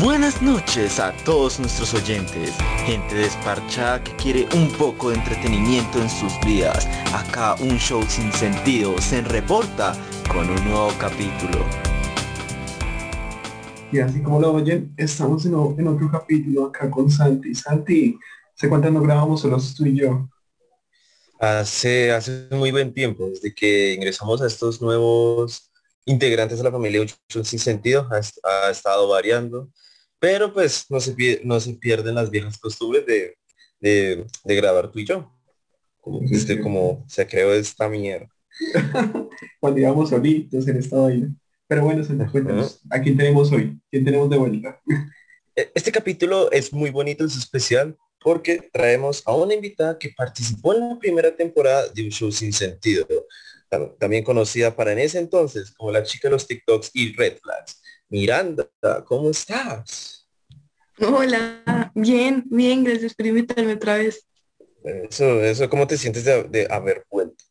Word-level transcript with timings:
Buenas 0.00 0.40
noches 0.40 0.98
a 0.98 1.12
todos 1.24 1.60
nuestros 1.60 1.94
oyentes, 1.94 2.52
gente 2.86 3.14
desparchada 3.14 4.02
que 4.02 4.16
quiere 4.16 4.48
un 4.54 4.72
poco 4.72 5.10
de 5.10 5.16
entretenimiento 5.16 6.00
en 6.00 6.08
sus 6.08 6.32
vidas. 6.44 6.88
Acá 7.12 7.54
un 7.60 7.76
show 7.78 8.02
sin 8.08 8.32
sentido 8.32 8.98
se 8.98 9.20
reporta 9.22 9.92
con 10.32 10.48
un 10.48 10.64
nuevo 10.64 10.90
capítulo. 10.98 11.64
Y 13.92 13.98
así 13.98 14.22
como 14.22 14.40
lo 14.40 14.54
oyen, 14.54 14.94
estamos 14.96 15.44
en, 15.46 15.54
otro 15.54 16.10
capítulo 16.10 16.66
acá 16.66 16.90
con 16.90 17.10
Santi. 17.10 17.54
Santi, 17.54 18.18
¿se 18.54 18.68
cuánto 18.68 18.90
no 18.90 19.02
grabamos 19.02 19.42
solo 19.42 19.58
tú 19.76 19.86
y 19.86 19.96
yo? 19.96 20.28
Hace, 21.38 22.12
hace 22.12 22.48
muy 22.50 22.70
buen 22.70 22.92
tiempo, 22.92 23.28
desde 23.28 23.54
que 23.54 23.94
ingresamos 23.94 24.40
a 24.42 24.46
estos 24.46 24.80
nuevos 24.80 25.69
integrantes 26.06 26.58
de 26.58 26.64
la 26.64 26.70
familia 26.72 27.02
Uchun 27.02 27.44
Sin 27.44 27.58
Sentido, 27.58 28.08
ha, 28.10 28.18
est- 28.18 28.38
ha 28.44 28.70
estado 28.70 29.08
variando, 29.08 29.70
pero 30.18 30.52
pues 30.52 30.86
no 30.90 31.00
se, 31.00 31.40
no 31.44 31.60
se 31.60 31.74
pierden 31.74 32.14
las 32.14 32.30
viejas 32.30 32.58
costumbres 32.58 33.06
de, 33.06 33.36
de, 33.80 34.26
de 34.44 34.54
grabar 34.56 34.90
tú 34.90 34.98
y 34.98 35.06
yo, 35.06 35.32
como, 36.00 36.20
este, 36.30 36.60
se 37.08 37.26
creó 37.26 37.52
esta 37.54 37.88
mierda. 37.88 38.28
Cuando 39.60 39.80
íbamos 39.80 40.10
solitos 40.10 40.66
en 40.68 40.76
esta 40.76 40.96
vaina. 40.98 41.34
Pero 41.66 41.84
bueno, 41.84 42.02
Santi, 42.02 42.24
cuéntanos, 42.30 42.80
¿a 42.90 43.00
quién 43.00 43.16
tenemos 43.16 43.52
hoy? 43.52 43.80
¿Quién 43.90 44.04
tenemos 44.04 44.28
de 44.28 44.36
vuelta? 44.38 44.80
E- 45.54 45.70
Este 45.74 45.92
capítulo 45.92 46.50
es 46.50 46.72
muy 46.72 46.90
bonito, 46.90 47.24
es 47.24 47.36
especial, 47.36 47.96
porque 48.20 48.68
traemos 48.72 49.22
a 49.24 49.34
una 49.34 49.54
invitada 49.54 49.96
que 49.98 50.10
participó 50.16 50.74
en 50.74 50.80
la 50.88 50.98
primera 50.98 51.34
temporada 51.34 51.88
de 51.88 52.04
un 52.04 52.10
show 52.10 52.30
sin 52.32 52.52
sentido, 52.52 53.06
también 53.98 54.24
conocida 54.24 54.74
para 54.74 54.92
en 54.92 54.98
ese 54.98 55.18
entonces 55.18 55.72
como 55.72 55.92
la 55.92 56.02
chica 56.02 56.28
de 56.28 56.32
los 56.32 56.46
TikToks 56.46 56.90
y 56.94 57.14
Red 57.14 57.38
Flags. 57.38 57.82
Miranda, 58.08 58.68
¿cómo 59.04 59.30
estás? 59.30 60.28
Hola, 60.98 61.92
bien, 61.94 62.44
bien, 62.46 62.84
gracias 62.84 63.14
por 63.14 63.26
invitarme 63.26 63.74
otra 63.74 63.96
vez. 63.96 64.26
Eso, 64.82 65.40
eso, 65.42 65.70
¿cómo 65.70 65.86
te 65.86 65.96
sientes 65.96 66.24
de, 66.24 66.44
de 66.44 66.66
haber 66.70 67.06
vuelto? 67.10 67.44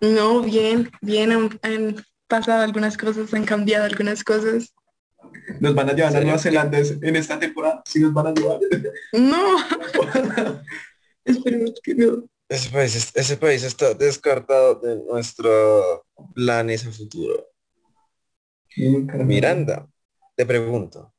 No, 0.00 0.42
bien, 0.42 0.90
bien, 1.00 1.32
han, 1.32 1.58
han 1.62 2.04
pasado 2.26 2.62
algunas 2.62 2.96
cosas, 2.96 3.32
han 3.34 3.44
cambiado 3.44 3.84
algunas 3.84 4.22
cosas. 4.22 4.74
¿Nos 5.60 5.74
van 5.74 5.90
a 5.90 5.92
llevar 5.92 6.16
a. 6.16 6.20
Nueva 6.20 6.38
Zelanda 6.38 6.78
en 6.78 7.16
esta 7.16 7.38
temporada? 7.38 7.82
¿Sí 7.84 8.00
nos 8.00 8.12
van 8.12 8.28
a 8.28 8.32
llevar? 8.32 8.60
No, 9.12 9.56
esperemos 11.24 11.80
que 11.82 11.94
no. 11.94 12.28
Ese 12.50 12.68
país, 12.70 12.96
es- 12.96 13.12
ese 13.14 13.36
país 13.36 13.62
está 13.62 13.94
descartado 13.94 14.74
de 14.80 14.96
nuestros 15.04 16.00
planes 16.34 16.84
a 16.84 16.90
futuro. 16.90 17.46
Miranda, 19.24 19.88
te 20.36 20.44
pregunto, 20.44 21.14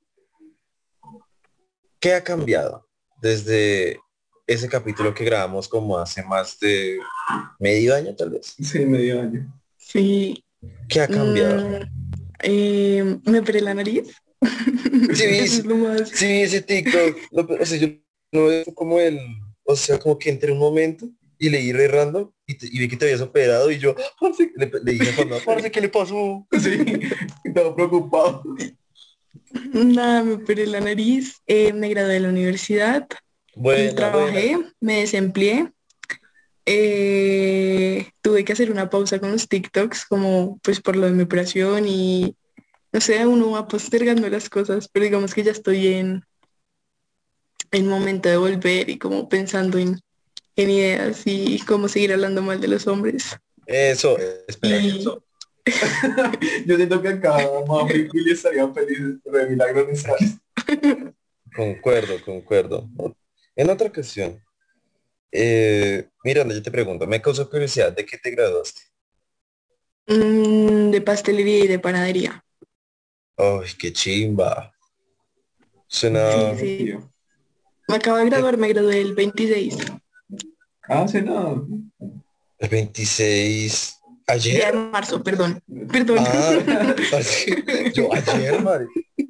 ¿qué 2.02 2.14
ha 2.16 2.24
cambiado 2.24 2.86
desde 3.22 3.98
ese 4.46 4.68
capítulo 4.68 5.14
que 5.14 5.24
grabamos 5.24 5.70
como 5.70 5.98
hace 5.98 6.22
más 6.24 6.59
de 6.59 7.00
medio 7.59 7.96
año 7.96 8.14
tal 8.14 8.32
vez? 8.32 8.54
Sí, 8.62 8.80
medio 8.86 9.22
año. 9.22 9.58
Sí. 9.78 10.44
¿Qué 10.90 11.00
ha 11.00 11.08
cambiado? 11.08 11.80
mm, 11.80 11.84
eh, 12.44 13.20
me 13.24 13.40
operé 13.40 13.62
la 13.62 13.74
nariz. 13.74 14.14
Sí, 15.16 15.28
vi, 15.28 15.40
Eso 15.40 15.59
es 15.62 15.66
lo 15.66 15.76
más. 15.78 16.09
sí, 16.09 16.28
vi 16.28 16.42
ese 16.42 16.62
TikTok, 16.62 17.18
no, 17.32 17.48
pero, 17.48 17.64
o 17.64 17.66
sea, 17.66 17.78
yo 17.78 17.88
no 18.34 18.48
veo 18.48 18.66
como 18.76 19.00
el, 19.00 19.18
o 19.64 19.76
sea, 19.78 19.98
como 19.98 20.18
que 20.20 20.30
entré 20.30 20.52
un 20.52 20.59
momento 20.59 21.09
y 21.42 21.50
leí 21.50 21.73
re 21.73 21.88
random 21.88 22.31
y, 22.45 22.56
te- 22.56 22.67
y 22.67 22.78
vi 22.80 22.88
que 22.88 22.97
te 22.97 23.06
habías 23.06 23.22
operado 23.22 23.72
y 23.72 23.80
yo, 23.80 23.95
parce, 24.20 24.52
le, 24.56 24.72
le 24.84 24.92
dije 24.94 25.11
parce, 25.45 25.72
¿qué 25.72 25.81
le 25.81 25.89
pasó? 25.89 26.47
Sí, 26.59 26.78
estaba 27.44 27.75
preocupado. 27.75 28.44
Nada, 29.73 30.23
me 30.23 30.34
operé 30.34 30.67
la 30.67 30.80
nariz, 30.81 31.42
eh, 31.47 31.73
me 31.73 31.89
gradué 31.89 32.14
de 32.14 32.19
la 32.19 32.30
universidad, 32.30 33.08
Bueno, 33.56 33.95
trabajé, 33.95 34.58
me 34.80 35.00
desempleé. 35.01 35.72
eh, 36.66 38.12
tuve 38.22 38.46
que 38.46 38.53
hacer 38.53 38.72
una 38.72 38.90
pausa 38.90 39.19
con 39.19 39.31
los 39.31 39.47
TikToks, 39.47 40.06
como 40.06 40.59
pues 40.63 40.80
por 40.80 40.96
lo 40.96 41.07
de 41.07 41.13
mi 41.13 41.24
operación 41.24 41.85
y 41.88 42.35
no 42.94 43.01
sé, 43.01 43.25
uno 43.25 43.51
va 43.51 43.68
postergando 43.68 44.30
las 44.30 44.50
cosas, 44.50 44.88
pero 44.91 45.06
digamos 45.06 45.34
que 45.34 45.44
ya 45.44 45.51
estoy 45.51 45.88
en 45.88 46.24
el 47.72 47.84
momento 47.85 48.30
de 48.30 48.38
volver 48.38 48.90
y 48.90 48.97
como 49.00 49.28
pensando 49.30 49.78
en, 49.78 50.00
en 50.56 50.69
ideas 50.69 51.23
y 51.25 51.59
cómo 51.66 51.88
seguir 51.88 52.13
hablando 52.13 52.41
mal 52.41 52.59
de 52.62 52.67
los 52.67 52.88
hombres. 52.88 53.38
Eso, 53.66 54.17
espera, 54.47 54.78
Y- 54.78 55.00
eso. 55.00 55.23
Yo 56.66 56.75
siento 56.75 57.01
que 57.01 57.09
acá 57.09 57.38
Mami 57.67 57.94
y 57.94 58.09
Willy 58.09 58.31
estarían 58.31 58.73
felices, 58.73 59.17
pero 59.23 59.38
de 59.38 59.50
milagro 59.50 59.85
no 59.85 59.91
está. 59.91 60.16
Concuerdo, 61.56 62.22
concuerdo. 62.23 62.89
En 63.56 63.69
otra 63.69 63.88
ocasión, 63.89 64.41
eh, 65.31 66.09
Miranda, 66.23 66.53
yo 66.56 66.62
te 66.63 66.72
pregunto, 66.72 67.07
me 67.07 67.22
causó 67.22 67.50
curiosidad, 67.50 67.94
¿de 67.94 68.06
qué 68.06 68.18
te 68.18 68.31
graduaste? 68.31 68.81
Mm, 70.07 70.91
de 70.91 71.01
pastelería 71.01 71.66
y 71.66 71.68
de 71.68 71.79
panadería. 71.79 72.44
Ay, 73.38 73.69
qué 73.78 73.91
chimba. 73.91 74.73
Suena... 75.88 76.53
Sí, 76.53 76.78
sí. 76.78 76.94
Me 77.88 77.95
acabo 77.95 78.18
de 78.18 78.25
graduar, 78.25 78.57
me 78.57 78.69
gradué 78.69 79.01
el 79.01 79.13
26 79.13 79.78
Ah, 80.94 81.07
sí, 81.07 81.22
no. 81.22 81.66
El 82.59 82.69
26... 82.69 83.97
de 84.28 84.34
¿Ayer? 84.34 84.74
marzo, 84.74 85.24
perdón. 85.24 85.63
Perdón. 85.90 86.18
Ah, 86.19 86.57
parce, 87.12 87.63
yo 87.96 88.13
ayer, 88.13 88.62
madre. 88.62 88.88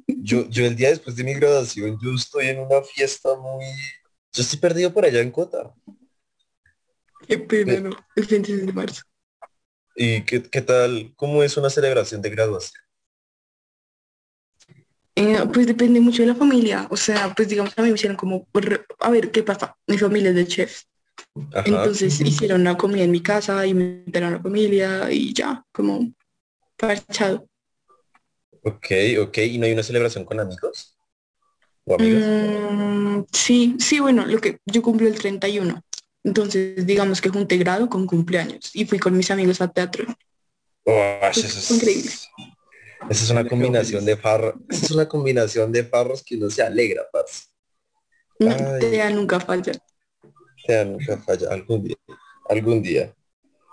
Yo, 0.08 0.48
yo 0.48 0.66
el 0.66 0.74
día 0.74 0.88
después 0.88 1.14
de 1.14 1.22
mi 1.22 1.34
graduación, 1.34 1.96
yo 2.02 2.14
estoy 2.14 2.48
en 2.48 2.58
una 2.58 2.82
fiesta 2.82 3.36
muy... 3.36 3.64
Yo 4.32 4.42
estoy 4.42 4.58
perdido 4.58 4.92
por 4.92 5.04
allá 5.04 5.20
en 5.20 5.30
Cota. 5.30 5.72
Qué 7.28 7.38
pena, 7.38 7.78
no. 7.78 7.90
El 8.16 8.26
26 8.26 8.66
de 8.66 8.72
marzo. 8.72 9.02
¿Y 9.94 10.22
qué, 10.22 10.42
qué 10.42 10.62
tal? 10.62 11.12
¿Cómo 11.14 11.44
es 11.44 11.56
una 11.56 11.70
celebración 11.70 12.22
de 12.22 12.30
graduación? 12.30 12.82
Eh, 15.14 15.38
pues 15.52 15.68
depende 15.68 16.00
mucho 16.00 16.22
de 16.22 16.28
la 16.28 16.34
familia. 16.34 16.88
O 16.90 16.96
sea, 16.96 17.32
pues 17.36 17.48
digamos, 17.48 17.72
a 17.78 17.82
mí 17.82 17.88
me 17.88 17.94
hicieron 17.94 18.16
como, 18.16 18.48
a 18.98 19.10
ver, 19.10 19.30
¿qué 19.30 19.44
pasa? 19.44 19.76
Mi 19.86 19.96
familia 19.96 20.30
es 20.30 20.36
de 20.36 20.46
chefs. 20.48 20.88
Ajá. 21.54 21.64
Entonces 21.66 22.20
hicieron 22.20 22.60
una 22.62 22.76
comida 22.76 23.04
en 23.04 23.10
mi 23.10 23.22
casa 23.22 23.66
y 23.66 23.74
me 23.74 23.84
invitaron 23.84 24.28
a 24.34 24.36
la 24.36 24.42
familia 24.42 25.10
y 25.10 25.32
ya, 25.32 25.64
como 25.72 26.12
parchado. 26.76 27.46
Ok, 28.64 28.86
ok. 29.20 29.38
¿Y 29.38 29.58
no 29.58 29.66
hay 29.66 29.72
una 29.72 29.82
celebración 29.82 30.24
con 30.24 30.38
amigos? 30.40 30.96
¿O 31.84 31.94
amigas? 31.94 32.22
Mm, 32.22 33.24
sí, 33.32 33.76
sí, 33.78 34.00
bueno, 34.00 34.26
lo 34.26 34.40
que 34.40 34.58
yo 34.66 34.82
cumplo 34.82 35.08
el 35.08 35.18
31. 35.18 35.82
Entonces, 36.24 36.86
digamos 36.86 37.20
que 37.20 37.30
junté 37.30 37.56
grado 37.56 37.88
con 37.88 38.06
cumpleaños 38.06 38.70
y 38.74 38.84
fui 38.84 38.98
con 38.98 39.16
mis 39.16 39.30
amigos 39.30 39.60
a 39.60 39.68
teatro. 39.68 40.06
Oh, 40.84 41.18
Pues, 41.20 41.38
eso 41.38 41.58
es 41.58 41.70
increíble. 41.70 42.10
Esa 43.10 43.24
es 43.24 43.30
una 43.30 43.48
combinación 43.48 44.04
de 44.04 44.16
farros. 44.16 44.54
Esa 44.68 44.84
es 44.86 44.90
una 44.92 45.08
combinación 45.08 45.72
de 45.72 45.84
farros 45.84 46.22
que 46.22 46.36
uno 46.36 46.50
se 46.50 46.62
alegra, 46.62 47.02
parce. 47.12 47.46
No, 48.38 49.10
nunca 49.10 49.40
falla. 49.40 49.72
Sea, 50.66 50.84
nunca 50.84 51.18
falla. 51.18 51.48
Algún 51.50 51.84
día. 51.84 51.96
Algún 52.48 52.82
día. 52.82 53.14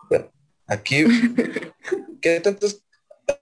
Bueno, 0.09 0.31
aquí. 0.67 1.03
¿Qué 2.21 2.39
tantos? 2.39 2.83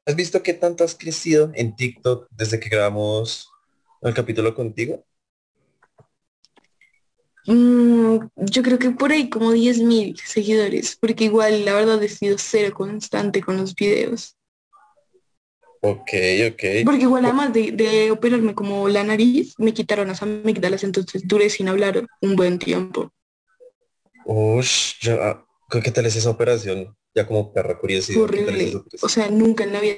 ¿Has 0.06 0.16
visto 0.16 0.44
qué 0.44 0.54
tanto 0.54 0.84
has 0.84 0.96
crecido 0.96 1.52
en 1.54 1.76
TikTok 1.76 2.28
desde 2.32 2.60
que 2.60 2.70
grabamos 2.70 3.50
el 4.02 4.14
capítulo 4.14 4.54
contigo? 4.54 5.06
Mm, 7.46 8.20
yo 8.36 8.62
creo 8.62 8.78
que 8.78 8.92
por 8.92 9.12
ahí 9.12 9.30
como 9.30 9.54
10.000 9.54 10.18
seguidores, 10.18 10.98
porque 11.00 11.26
igual 11.26 11.64
la 11.64 11.74
verdad 11.74 12.04
he 12.04 12.10
sido 12.10 12.38
cero 12.38 12.74
constante 12.76 13.42
con 13.42 13.56
los 13.56 13.74
videos. 13.74 14.36
Ok, 15.82 16.12
ok. 16.52 16.64
Porque 16.84 17.04
igual 17.04 17.24
además 17.24 17.54
de, 17.54 17.72
de 17.72 18.12
operarme 18.12 18.54
como 18.54 18.90
la 18.90 19.04
nariz, 19.04 19.54
me 19.58 19.74
quitaron 19.74 20.10
las 20.10 20.22
amígdalas, 20.22 20.84
entonces 20.84 21.24
duré 21.26 21.50
sin 21.50 21.70
hablar 21.70 22.06
un 22.22 22.36
buen 22.36 22.60
tiempo. 22.60 23.14
Yo, 25.02 25.24
ah, 25.24 25.46
¿qué 25.84 25.92
tal 25.92 26.06
es 26.06 26.16
esa 26.16 26.30
operación? 26.30 26.96
Ya 27.16 27.26
como 27.26 27.54
perra 27.54 27.80
curiosidad. 27.80 28.20
Fue 28.28 28.38
¿qué 28.38 28.44
tal 28.44 28.56
es 28.62 28.76
horrible. 28.76 28.98
O 29.02 29.10
sea, 29.10 29.30
nunca 29.30 29.64
en 29.64 29.74
la 29.74 29.80
vida 29.80 29.96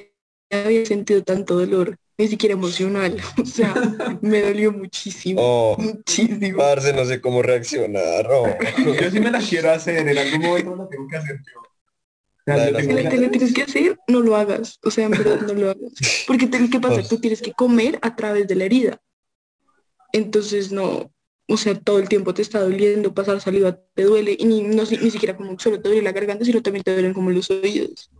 había 0.50 0.86
sentido 0.86 1.22
tanto 1.24 1.58
dolor, 1.58 1.96
ni 2.16 2.28
siquiera 2.28 2.52
emocional. 2.54 3.16
O 3.42 3.44
sea, 3.44 3.74
me 4.22 4.40
dolió 4.40 4.72
muchísimo, 4.72 5.40
Oh, 5.42 5.76
muchísimo. 5.78 6.58
parce, 6.58 6.92
no 6.92 7.04
sé 7.04 7.20
cómo 7.20 7.42
reaccionar. 7.42 8.26
oh. 8.30 8.46
Yo 9.00 9.10
sí 9.10 9.20
me 9.20 9.30
la 9.32 9.40
quiero 9.40 9.72
hacer, 9.72 10.06
en 10.06 10.16
algún 10.16 10.40
momento 10.42 10.76
la 10.76 10.88
tengo 10.88 11.08
que 11.08 11.16
hacer 11.16 11.36
yo. 11.36 11.60
O 11.60 12.44
sea, 12.44 12.70
La 12.70 13.10
te 13.10 13.16
lo 13.18 13.30
tienes 13.30 13.52
que 13.52 13.62
hacer, 13.62 13.98
no 14.08 14.20
lo 14.20 14.34
hagas. 14.36 14.78
O 14.82 14.90
sea, 14.90 15.04
en 15.06 15.10
verdad 15.12 15.40
no 15.42 15.52
lo 15.54 15.70
hagas. 15.70 15.92
Porque 16.26 16.46
te- 16.46 16.70
¿qué 16.70 16.80
pasa? 16.80 16.94
Pues- 16.96 17.08
Tú 17.08 17.18
tienes 17.20 17.42
que 17.42 17.52
comer 17.52 17.98
a 18.02 18.14
través 18.16 18.46
de 18.48 18.54
la 18.54 18.64
herida. 18.64 19.00
Entonces 20.12 20.72
no, 20.72 21.12
o 21.50 21.56
sea, 21.56 21.78
todo 21.78 21.98
el 21.98 22.08
tiempo 22.08 22.32
te 22.32 22.42
está 22.42 22.60
doliendo, 22.60 23.12
pasar 23.12 23.40
saliva 23.40 23.78
te 23.94 24.04
duele, 24.04 24.36
y 24.38 24.44
ni, 24.46 24.62
no, 24.62 24.84
ni 24.84 25.10
siquiera 25.10 25.36
como 25.36 25.58
solo 25.58 25.80
te 25.80 25.88
duele 25.88 26.02
la 26.02 26.12
garganta, 26.12 26.44
sino 26.44 26.62
también 26.62 26.82
te 26.84 26.92
duelen 26.92 27.12
como 27.12 27.30
los 27.30 27.50
oídos. 27.50 28.10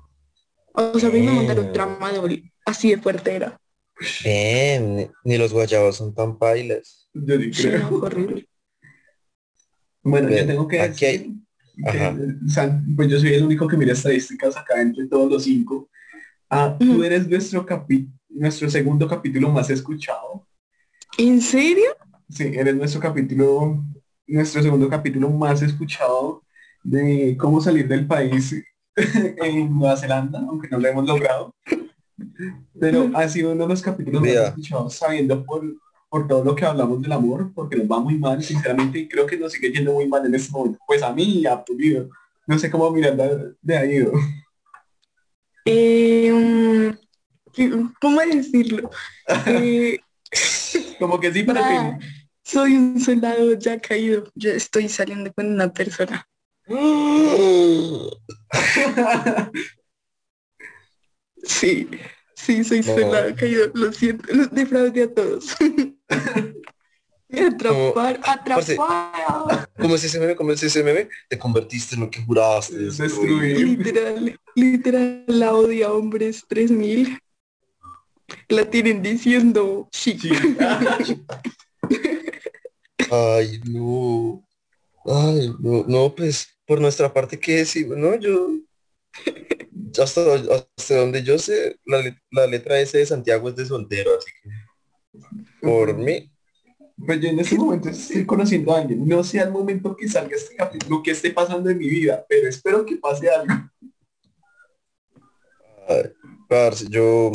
O 0.73 0.99
sea, 0.99 1.09
a 1.09 1.13
mí 1.13 1.21
me 1.23 1.33
mandaron 1.33 1.69
Mm. 1.71 1.73
tramadol, 1.73 2.43
así 2.65 2.91
de 2.91 2.99
fuerte 2.99 3.35
era. 3.35 3.61
Ni- 4.25 5.09
ni 5.25 5.39
los 5.39 5.53
guayabos 5.53 5.97
son 5.97 6.15
tan 6.15 6.39
pailas. 6.39 7.09
Yo 7.13 7.39
ni 7.39 7.53
Sí, 7.53 7.65
creo. 7.69 7.91
no, 7.91 7.97
horrible. 7.99 8.47
Bueno, 10.03 10.29
yo 10.29 10.35
Bien, 10.35 10.47
tengo 10.47 10.67
que 10.69 10.81
aquí 10.81 11.05
hay- 11.05 11.19
decir 11.19 11.35
que, 11.35 11.41
Ajá. 11.89 12.17
Pues 12.97 13.09
yo 13.09 13.19
soy 13.19 13.35
el 13.35 13.45
único 13.45 13.67
que 13.67 13.77
mira 13.77 13.93
estadísticas 13.93 14.57
acá 14.57 14.81
entre 14.83 15.07
todos 15.07 15.31
los 15.31 15.45
cinco. 15.45 15.89
Ah, 16.51 16.77
tú 16.79 17.03
eres 17.05 17.27
nuestro 17.29 17.65
capi 17.65 18.09
nuestro 18.29 18.69
segundo 18.71 19.09
capítulo 19.09 19.49
más 19.51 19.71
escuchado. 19.71 20.47
¿En 21.19 21.41
serio? 21.41 21.91
Sí, 22.31 22.45
eres 22.55 22.77
nuestro 22.77 23.01
capítulo, 23.01 23.83
nuestro 24.27 24.63
segundo 24.63 24.89
capítulo 24.89 25.29
más 25.31 25.63
escuchado 25.63 26.43
de 26.85 27.37
cómo 27.39 27.61
salir 27.61 27.89
del 27.89 28.07
país 28.07 28.55
en 28.97 29.77
Nueva 29.77 29.97
Zelanda, 29.97 30.39
aunque 30.39 30.69
no 30.69 30.79
lo 30.79 30.89
hemos 30.89 31.07
logrado. 31.07 31.55
Pero 32.79 33.11
ha 33.15 33.29
sido 33.29 33.53
uno 33.53 33.65
de 33.65 33.69
los 33.71 33.83
capítulos 33.83 34.23
Vea. 34.23 34.41
más 34.41 34.49
escuchados, 34.51 34.95
sabiendo 34.95 35.45
por, 35.45 35.65
por 36.09 36.29
todo 36.29 36.45
lo 36.45 36.55
que 36.55 36.65
hablamos 36.65 37.03
del 37.03 37.13
amor, 37.13 37.51
porque 37.53 37.77
nos 37.77 37.91
va 37.91 37.99
muy 37.99 38.17
mal, 38.17 38.43
sinceramente, 38.43 39.01
y 39.01 39.09
creo 39.09 39.27
que 39.27 39.37
nos 39.37 39.53
sigue 39.53 39.73
yendo 39.73 39.93
muy 39.93 40.07
mal 40.07 40.25
en 40.25 40.35
este 40.35 40.53
momento. 40.53 40.79
Pues 40.87 41.03
a 41.03 41.13
mí 41.13 41.41
y 41.41 41.47
a. 41.47 41.65
No 42.47 42.59
sé 42.59 42.71
cómo 42.71 42.91
Miranda 42.93 43.29
de 43.61 43.77
ha 43.77 43.85
ido. 43.85 44.13
Eh, 45.65 46.33
mm, 46.33 47.93
¿Cómo 48.01 48.21
decirlo? 48.21 48.91
Eh, 49.47 49.99
Como 51.01 51.19
que 51.19 51.33
sí, 51.33 51.43
pero 51.43 51.61
ah, 51.63 51.99
que... 51.99 52.20
soy 52.51 52.75
un 52.75 53.01
soldado 53.01 53.55
ya 53.55 53.79
caído. 53.79 54.25
Yo 54.35 54.51
estoy 54.51 54.89
saliendo 54.89 55.33
con 55.33 55.47
una 55.47 55.73
persona. 55.73 56.27
Sí, 61.43 61.89
sí, 62.35 62.65
soy 62.65 62.81
No. 62.81 62.95
soldado 62.95 63.35
caído. 63.35 63.71
Lo 63.75 63.93
siento, 63.93 64.33
los 64.35 64.51
defraudé 64.51 65.05
a 65.05 65.15
todos. 65.15 65.57
Atrapar, 67.33 68.21
atrapar. 68.25 69.69
¿Cómo 69.81 69.95
es 69.95 70.03
ese 70.05 70.19
meme? 70.19 70.35
¿Cómo 70.35 70.53
es 70.53 70.63
ese 70.65 70.83
meme? 70.83 71.09
Te 71.29 71.39
convertiste 71.39 71.95
en 71.95 72.01
lo 72.03 72.11
que 72.11 72.23
juraste 72.25 72.77
destruir. 72.77 73.79
Literal, 73.79 74.37
literal, 74.57 75.25
la 75.29 75.55
odia 75.55 75.93
hombres 75.93 76.45
3000. 76.49 77.19
La 78.49 78.69
tienen 78.69 79.01
diciendo 79.01 79.89
chic. 79.93 80.21
Sí. 80.21 81.25
Ay, 83.11 83.61
no. 83.65 84.47
Ay, 85.05 85.53
no, 85.59 85.85
no, 85.89 86.15
pues 86.15 86.49
por 86.67 86.81
nuestra 86.81 87.13
parte, 87.13 87.39
¿qué 87.41 87.57
decimos? 87.57 87.97
No, 87.97 88.15
yo 88.17 88.51
hasta, 90.01 90.35
hasta 90.35 90.97
donde 90.97 91.23
yo 91.23 91.39
sé, 91.39 91.77
la, 91.85 92.17
la 92.31 92.47
letra 92.47 92.79
S 92.81 92.97
de 92.97 93.07
Santiago 93.07 93.49
es 93.49 93.57
de 93.57 93.67
soltero, 93.67 94.11
así 94.17 94.31
que 94.43 94.51
por 95.61 95.97
mí, 95.97 96.31
Pues 97.05 97.21
yo 97.21 97.29
en 97.29 97.41
este 97.41 97.57
momento 97.57 97.89
estoy 97.89 98.25
conociendo 98.25 98.75
a 98.75 98.81
alguien. 98.81 99.07
No 99.07 99.25
sé 99.25 99.41
al 99.41 99.51
momento 99.51 99.97
que 99.97 100.09
salga 100.09 100.37
este 100.37 100.55
capítulo 100.55 101.03
que 101.03 101.11
esté 101.11 101.31
pasando 101.31 101.71
en 101.71 101.79
mi 101.79 101.89
vida, 101.89 102.25
pero 102.29 102.49
espero 102.49 102.85
que 102.87 102.97
pase 102.97 103.29
algo. 103.29 103.55
ay, 105.89 106.13
parce, 106.49 106.87
yo, 106.89 107.33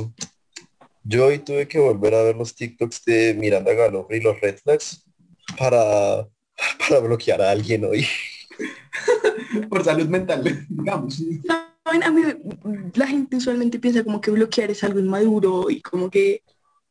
yo 1.04 1.28
hoy 1.28 1.40
tuve 1.40 1.68
que 1.68 1.80
volver 1.80 2.14
a 2.16 2.24
ver 2.24 2.36
los 2.36 2.56
TikToks 2.56 3.04
de 3.06 3.34
Miranda 3.34 3.74
Galofre 3.74 4.18
y 4.18 4.22
los 4.22 4.40
Red 4.40 4.60
Flags 4.60 5.05
para, 5.58 6.28
para 6.80 7.00
bloquear 7.02 7.42
a 7.42 7.52
alguien 7.52 7.86
hoy. 7.86 8.06
Por 9.70 9.84
salud 9.84 10.08
mental, 10.08 10.66
digamos. 10.70 11.22
Saben, 11.84 12.04
a 12.04 12.12
mí 12.12 12.22
la 12.94 13.08
gente 13.08 13.38
usualmente 13.38 13.80
piensa 13.80 14.04
como 14.04 14.22
que 14.22 14.32
bloquear 14.32 14.72
es 14.72 14.84
algo 14.84 15.00
inmaduro 15.00 15.70
y 15.70 15.82
como 15.82 16.10
que 16.10 16.42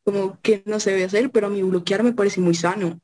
como 0.05 0.39
que 0.43 0.63
no 0.67 0.79
se 0.81 0.91
debe 0.91 1.05
hacer, 1.05 1.31
pero 1.31 1.47
a 1.47 1.51
mí 1.51 1.63
bloquear 1.63 2.03
me 2.03 2.13
parece 2.13 2.41
muy 2.41 2.55
sano. 2.55 3.01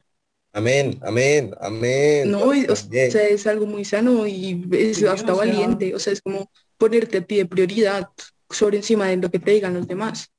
Amén, 0.52 0.98
amén, 1.02 1.52
amén. 1.60 2.30
No, 2.30 2.40
o 2.50 2.76
sea, 2.76 3.26
es 3.28 3.46
algo 3.46 3.66
muy 3.66 3.84
sano 3.84 4.26
y 4.26 4.66
es 4.72 4.98
Sí, 4.98 5.06
hasta 5.06 5.32
o 5.32 5.36
sea- 5.36 5.46
valiente. 5.46 5.94
O 5.94 5.98
sea, 5.98 6.12
es 6.12 6.20
como 6.20 6.50
ponerte 6.76 7.18
a 7.18 7.24
ti 7.24 7.36
de 7.36 7.46
prioridad 7.46 8.08
sobre 8.50 8.76
encima 8.76 9.06
de 9.06 9.16
lo 9.16 9.30
que 9.30 9.38
te 9.38 9.52
digan 9.52 9.74
los 9.74 9.86
demás. 9.86 10.30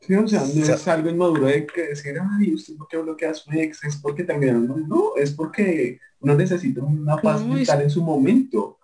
Sí, 0.00 0.14
o 0.14 0.26
sea, 0.28 0.40
no 0.40 0.46
O 0.62 0.64
sea- 0.66 0.74
es 0.76 0.88
algo 0.88 1.10
inmaduro 1.10 1.46
de 1.46 1.66
que 1.66 1.82
decir, 1.88 2.14
ay, 2.38 2.54
¿usted 2.54 2.76
por 2.76 2.88
qué 2.88 2.96
bloquea 2.98 3.30
a 3.30 3.34
su 3.34 3.50
ex? 3.52 3.82
Es 3.84 3.96
porque 3.96 4.24
terminaron. 4.24 4.66
No, 4.68 4.76
no, 4.76 5.16
es 5.16 5.32
porque 5.32 5.98
uno 6.20 6.34
necesita 6.34 6.82
una 6.82 7.16
paz 7.16 7.40
No, 7.42 7.48
es- 7.52 7.58
mental 7.68 7.82
en 7.82 7.90
su 7.90 8.02
momento. 8.02 8.78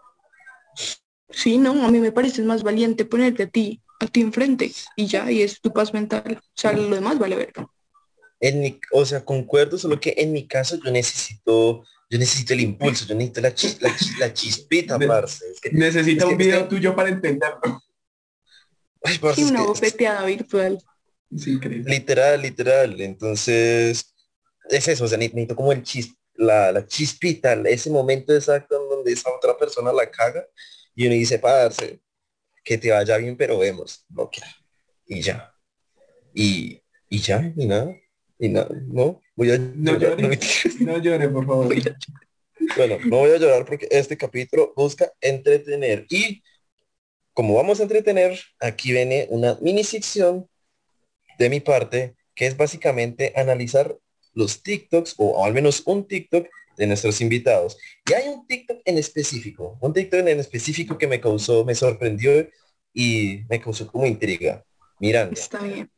Sí, 1.31 1.58
no, 1.58 1.84
a 1.84 1.90
mí 1.90 1.99
me 1.99 2.12
parece 2.12 2.43
más 2.43 2.62
valiente 2.62 3.05
ponerte 3.05 3.44
a 3.44 3.49
ti, 3.49 3.81
a 4.00 4.06
ti 4.06 4.20
enfrente 4.20 4.70
y 4.96 5.06
ya, 5.06 5.31
y 5.31 5.43
es 5.43 5.61
tu 5.61 5.72
paz 5.72 5.93
mental. 5.93 6.38
O 6.40 6.52
sea, 6.55 6.72
lo 6.72 6.94
demás 6.94 7.19
vale 7.19 7.37
ver. 7.37 7.52
En 8.40 8.61
mi, 8.61 8.78
o 8.93 9.05
sea, 9.06 9.25
concuerdo, 9.25 9.78
solo 9.78 9.99
que 9.99 10.14
en 10.19 10.32
mi 10.32 10.46
caso 10.46 10.76
yo 10.84 10.90
necesito, 10.90 11.82
yo 12.11 12.19
necesito 12.19 12.52
el 12.52 12.61
impulso, 12.61 13.06
yo 13.06 13.14
necesito 13.14 13.40
la, 13.40 13.55
chis- 13.55 13.81
la, 13.81 13.88
chis- 13.96 14.19
la 14.19 14.32
chispita, 14.32 14.99
De- 14.99 15.06
parce. 15.06 15.44
Es 15.50 15.61
que, 15.61 15.70
Necesita 15.70 16.25
Es 16.25 16.28
que- 16.28 16.32
un 16.32 16.38
video 16.38 16.56
es 16.58 16.62
que- 16.64 16.69
tuyo 16.69 16.94
para 16.94 17.08
entenderlo. 17.08 17.81
ay, 19.02 19.19
parce, 19.19 19.40
Y 19.40 19.44
es 19.44 19.50
una 19.50 19.61
que- 19.61 19.66
bofeteada 19.66 20.25
virtual. 20.26 20.78
Es 21.35 21.47
increíble. 21.47 21.91
literal, 21.91 22.43
literal. 22.43 23.01
Entonces, 23.01 24.15
es 24.69 24.89
eso, 24.89 25.05
o 25.05 25.09
sea, 25.09 25.19
ne- 25.19 25.29
necesito 25.29 25.57
como 25.57 25.73
el 25.73 25.83
chis, 25.83 26.15
la, 26.35 26.73
la 26.73 26.87
chispita, 26.87 27.53
ese 27.65 27.91
momento 27.91 28.35
exacto 28.35 28.81
en 28.83 28.89
donde 28.89 29.13
esa 29.13 29.31
otra 29.31 29.57
persona 29.57 29.93
la 29.93 30.11
caga 30.11 30.47
y 30.95 31.07
uno 31.07 31.15
dice, 31.15 31.39
parce, 31.39 32.01
que 32.63 32.79
te 32.79 32.91
vaya 32.91 33.17
bien, 33.19 33.37
pero 33.37 33.59
vemos, 33.59 34.05
no 34.09 34.31
Y 35.07 35.21
ya. 35.21 35.55
Y, 36.33 36.81
y 37.09 37.19
ya, 37.19 37.53
y 37.57 37.67
nada. 37.67 37.95
Y 38.39 38.49
nada, 38.49 38.69
no, 38.87 39.21
voy 39.37 39.53
a 39.53 39.59
No 39.59 39.97
llorar, 39.97 40.21
no. 40.21 40.29
No 40.81 40.99
llore, 40.99 41.29
por 41.29 41.47
favor. 41.47 41.75
Bueno, 42.77 42.99
no 43.05 43.19
voy 43.19 43.31
a 43.31 43.37
llorar 43.37 43.65
porque 43.65 43.87
este 43.91 44.17
capítulo 44.17 44.73
busca 44.77 45.13
entretener 45.21 46.07
y 46.09 46.43
como 47.33 47.55
vamos 47.55 47.81
a 47.81 47.83
entretener, 47.83 48.39
aquí 48.61 48.93
viene 48.93 49.27
una 49.31 49.59
mini 49.61 49.85
sección 49.85 50.49
de 51.39 51.51
mi 51.51 51.61
parte 51.61 52.15
que 52.35 52.47
es 52.47 52.57
básicamente 52.57 53.33
analizar 53.37 53.97
los 54.35 54.63
TikToks 54.63 55.15
o 55.19 55.45
al 55.45 55.55
menos 55.55 55.83
un 55.87 56.07
TikTok 56.07 56.49
de 56.77 56.87
nuestros 56.87 57.21
invitados. 57.21 57.79
Y 58.09 58.13
hay 58.13 58.29
un 58.29 58.47
TikTok 58.47 58.81
en 58.85 58.99
específico, 58.99 59.79
un 59.81 59.93
TikTok 59.93 60.27
en 60.27 60.41
específico 60.41 60.99
que 60.99 61.07
me 61.07 61.21
causó, 61.21 61.65
me 61.65 61.75
sorprendió 61.75 62.49
y 62.93 63.43
me 63.49 63.61
causó 63.61 63.87
como 63.87 64.07
intriga. 64.07 64.65
Mirando. 65.01 65.39
Está 65.39 65.61
bien. 65.63 65.91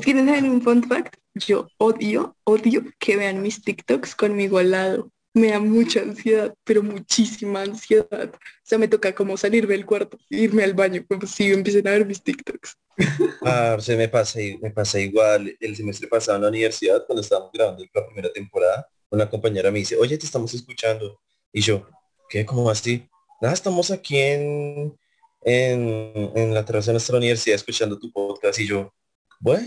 ¿Quieren 0.00 0.26
saber 0.26 0.44
un 0.44 0.62
fun 0.62 0.82
fact? 0.84 1.16
Yo 1.34 1.68
odio, 1.78 2.36
odio 2.44 2.84
que 2.98 3.16
vean 3.16 3.42
mis 3.42 3.62
TikToks 3.62 4.14
conmigo 4.14 4.58
al 4.58 4.70
lado. 4.70 5.10
Me 5.34 5.48
da 5.48 5.58
mucha 5.58 6.00
ansiedad, 6.00 6.54
pero 6.62 6.82
muchísima 6.82 7.62
ansiedad. 7.62 8.30
O 8.32 8.62
sea, 8.62 8.78
me 8.78 8.86
toca 8.86 9.12
como 9.12 9.36
salirme 9.36 9.74
del 9.74 9.84
cuarto, 9.84 10.16
irme 10.30 10.62
al 10.62 10.74
baño, 10.74 11.04
como 11.08 11.26
si 11.26 11.52
empiecen 11.52 11.88
a 11.88 11.90
ver 11.90 12.06
mis 12.06 12.22
TikToks. 12.22 12.78
Ah, 13.42 13.76
se 13.80 13.96
me 13.96 14.08
pasa, 14.08 14.38
me 14.62 14.70
pasa 14.70 15.00
igual 15.00 15.56
el 15.58 15.76
semestre 15.76 16.06
pasado 16.06 16.36
en 16.36 16.42
la 16.42 16.48
universidad 16.48 17.04
cuando 17.04 17.20
estábamos 17.20 17.50
grabando 17.52 17.84
la 17.92 18.06
primera 18.06 18.32
temporada. 18.32 18.88
Una 19.10 19.28
compañera 19.28 19.72
me 19.72 19.80
dice, 19.80 19.96
oye, 19.96 20.16
te 20.16 20.24
estamos 20.24 20.54
escuchando. 20.54 21.20
Y 21.52 21.60
yo, 21.60 21.84
¿qué? 22.28 22.46
¿Cómo 22.46 22.70
así? 22.70 23.08
Nada, 23.40 23.54
estamos 23.54 23.90
aquí 23.90 24.16
en, 24.18 24.96
en, 25.42 26.30
en 26.36 26.54
la 26.54 26.64
terraza 26.64 26.92
de 26.92 26.94
nuestra 26.94 27.18
universidad 27.18 27.56
escuchando 27.56 27.98
tu 27.98 28.12
podcast. 28.12 28.60
Y 28.60 28.68
yo, 28.68 28.94
bueno, 29.40 29.66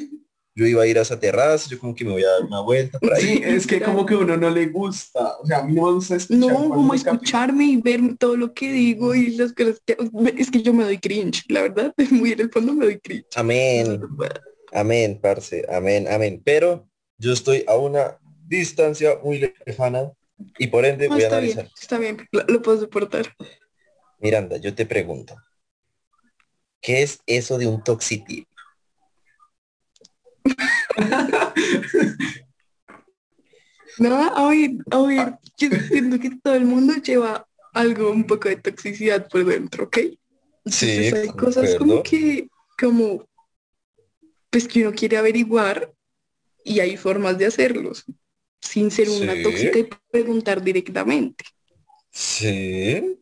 yo 0.58 0.66
iba 0.66 0.82
a 0.82 0.88
ir 0.88 0.98
a 0.98 1.04
esa 1.04 1.20
terraza, 1.20 1.70
yo 1.70 1.78
como 1.78 1.94
que 1.94 2.04
me 2.04 2.14
voy 2.14 2.24
a 2.24 2.30
dar 2.32 2.42
una 2.42 2.62
vuelta 2.62 2.98
por 2.98 3.14
ahí. 3.14 3.22
Sí, 3.22 3.42
es 3.46 3.68
que 3.68 3.80
como 3.80 4.08
que 4.08 4.16
a 4.16 4.18
uno 4.18 4.36
no 4.38 4.50
le 4.50 4.66
gusta. 4.66 5.38
O 5.38 5.46
sea, 5.46 5.60
a 5.60 5.64
mí 5.64 5.74
no 5.74 5.86
me 5.86 5.92
gusta 5.92 6.16
escuchar. 6.16 6.40
No, 6.40 6.70
como 6.70 6.96
escucharme 6.96 7.66
y 7.66 7.78
ver 7.78 8.02
todo 8.18 8.36
lo 8.36 8.56
que 8.56 8.72
digo 8.72 9.14
y 9.14 9.38
las 9.38 9.54
cosas 9.54 9.80
que... 9.86 9.96
Es 10.36 10.50
que 10.50 10.64
yo 10.64 10.74
me 10.74 10.84
doy 10.84 10.98
cringe, 10.98 11.46
la 11.50 11.62
verdad. 11.62 11.94
Muy 12.10 12.32
en 12.32 12.40
el 12.40 12.50
fondo 12.50 12.74
me 12.74 12.86
doy 12.86 13.00
cringe. 13.00 13.28
Amén, 13.36 14.02
amén, 14.74 15.20
parce, 15.22 15.64
amén, 15.70 16.08
amén. 16.10 16.42
Pero 16.44 16.90
yo 17.20 17.34
estoy 17.34 17.64
a 17.68 17.76
una 17.76 18.18
distancia 18.48 19.20
muy 19.24 19.54
lejana 19.68 20.12
y 20.58 20.68
por 20.68 20.86
ende 20.86 21.08
No, 21.08 21.14
voy 21.14 21.22
a 21.22 21.26
está 21.26 21.38
analizar. 21.38 21.64
bien, 21.66 21.74
está 21.80 21.98
bien, 22.00 22.28
lo, 22.32 22.44
lo 22.48 22.62
puedo 22.64 22.80
soportar. 22.80 23.32
Miranda, 24.20 24.58
yo 24.58 24.74
te 24.74 24.88
pregunto, 24.88 25.36
¿qué 26.82 27.04
es 27.04 27.20
eso 27.28 27.60
de 27.60 27.68
un 27.68 27.84
toxitip? 27.84 28.48
No, 34.00 34.16
a 34.16 34.50
ver, 34.50 34.72
yo 35.58 35.70
siento 35.88 36.20
que 36.20 36.32
todo 36.44 36.54
el 36.56 36.66
mundo 36.66 36.94
lleva 37.02 37.48
algo, 37.74 38.12
un 38.12 38.26
poco 38.28 38.48
de 38.48 38.58
toxicidad 38.58 39.28
por 39.28 39.44
dentro, 39.46 39.86
¿ok? 39.86 39.98
Entonces 40.66 41.14
hay 41.14 41.30
cosas 41.30 41.76
como 41.76 42.04
que, 42.04 42.48
como, 42.80 43.26
pues 44.52 44.68
que 44.68 44.82
uno 44.88 44.96
quiere 44.96 45.18
averiguar 45.18 45.92
y 46.64 46.80
hay 46.80 46.96
formas 46.98 47.38
de 47.38 47.48
hacerlos, 47.48 48.06
sin 48.62 48.92
ser 48.92 49.10
una 49.10 49.34
Sí. 49.36 49.44
tóxica 49.44 49.80
y 49.80 49.90
preguntar 50.12 50.62
directamente. 50.62 51.46
Sí. 52.12 53.20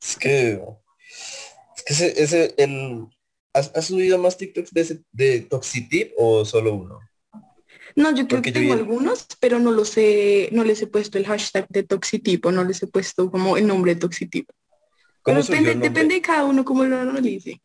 Es 0.00 0.16
que, 0.16 0.60
es 1.76 1.82
que 1.84 1.92
ese, 1.92 2.22
ese- 2.22 2.54
el, 2.56 3.06
¿has, 3.58 3.70
has 3.74 3.86
subido 3.86 4.18
más 4.18 4.36
TikToks 4.36 4.72
de, 4.72 4.80
ese- 4.80 5.02
de 5.12 5.40
Toxitip 5.42 6.12
o 6.16 6.44
solo 6.44 6.74
uno? 6.74 7.00
No, 7.96 8.10
yo 8.14 8.26
creo 8.26 8.40
Porque 8.40 8.52
que 8.52 8.58
tengo 8.60 8.74
vi- 8.74 8.80
algunos, 8.80 9.26
pero 9.40 9.58
no 9.58 9.70
los 9.72 9.96
he, 9.96 10.48
no 10.52 10.64
les 10.64 10.80
he 10.82 10.86
puesto 10.86 11.18
el 11.18 11.26
hashtag 11.26 11.66
de 11.68 11.82
toxitipo, 11.82 12.52
no 12.52 12.64
les 12.64 12.82
he 12.82 12.86
puesto 12.86 13.30
como 13.30 13.56
el 13.56 13.66
nombre 13.66 13.94
de 13.94 14.00
toxitipo. 14.00 14.52
¿Cómo 15.22 15.42
Pero 15.42 15.58
depende, 15.58 16.14
de 16.14 16.22
cada 16.22 16.44
uno 16.44 16.64
cómo 16.64 16.84
lo 16.84 16.96
analice. 16.98 17.60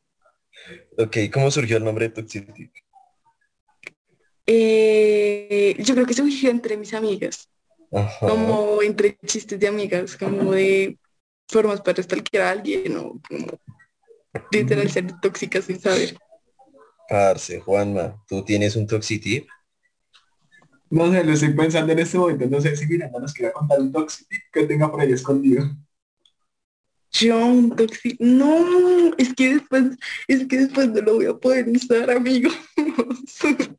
Ok, 0.98 1.18
¿cómo 1.32 1.50
surgió 1.52 1.78
el 1.78 1.84
nombre 1.84 2.10
de 2.10 2.16
Toxitip? 2.16 2.72
Eh, 4.46 5.76
yo 5.80 5.94
creo 5.94 6.06
que 6.06 6.14
surgió 6.14 6.50
entre 6.50 6.76
mis 6.78 6.94
amigas, 6.94 7.50
Ajá. 7.92 8.28
como 8.28 8.82
entre 8.82 9.18
chistes 9.26 9.60
de 9.60 9.68
amigas, 9.68 10.18
como 10.18 10.52
de 10.52 10.98
formas 11.48 11.82
para 11.82 12.04
stalkear 12.04 12.44
a 12.48 12.52
alguien 12.52 12.98
o 12.98 13.22
como 13.28 13.48
literal 14.52 14.90
ser 14.90 15.08
tóxica 15.22 15.62
sin 15.62 15.80
saber. 15.80 16.18
Parce, 17.10 17.60
Juanma, 17.60 18.24
¿tú 18.28 18.44
tienes 18.44 18.76
un 18.76 18.88
Toxitip? 18.88 19.48
No 20.90 21.12
sé, 21.12 21.24
lo 21.24 21.34
estoy 21.34 21.54
pensando 21.54 21.92
en 21.92 22.00
este 22.00 22.18
momento. 22.18 22.46
No 22.46 22.62
sé 22.62 22.76
si 22.76 22.86
Miranda 22.86 23.20
nos 23.20 23.34
quiera 23.34 23.52
contar 23.52 23.80
un 23.80 23.92
tóxico 23.92 24.30
que 24.52 24.64
tenga 24.66 24.92
por 24.92 25.02
ahí 25.02 25.12
escondido. 25.12 25.66
Yo 27.12 27.46
un 27.46 27.76
toxi... 27.76 28.16
No, 28.20 29.12
es 29.18 29.34
que 29.34 29.56
después, 29.56 29.98
es 30.28 30.48
que 30.48 30.58
después 30.58 30.90
no 30.90 31.02
lo 31.02 31.16
voy 31.16 31.26
a 31.26 31.34
poder 31.34 31.68
usar, 31.70 32.12
amigos. 32.12 32.54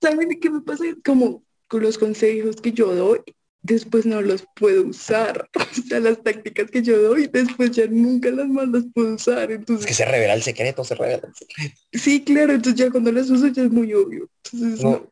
¿Saben 0.00 0.40
qué 0.40 0.50
me 0.50 0.60
pasa? 0.60 0.84
Como 1.04 1.44
con 1.66 1.82
los 1.82 1.98
consejos 1.98 2.56
que 2.56 2.72
yo 2.72 2.94
doy, 2.94 3.20
después 3.64 4.06
no 4.06 4.20
los 4.22 4.46
puedo 4.54 4.84
usar. 4.86 5.48
O 5.84 5.86
sea, 5.88 5.98
las 6.00 6.22
tácticas 6.22 6.70
que 6.70 6.82
yo 6.82 7.00
doy, 7.02 7.26
después 7.26 7.72
ya 7.72 7.86
nunca 7.88 8.30
las 8.30 8.46
más 8.48 8.68
las 8.68 8.84
puedo 8.94 9.14
usar. 9.16 9.50
Es 9.50 9.58
Entonces, 9.58 9.86
que 9.86 9.92
se 9.94 10.04
revela 10.04 10.34
el 10.34 10.42
secreto, 10.42 10.84
se 10.84 10.94
revela 10.94 11.22
el 11.28 11.34
secreto. 11.34 11.74
sí, 11.92 12.22
claro, 12.22 12.52
entonces 12.54 12.78
ya 12.84 12.90
cuando 12.90 13.10
las 13.10 13.28
uso 13.28 13.48
ya 13.48 13.64
es 13.64 13.70
muy 13.70 13.92
obvio. 13.92 14.28
Entonces, 14.52 14.84
No. 14.84 15.10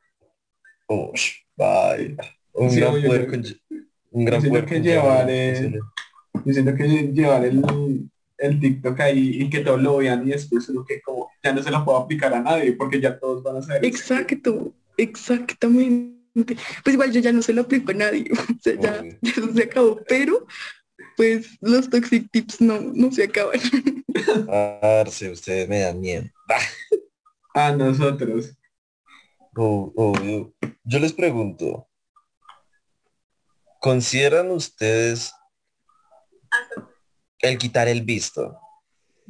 no. 0.89 1.13
Vaya. 1.57 2.17
Un 2.55 2.71
Sí, 2.71 2.77
gran 2.81 2.93
poder 3.03 3.27
con- 3.29 3.45
un 4.13 4.25
gran 4.25 4.41
siento 4.41 4.61
poder 4.61 4.65
que 4.67 4.81
llevar. 4.81 5.29
Yo 6.45 6.53
siento 6.53 6.75
que 6.75 6.85
llevar 7.13 7.45
el, 7.45 8.09
el 8.39 8.61
TikTok 8.61 9.01
ahí 9.01 9.43
y 9.43 9.51
que 9.51 9.61
todos 9.61 9.83
lo 9.83 9.97
vean 9.99 10.27
y 10.27 10.31
después 10.31 10.69
uno 10.69 10.85
que 10.85 11.01
como 11.03 11.31
ya 11.43 11.53
no 11.53 11.63
se 11.63 11.71
lo 11.71 11.85
puedo 11.85 11.99
aplicar 11.99 12.33
a 12.35 12.41
nadie 12.41 12.73
porque 12.73 13.01
ya 13.01 13.19
todos 13.19 13.43
van 13.43 13.57
a 13.57 13.63
saber. 13.63 13.85
Exacto, 13.85 14.73
exactamente. 14.97 16.22
Pues 16.35 16.95
igual 16.95 17.13
yo 17.13 17.21
ya 17.21 17.33
no 17.33 17.43
se 17.43 17.53
lo 17.53 17.63
aplico 17.63 17.91
a 17.91 17.95
nadie, 17.95 18.31
o 18.33 18.61
sea, 18.61 18.81
ya, 18.81 19.05
eso 19.23 19.53
se 19.53 19.65
acabó, 19.65 20.01
pero 20.09 20.47
pues 21.17 21.59
los 21.61 21.91
toxic 21.91 22.31
tips 22.31 22.61
no, 22.61 22.81
no 22.81 23.13
se 23.13 23.25
acaban. 23.25 23.61
Ustedes 25.33 25.69
me 25.69 25.81
dan 25.81 26.01
miedo. 26.01 26.25
A 27.55 27.73
nosotros. 27.73 28.57
oh, 29.57 29.93
obvio. 29.95 30.55
Yo 30.85 30.99
les 30.99 31.13
pregunto, 31.13 31.87
¿consideran 33.79 34.51
ustedes 34.51 35.35
el 37.41 37.59
quitar 37.59 37.89
el 37.89 38.03
visto 38.03 38.59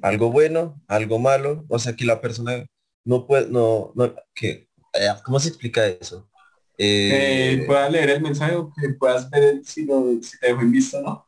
algo 0.03 0.31
bueno, 0.31 0.81
algo 0.87 1.19
malo? 1.19 1.65
O 1.69 1.79
sea, 1.79 1.97
que 1.97 2.05
la 2.05 2.21
persona 2.21 2.65
no 3.05 3.27
puede, 3.27 3.49
no, 3.49 3.93
no, 3.97 4.15
que, 4.35 4.69
eh, 4.93 5.09
¿cómo 5.25 5.41
se 5.41 5.49
explica 5.49 5.87
eso? 5.87 6.31
Eh, 6.79 7.59
Eh, 7.63 7.65
puedas 7.67 7.91
leer 7.93 8.11
el 8.11 8.23
mensaje 8.23 8.57
o 8.57 8.73
que 8.73 8.89
puedas 8.91 9.29
ver 9.31 9.65
si, 9.65 9.85
lo, 9.85 10.05
si 10.23 10.39
te 10.39 10.49
dejó 10.49 10.63
en 10.63 10.73
visto, 10.73 11.01
¿no? 11.03 11.27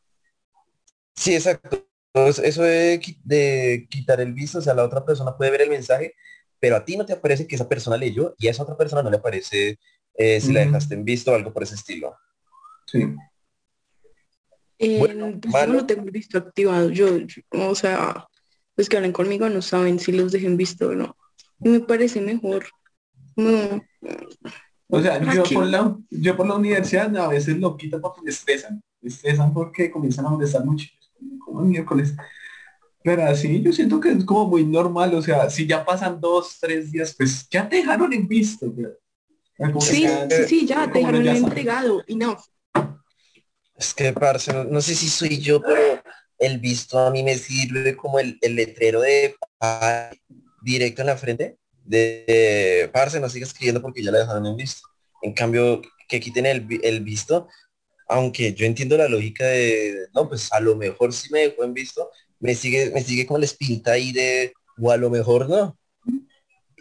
Sí, 1.15 1.33
exacto. 1.35 1.85
Entonces, 2.13 2.45
eso 2.45 2.63
de, 2.63 3.01
de 3.23 3.87
quitar 3.89 4.21
el 4.21 4.33
visto, 4.33 4.59
o 4.59 4.61
sea, 4.61 4.73
la 4.73 4.83
otra 4.85 5.05
persona 5.05 5.35
puede 5.35 5.51
ver 5.51 5.61
el 5.63 5.69
mensaje, 5.69 6.13
pero 6.59 6.77
a 6.77 6.85
ti 6.85 6.95
no 6.97 7.05
te 7.05 7.13
aparece 7.13 7.45
que 7.47 7.55
esa 7.55 7.67
persona 7.67 7.97
leyó 7.97 8.35
y 8.37 8.47
a 8.47 8.51
esa 8.51 8.63
otra 8.63 8.77
persona 8.77 9.03
no 9.03 9.09
le 9.09 9.17
aparece 9.17 9.79
eh, 10.15 10.39
si 10.39 10.53
la 10.53 10.61
dejaste 10.61 10.95
en 10.95 11.03
visto 11.03 11.31
o 11.31 11.35
algo 11.35 11.53
por 11.53 11.63
ese 11.63 11.75
estilo. 11.75 12.15
Sí. 12.85 13.05
Eh, 14.79 14.99
Bueno, 14.99 15.39
pues 15.41 15.53
yo 15.53 15.67
no 15.67 15.85
tengo 15.85 16.03
el 16.03 16.11
visto 16.11 16.37
activado, 16.37 16.89
yo, 16.89 17.17
yo- 17.17 17.41
o 17.51 17.75
sea, 17.75 18.27
los 18.77 18.89
que 18.89 18.97
hablan 18.97 19.11
conmigo 19.13 19.49
no 19.49 19.61
saben 19.61 19.99
si 19.99 20.11
los 20.11 20.31
dejen 20.31 20.57
visto 20.57 20.89
o 20.89 20.95
no. 20.95 21.17
Y 21.61 21.69
me 21.69 21.79
parece 21.81 22.21
mejor. 22.21 22.65
No, 23.35 23.83
O 24.89 25.01
sea, 25.01 25.19
yo 25.33 25.43
por, 25.43 25.65
la, 25.65 25.97
yo 26.09 26.37
por 26.37 26.47
la 26.47 26.55
universidad 26.55 27.15
a 27.17 27.27
veces 27.27 27.57
lo 27.57 27.75
quito 27.75 27.99
porque 28.01 28.21
me 28.21 28.29
estresan. 28.29 28.81
Me 29.01 29.09
estresan 29.09 29.53
porque 29.53 29.91
comienzan 29.91 30.25
a 30.25 30.29
molestar 30.29 30.63
mucho. 30.65 30.87
Como 31.43 31.61
el 31.61 31.67
miércoles. 31.67 32.13
Pero 33.03 33.23
así 33.25 33.61
yo 33.61 33.71
siento 33.71 33.99
que 33.99 34.09
es 34.11 34.25
como 34.25 34.47
muy 34.47 34.65
normal. 34.65 35.13
O 35.15 35.21
sea, 35.21 35.49
si 35.49 35.67
ya 35.67 35.85
pasan 35.85 36.19
dos, 36.19 36.57
tres 36.59 36.91
días, 36.91 37.13
pues 37.17 37.47
ya 37.49 37.67
te 37.67 37.77
dejaron 37.77 38.13
en 38.13 38.27
visto. 38.27 38.73
sí, 39.81 40.01
ya- 40.03 40.29
sí, 40.29 40.43
sí, 40.47 40.65
ya, 40.65 40.91
te 40.91 40.99
dejaron 40.99 41.23
ya 41.23 41.37
entregado 41.37 42.03
y 42.07 42.15
no. 42.15 42.37
Es 43.75 43.93
que, 43.93 44.13
parce, 44.13 44.53
no, 44.53 44.63
no 44.63 44.81
sé 44.81 44.95
si 44.95 45.09
soy 45.09 45.39
yo, 45.39 45.61
pero 45.61 46.01
el 46.39 46.59
visto 46.59 46.97
a 46.99 47.11
mí 47.11 47.23
me 47.23 47.35
sirve 47.37 47.95
como 47.95 48.19
el, 48.19 48.37
el 48.41 48.55
letrero 48.55 49.01
de 49.01 49.35
pa- 49.57 50.11
directo 50.63 51.01
en 51.01 51.07
la 51.07 51.17
frente 51.17 51.57
de, 51.85 52.25
de, 52.27 52.89
parce, 52.91 53.19
no 53.19 53.29
sigas 53.29 53.49
escribiendo 53.49 53.81
porque 53.81 54.03
ya 54.03 54.11
la 54.11 54.19
dejaron 54.19 54.45
en 54.45 54.55
visto. 54.55 54.87
En 55.21 55.33
cambio, 55.33 55.81
que 56.07 56.19
quiten 56.19 56.45
el, 56.45 56.67
el 56.83 56.99
visto, 57.03 57.47
aunque 58.07 58.53
yo 58.53 58.65
entiendo 58.65 58.97
la 58.97 59.07
lógica 59.07 59.45
de, 59.45 60.07
no, 60.13 60.27
pues 60.27 60.51
a 60.51 60.59
lo 60.59 60.75
mejor 60.75 61.13
sí 61.13 61.29
me 61.31 61.39
dejó 61.39 61.63
en 61.63 61.73
visto, 61.73 62.09
me 62.39 62.53
sigue, 62.53 62.91
me 62.91 63.01
sigue 63.01 63.25
como 63.25 63.39
la 63.39 63.45
espinita 63.45 63.93
ahí 63.93 64.11
de, 64.11 64.53
o 64.79 64.91
a 64.91 64.97
lo 64.97 65.09
mejor 65.09 65.49
no. 65.49 65.77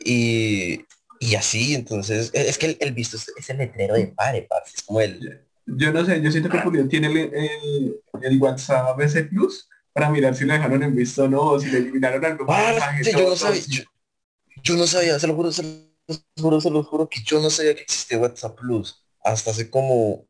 Y, 0.04 0.80
y 1.20 1.34
así, 1.36 1.74
entonces, 1.74 2.30
es 2.34 2.48
es 2.48 2.58
que 2.58 2.66
el, 2.66 2.76
el 2.80 2.92
visto 2.92 3.16
es, 3.16 3.32
es 3.36 3.48
el 3.50 3.58
letrero 3.58 3.94
de 3.94 4.08
pare, 4.08 4.42
parce, 4.42 4.74
es 4.76 4.82
como 4.82 5.00
el, 5.00 5.46
Yo 5.66 5.92
no 5.92 6.04
sé, 6.04 6.20
yo 6.20 6.30
siento 6.30 6.50
que 6.50 6.58
Julio 6.58 6.86
tiene 6.88 7.06
el, 7.06 7.16
el, 7.16 8.00
el 8.20 8.38
WhatsApp 8.42 9.00
ese 9.00 9.24
Plus 9.24 9.68
para 9.94 10.10
mirar 10.10 10.34
si 10.34 10.44
le 10.44 10.54
dejaron 10.54 10.82
en 10.82 10.94
visto 10.94 11.24
o 11.24 11.28
no, 11.28 11.40
o 11.42 11.60
si 11.60 11.70
le 11.70 11.78
eliminaron 11.78 12.22
algún 12.24 12.46
mensaje. 12.46 13.04
Parce, 13.04 13.12
yo 13.12 13.18
no 13.28 13.36
todos. 13.36 13.38
sabía, 13.38 13.62
yo, 13.68 13.82
yo 14.64 14.76
no 14.76 14.86
sabía, 14.86 15.18
se 15.18 15.26
lo 15.26 15.34
juro, 15.34 15.52
se 15.52 15.62
lo 15.62 16.16
juro, 16.40 16.60
se 16.60 16.70
lo 16.70 16.82
juro 16.82 17.08
que 17.08 17.20
yo 17.22 17.40
no 17.40 17.50
sabía 17.50 17.74
que 17.74 17.82
existía 17.82 18.18
WhatsApp 18.18 18.58
Plus. 18.58 19.04
Hasta 19.22 19.50
hace 19.50 19.70
como 19.70 20.26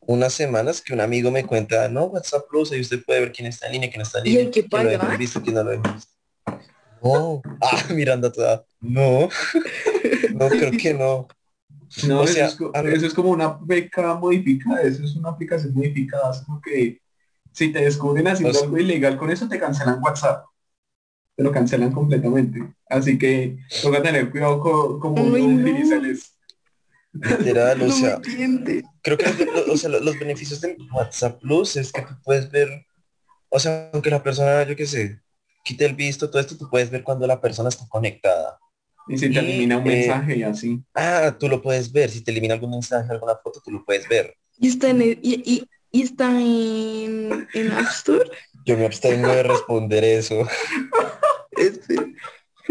unas 0.00 0.32
semanas 0.32 0.80
que 0.80 0.92
un 0.92 1.00
amigo 1.00 1.30
me 1.30 1.46
cuenta, 1.46 1.88
no, 1.88 2.04
WhatsApp 2.06 2.44
Plus, 2.48 2.72
ahí 2.72 2.80
usted 2.80 3.02
puede 3.04 3.20
ver 3.20 3.32
quién 3.32 3.46
está 3.46 3.66
en 3.66 3.72
línea, 3.72 3.90
quién 3.90 4.02
está 4.02 4.18
en 4.18 4.26
¿Y 4.26 4.28
línea, 4.30 4.44
hay 4.46 4.50
que 4.50 4.66
quién 4.66 4.98
lo 4.98 5.18
visto, 5.18 5.42
quién 5.42 5.54
no 5.54 5.64
lo 5.64 5.70
visto. 5.80 6.10
No, 7.02 7.42
ah, 7.62 7.84
Miranda 7.94 8.30
toda, 8.30 8.64
no, 8.80 9.28
no, 10.34 10.48
creo 10.48 10.72
que 10.72 10.92
no. 10.94 11.28
No, 12.06 12.20
O 12.20 12.24
eso, 12.24 12.32
sea, 12.34 12.46
es, 12.46 12.56
eso 12.94 13.06
es 13.06 13.14
como 13.14 13.30
una 13.30 13.58
beca 13.62 14.14
modificada, 14.14 14.82
eso 14.82 15.02
es 15.04 15.16
una 15.16 15.30
aplicación 15.30 15.74
modificada, 15.74 16.30
es 16.32 16.42
como 16.42 16.60
que 16.60 17.00
si 17.52 17.72
te 17.72 17.80
descubren 17.80 18.28
haciendo 18.28 18.50
O 18.50 18.54
sea- 18.54 18.64
algo 18.64 18.78
ilegal 18.78 19.16
con 19.16 19.30
eso, 19.30 19.48
te 19.48 19.58
cancelan 19.58 20.00
WhatsApp. 20.02 20.44
Te 21.40 21.44
lo 21.44 21.52
cancelan 21.52 21.90
completamente. 21.90 22.60
Así 22.86 23.16
que 23.16 23.56
toca 23.80 24.02
tener 24.02 24.30
cuidado 24.30 24.60
con 24.60 25.00
cómo 25.00 25.22
no. 25.24 25.38
utiliza 25.38 25.96
el 25.96 26.10
es- 26.10 26.36
Literal, 27.14 27.80
o 27.80 27.86
no 27.86 27.92
sea, 27.92 28.20
creo 29.02 29.16
que 29.16 29.24
los, 29.24 29.38
los- 29.56 29.68
o 29.70 29.76
sea, 29.78 29.88
los 29.88 30.18
beneficios 30.18 30.60
del 30.60 30.76
WhatsApp 30.92 31.40
Plus 31.40 31.76
es 31.76 31.92
que 31.92 32.02
tú 32.02 32.14
puedes 32.22 32.50
ver, 32.50 32.68
o 33.48 33.58
sea, 33.58 33.88
aunque 33.94 34.10
la 34.10 34.22
persona, 34.22 34.64
yo 34.64 34.76
qué 34.76 34.84
sé, 34.84 35.18
quite 35.64 35.86
el 35.86 35.94
visto, 35.94 36.28
todo 36.28 36.40
esto, 36.42 36.58
tú 36.58 36.68
puedes 36.68 36.90
ver 36.90 37.02
cuando 37.02 37.26
la 37.26 37.40
persona 37.40 37.70
está 37.70 37.88
conectada. 37.88 38.58
y 39.08 39.16
si 39.16 39.28
te 39.30 39.36
Y, 39.36 39.38
elimina 39.38 39.78
un 39.78 39.86
eh, 39.90 39.96
mensaje 39.96 40.36
y 40.36 40.42
así. 40.42 40.84
Ah, 40.94 41.34
tú 41.40 41.48
lo 41.48 41.62
puedes 41.62 41.90
ver. 41.90 42.10
Si 42.10 42.20
te 42.22 42.30
elimina 42.32 42.52
algún 42.52 42.70
mensaje, 42.72 43.10
alguna 43.10 43.34
foto, 43.42 43.62
tú 43.64 43.70
lo 43.70 43.82
puedes 43.82 44.06
ver. 44.06 44.36
Y 44.58 44.68
está 44.68 44.90
en, 44.90 45.00
el- 45.00 45.18
y, 45.22 45.42
y, 45.44 45.64
y 45.90 46.02
está 46.02 46.30
en, 46.38 47.48
en 47.54 47.72
App 47.72 47.88
Store. 47.92 48.30
Yo 48.70 48.76
me 48.76 48.86
abstengo 48.86 49.26
de 49.26 49.42
responder 49.42 50.04
eso. 50.04 50.46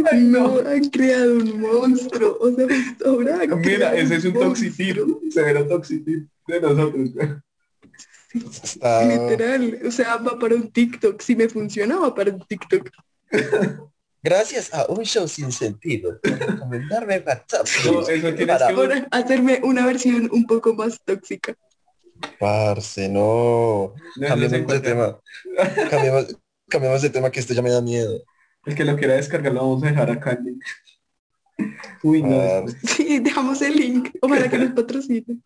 Ay, 0.09 0.21
no, 0.21 0.61
no. 0.61 0.69
han 0.69 0.89
creado 0.89 1.33
un 1.33 1.59
monstruo. 1.59 2.37
O 2.39 2.55
sea, 2.55 2.67
ahora 3.05 3.39
Mira, 3.57 3.93
ese 3.97 4.15
es 4.15 4.23
un 4.23 4.33
toxitip, 4.33 4.97
severo 5.29 5.67
toxitip 5.67 6.25
de 6.47 6.61
nosotros. 6.61 7.09
Está... 8.63 9.03
Literal. 9.03 9.79
O 9.85 9.91
sea, 9.91 10.15
va 10.15 10.39
para 10.39 10.55
un 10.55 10.71
TikTok. 10.71 11.19
Si 11.19 11.35
me 11.35 11.49
funciona, 11.49 11.99
va 11.99 12.15
para 12.15 12.31
un 12.31 12.39
TikTok. 12.47 12.89
Gracias 14.23 14.73
a 14.73 14.85
un 14.85 15.03
show 15.03 15.27
sin 15.27 15.51
sentido 15.51 16.17
recomendarme 16.23 17.21
WhatsApp. 17.27 17.67
No, 17.85 17.99
eso 18.07 18.33
tienes 18.35 18.47
Para- 18.47 18.67
que- 18.67 18.73
Ahora 18.73 19.07
hacerme 19.11 19.59
una 19.63 19.85
versión 19.85 20.29
un 20.31 20.45
poco 20.45 20.73
más 20.73 21.01
tóxica. 21.03 21.57
Parce, 22.39 23.07
no. 23.09 23.93
No, 24.17 24.27
se 24.37 24.47
de 24.49 24.79
tema. 24.79 25.19
Cambiemos, 25.89 26.35
cambiemos 26.67 27.01
de 27.01 27.09
tema 27.09 27.31
que 27.31 27.39
esto 27.39 27.53
ya 27.53 27.61
me 27.61 27.69
da 27.71 27.81
miedo. 27.81 28.21
El 28.65 28.75
que 28.75 28.85
lo 28.85 28.95
quiera 28.97 29.15
descargar 29.15 29.53
lo 29.53 29.61
vamos 29.61 29.83
a 29.83 29.87
dejar 29.87 30.11
acá. 30.11 30.31
en 30.33 30.45
link. 30.45 30.63
Uy, 32.03 32.23
no, 32.23 32.39
Ah. 32.39 32.65
Sí, 32.85 33.19
dejamos 33.19 33.61
el 33.61 33.75
link. 33.75 34.09
Ojalá 34.21 34.49
que 34.49 34.57
nos 34.57 34.71
patrocinen. 34.71 35.43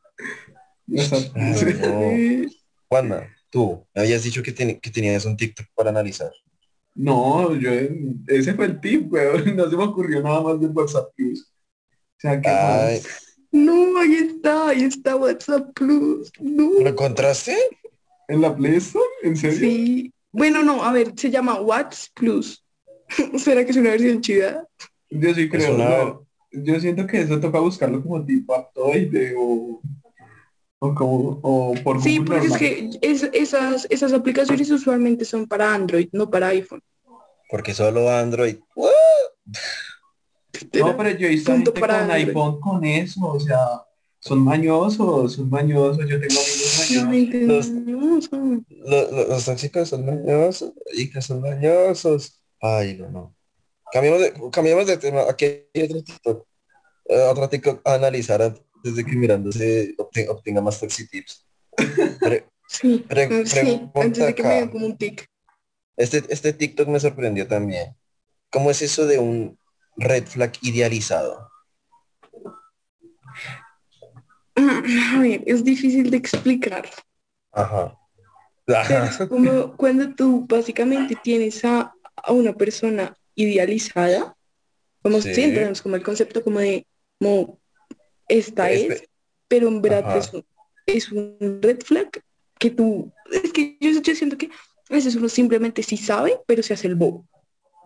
No 0.86 1.02
Juanma, 2.90 3.28
tú 3.50 3.86
me 3.96 4.02
habías 4.02 4.24
dicho 4.24 4.44
que, 4.44 4.52
ten- 4.52 4.80
que 4.80 4.92
tenías 4.92 5.26
un 5.26 5.36
TikTok 5.38 5.66
para 5.74 5.90
analizar. 5.90 6.32
No, 6.96 7.56
yo, 7.56 7.72
ese 8.28 8.54
fue 8.54 8.66
el 8.66 8.80
tip, 8.80 9.12
weón. 9.12 9.44
No 9.56 9.70
se 9.70 9.76
me 9.76 9.84
ocurrió 9.84 10.22
nada 10.22 10.42
más 10.42 10.60
de 10.60 10.68
WhatsApp. 10.68 11.08
O 11.18 12.20
sea, 12.20 12.40
que 12.40 12.48
Ay, 12.50 13.02
No, 13.54 13.98
ahí 14.00 14.16
está, 14.16 14.70
ahí 14.70 14.84
está 14.84 15.16
WhatsApp 15.16 15.72
Plus. 15.74 16.32
No. 16.42 16.72
¿Lo 16.82 16.90
encontraste? 16.90 17.56
en 18.28 18.42
la 18.42 18.56
Play 18.56 18.76
Store, 18.78 19.06
¿en 19.22 19.36
serio? 19.38 19.60
Sí. 19.60 20.14
Bueno, 20.32 20.64
no, 20.64 20.84
a 20.84 20.92
ver, 20.92 21.14
se 21.16 21.30
llama 21.30 21.62
WhatsApp 21.62 22.12
Plus. 22.16 22.64
¿Será 23.38 23.64
que 23.64 23.72
es 23.72 23.78
una 23.78 23.92
versión 23.92 24.22
chida? 24.22 24.68
Yo 25.10 25.34
sí 25.36 25.48
creo. 25.50 25.76
una- 25.76 25.90
no, 26.04 26.26
Yo 26.52 26.80
siento 26.80 27.06
que 27.06 27.22
eso 27.22 27.40
toca 27.40 27.60
buscarlo 27.60 28.02
como 28.02 28.26
tipo 28.26 28.56
Aptoide 28.56 29.36
o, 29.38 29.82
o 30.80 30.96
como 30.96 31.40
o 31.44 31.76
por 31.84 32.02
Sí, 32.02 32.18
Google 32.18 32.40
porque 32.40 32.48
es 32.48 32.58
que 32.58 32.90
es- 33.02 33.30
esas, 33.34 33.86
esas 33.92 34.14
aplicaciones 34.14 34.72
usualmente 34.72 35.26
son 35.26 35.46
para 35.48 35.74
Android, 35.74 36.10
no 36.12 36.28
para 36.30 36.48
iPhone. 36.48 36.82
Porque 37.52 37.74
solo 37.76 38.10
Android. 38.10 38.56
¡What! 38.76 38.92
No, 40.74 40.96
pero 40.98 41.10
yo 41.12 41.28
he 41.28 41.32
visto 41.32 41.52
Punto 41.52 41.72
gente 41.72 41.82
para 41.82 42.02
con 42.02 42.12
iPhone 42.12 42.60
con 42.60 42.84
eso, 42.86 43.26
o 43.26 43.40
sea, 43.40 43.82
son 44.20 44.40
mañosos, 44.40 45.34
son 45.34 45.50
mañosos, 45.50 46.08
yo 46.08 46.20
tengo 46.20 46.40
amigos 46.40 47.06
mañosos. 47.06 47.42
Los- 47.48 47.70
no 47.70 48.22
son. 48.22 48.66
Lo- 48.70 49.12
lo- 49.12 49.28
los 49.28 49.46
tóxicos 49.46 49.90
son 49.90 50.06
dañosos, 50.06 50.74
y 50.94 51.10
que 51.10 51.22
son 51.22 51.42
dañosos. 51.42 52.40
Ay, 52.62 52.96
no, 52.98 53.10
no. 53.10 53.36
Cambiamos 53.92 54.22
de, 54.22 54.34
cambiamos 54.52 54.88
de 54.88 54.98
tema. 54.98 55.22
Aquí 55.30 55.46
hay 55.74 55.84
otro 55.84 56.04
TikTok. 56.04 56.48
eh, 57.10 57.20
otro 57.30 57.50
TikTok 57.50 57.82
a 57.86 57.96
analizar 57.96 58.42
antes 58.42 58.96
de 58.96 59.04
que 59.04 59.16
mirándose 59.16 59.94
obte- 59.98 60.28
obtenga 60.30 60.62
más 60.62 60.80
toxic 60.80 61.10
tips. 61.10 61.46
Pre- 62.20 62.46
Sí, 62.70 63.06
pre- 63.08 63.46
sí, 63.46 63.90
antes 63.94 64.26
de 64.26 64.34
que 64.34 64.42
me 64.44 64.70
como 64.72 64.86
un 64.86 64.98
tic. 64.98 65.28
Este, 65.98 66.24
este 66.30 66.54
TikTok 66.54 66.88
me 66.88 67.00
sorprendió 67.00 67.46
también. 67.48 67.96
¿Cómo 68.50 68.72
es 68.72 68.82
eso 68.82 69.06
de 69.06 69.20
un 69.20 69.60
red 69.98 70.26
flag 70.28 70.54
idealizado? 70.62 71.50
A 74.56 75.20
ver, 75.20 75.44
es 75.46 75.64
difícil 75.64 76.10
de 76.12 76.18
explicar. 76.18 76.88
Ajá. 77.52 77.98
Pero 78.66 78.80
Ajá. 78.80 79.06
es 79.08 79.18
como 79.30 79.76
cuando 79.76 80.14
tú 80.16 80.46
básicamente 80.48 81.18
tienes 81.22 81.64
a, 81.66 81.94
a 82.16 82.32
una 82.32 82.54
persona 82.54 83.16
idealizada, 83.36 84.36
como 85.02 85.20
Sí. 85.22 85.34
si 85.34 85.42
entendemos 85.44 85.82
como 85.82 85.96
el 85.96 86.04
concepto 86.04 86.44
como 86.44 86.60
de, 86.60 86.86
como, 87.20 87.60
esta 88.28 88.72
Espe- 88.72 88.94
es, 88.94 89.04
pero 89.48 89.68
en 89.68 89.82
verdad 89.82 90.18
es 90.18 90.34
un, 90.34 90.46
es 90.86 91.12
un 91.12 91.60
red 91.62 91.82
flag 91.84 92.10
que 92.58 92.70
tú, 92.72 93.12
es 93.32 93.52
que 93.52 93.78
yo, 93.82 93.90
yo 94.02 94.16
siento 94.16 94.38
que 94.38 94.50
a 94.90 94.94
veces 94.94 95.16
uno 95.16 95.28
simplemente 95.28 95.84
sí 95.84 95.98
sabe, 95.98 96.40
pero 96.48 96.64
se 96.64 96.74
hace 96.74 96.88
el 96.88 96.96
bobo. 96.96 97.28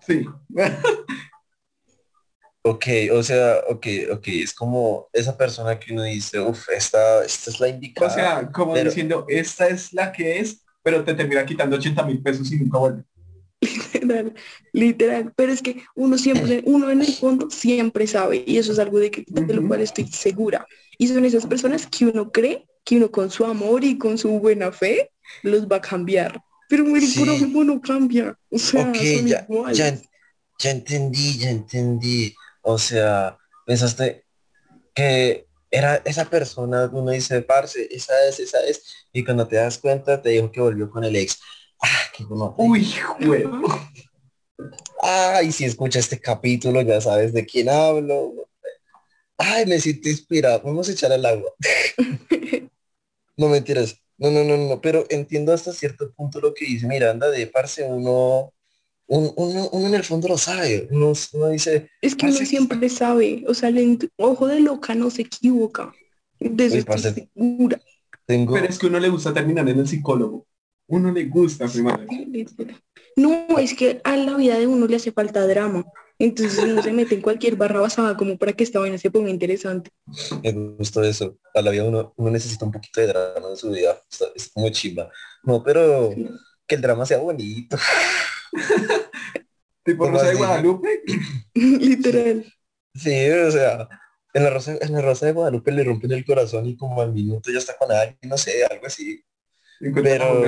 Sí. 0.05 0.25
Ok, 2.69 2.85
o 3.13 3.23
sea, 3.23 3.57
ok, 3.69 3.85
ok, 4.11 4.27
es 4.27 4.53
como 4.53 5.07
esa 5.13 5.37
persona 5.37 5.79
que 5.79 5.93
uno 5.93 6.03
dice, 6.03 6.39
uff, 6.39 6.69
esta, 6.69 7.23
esta 7.25 7.49
es 7.51 7.59
la 7.59 7.67
O 7.67 7.69
indicada. 7.69 8.09
sea, 8.09 8.51
como 8.51 8.73
Pero- 8.73 8.89
diciendo, 8.89 9.25
esta 9.29 9.67
es 9.67 9.93
la 9.93 10.11
que 10.11 10.39
es, 10.39 10.63
pero 10.83 11.03
te 11.03 11.13
termina 11.13 11.45
quitando 11.45 11.75
80 11.77 12.03
mil 12.03 12.21
pesos 12.21 12.51
y 12.51 12.57
nunca 12.57 12.77
vuelve. 12.79 13.03
Literal, 13.61 14.33
literal. 14.71 15.33
Pero 15.35 15.51
es 15.51 15.61
que 15.61 15.81
uno 15.95 16.17
siempre, 16.17 16.61
uno 16.65 16.89
en 16.91 17.01
el 17.01 17.13
fondo 17.13 17.49
siempre 17.49 18.05
sabe, 18.07 18.43
y 18.45 18.57
eso 18.57 18.71
es 18.71 18.79
algo 18.79 18.99
de, 18.99 19.11
que, 19.11 19.23
de 19.27 19.53
lo 19.53 19.67
cual 19.67 19.81
estoy 19.81 20.07
segura. 20.07 20.65
Y 20.97 21.07
son 21.07 21.25
esas 21.25 21.45
personas 21.45 21.87
que 21.87 22.05
uno 22.05 22.31
cree 22.31 22.65
que 22.85 22.97
uno 22.97 23.09
con 23.11 23.29
su 23.31 23.43
amor 23.45 23.83
y 23.83 23.97
con 23.97 24.17
su 24.17 24.29
buena 24.39 24.71
fe 24.71 25.11
los 25.43 25.67
va 25.67 25.77
a 25.77 25.81
cambiar. 25.81 26.39
Pero 26.69 26.85
el 26.95 27.01
Sí. 27.07 27.19
puro 27.19 27.63
no 27.63 27.81
cambia. 27.81 28.37
O 28.51 28.57
sea, 28.59 28.89
ok, 28.89 28.95
son 28.95 29.27
ya, 29.27 29.45
iguales. 29.49 29.77
ya, 29.77 29.97
ya 30.59 30.71
entendí, 30.71 31.37
ya 31.39 31.49
entendí. 31.49 32.33
O 32.69 32.77
sea, 32.77 33.37
pensaste 33.65 34.25
que 34.93 35.47
era 35.71 36.01
esa 36.03 36.25
persona, 36.25 36.89
uno 36.91 37.11
dice, 37.11 37.41
parce, 37.41 37.87
esa 37.89 38.13
es, 38.27 38.41
esa 38.41 38.59
es, 38.59 39.07
y 39.13 39.23
cuando 39.23 39.47
te 39.47 39.55
das 39.55 39.77
cuenta 39.77 40.21
te 40.21 40.31
dijo 40.31 40.51
que 40.51 40.59
volvió 40.59 40.89
con 40.89 41.05
el 41.05 41.15
ex. 41.15 41.39
Ah, 41.81 42.01
qué 42.13 42.25
bueno. 42.25 42.53
Uy. 42.57 42.93
Ajá. 43.45 43.89
Ay, 45.01 45.53
si 45.53 45.63
escucha 45.63 45.99
este 45.99 46.19
capítulo 46.19 46.81
ya 46.81 46.99
sabes 46.99 47.31
de 47.31 47.45
quién 47.45 47.69
hablo. 47.69 48.49
Ay, 49.37 49.65
me 49.65 49.79
siento 49.79 50.09
inspirado. 50.09 50.61
Vamos 50.65 50.89
a 50.89 50.91
echar 50.91 51.13
al 51.13 51.25
agua. 51.25 51.49
No 53.37 53.47
mentiras. 53.47 53.95
No, 54.17 54.29
no, 54.29 54.43
no, 54.43 54.57
no. 54.57 54.81
Pero 54.81 55.05
entiendo 55.09 55.53
hasta 55.53 55.71
cierto 55.71 56.11
punto 56.11 56.41
lo 56.41 56.53
que 56.53 56.65
dice 56.65 56.85
Miranda 56.85 57.29
de 57.29 57.47
parce, 57.47 57.83
uno, 57.83 58.51
un- 59.07 59.33
uno, 59.35 59.69
uno 59.71 59.87
en 59.87 59.95
el 59.95 60.03
fondo 60.03 60.27
lo 60.27 60.37
sabe. 60.37 60.87
Uno, 60.91 61.13
uno 61.33 61.49
dice, 61.49 61.89
Es 62.01 62.15
que 62.15 62.25
uno 62.27 62.35
siempre 62.37 62.89
sabe. 62.89 63.43
O 63.47 63.53
sea, 63.53 63.69
el 63.69 64.11
ojo 64.17 64.47
de 64.47 64.59
loca 64.59 64.95
no 64.95 65.09
se 65.09 65.23
equivoca. 65.23 65.93
De 66.39 66.65
eso 66.65 66.77
estoy 66.77 66.99
segura. 66.99 67.81
tengo. 68.25 68.53
Pero 68.53 68.65
es 68.67 68.77
que 68.77 68.85
a 68.87 68.89
uno 68.89 68.99
le 68.99 69.09
gusta 69.09 69.33
terminar 69.33 69.67
en 69.69 69.79
el 69.79 69.87
psicólogo. 69.87 70.45
Uno 70.87 71.11
le 71.11 71.25
gusta 71.25 71.67
primero. 71.67 71.99
No, 73.15 73.45
es 73.57 73.73
que 73.73 73.99
a 74.03 74.15
la 74.17 74.35
vida 74.37 74.59
de 74.59 74.67
uno 74.67 74.85
le 74.87 74.95
hace 74.97 75.11
falta 75.11 75.45
drama. 75.47 75.85
Entonces 76.19 76.59
uno 76.63 76.81
se 76.81 76.91
mete 76.93 77.15
en 77.15 77.21
cualquier 77.21 77.55
barra 77.55 77.79
basada 77.79 78.17
como 78.17 78.37
para 78.37 78.53
que 78.53 78.63
esta 78.63 78.79
vaina 78.79 78.97
se 78.97 79.11
ponga 79.11 79.29
interesante. 79.29 79.91
Me 80.43 80.51
gustó 80.51 81.03
eso. 81.03 81.37
A 81.53 81.61
la 81.61 81.71
vida 81.71 81.83
uno, 81.83 82.13
uno 82.17 82.31
necesita 82.31 82.65
un 82.65 82.71
poquito 82.71 83.01
de 83.01 83.07
drama 83.07 83.49
en 83.49 83.57
su 83.57 83.69
vida. 83.71 84.01
Es 84.35 84.49
como 84.53 84.69
chimba. 84.69 85.09
No, 85.43 85.63
pero 85.63 86.11
Sí. 86.13 86.27
que 86.67 86.75
el 86.75 86.81
drama 86.81 87.05
sea 87.05 87.17
bonito. 87.19 87.77
Tipo 89.83 90.03
¿Cómo 90.03 90.17
Rosa 90.17 90.29
de? 90.29 90.35
Guadalupe. 90.35 91.01
Literal. 91.53 92.45
Sí, 92.93 93.29
o 93.29 93.51
sea, 93.51 93.87
en 94.33 94.43
la 94.43 94.49
Rosa, 94.49 94.77
en 94.79 94.91
la 94.91 95.01
Rosa 95.01 95.25
de 95.25 95.31
Guadalupe 95.31 95.71
le 95.71 95.83
rompen 95.83 96.11
el 96.11 96.25
corazón 96.25 96.65
y 96.65 96.75
como 96.75 97.01
al 97.01 97.13
minuto 97.13 97.51
ya 97.51 97.59
está 97.59 97.77
con 97.77 97.91
alguien, 97.91 98.17
no 98.23 98.37
sé, 98.37 98.65
algo 98.65 98.85
así. 98.85 99.23
Pero. 99.79 100.43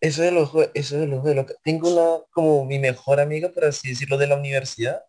Eso 0.00 0.22
del 0.22 0.36
ojo, 0.36 0.64
eso 0.74 0.98
del 0.98 1.14
ojo 1.14 1.28
de 1.28 1.36
loca. 1.36 1.54
Tengo 1.62 1.92
una, 1.92 2.24
como 2.32 2.64
mi 2.64 2.80
mejor 2.80 3.20
amiga, 3.20 3.50
por 3.50 3.66
así 3.66 3.90
decirlo, 3.90 4.18
de 4.18 4.26
la 4.26 4.34
universidad, 4.34 5.04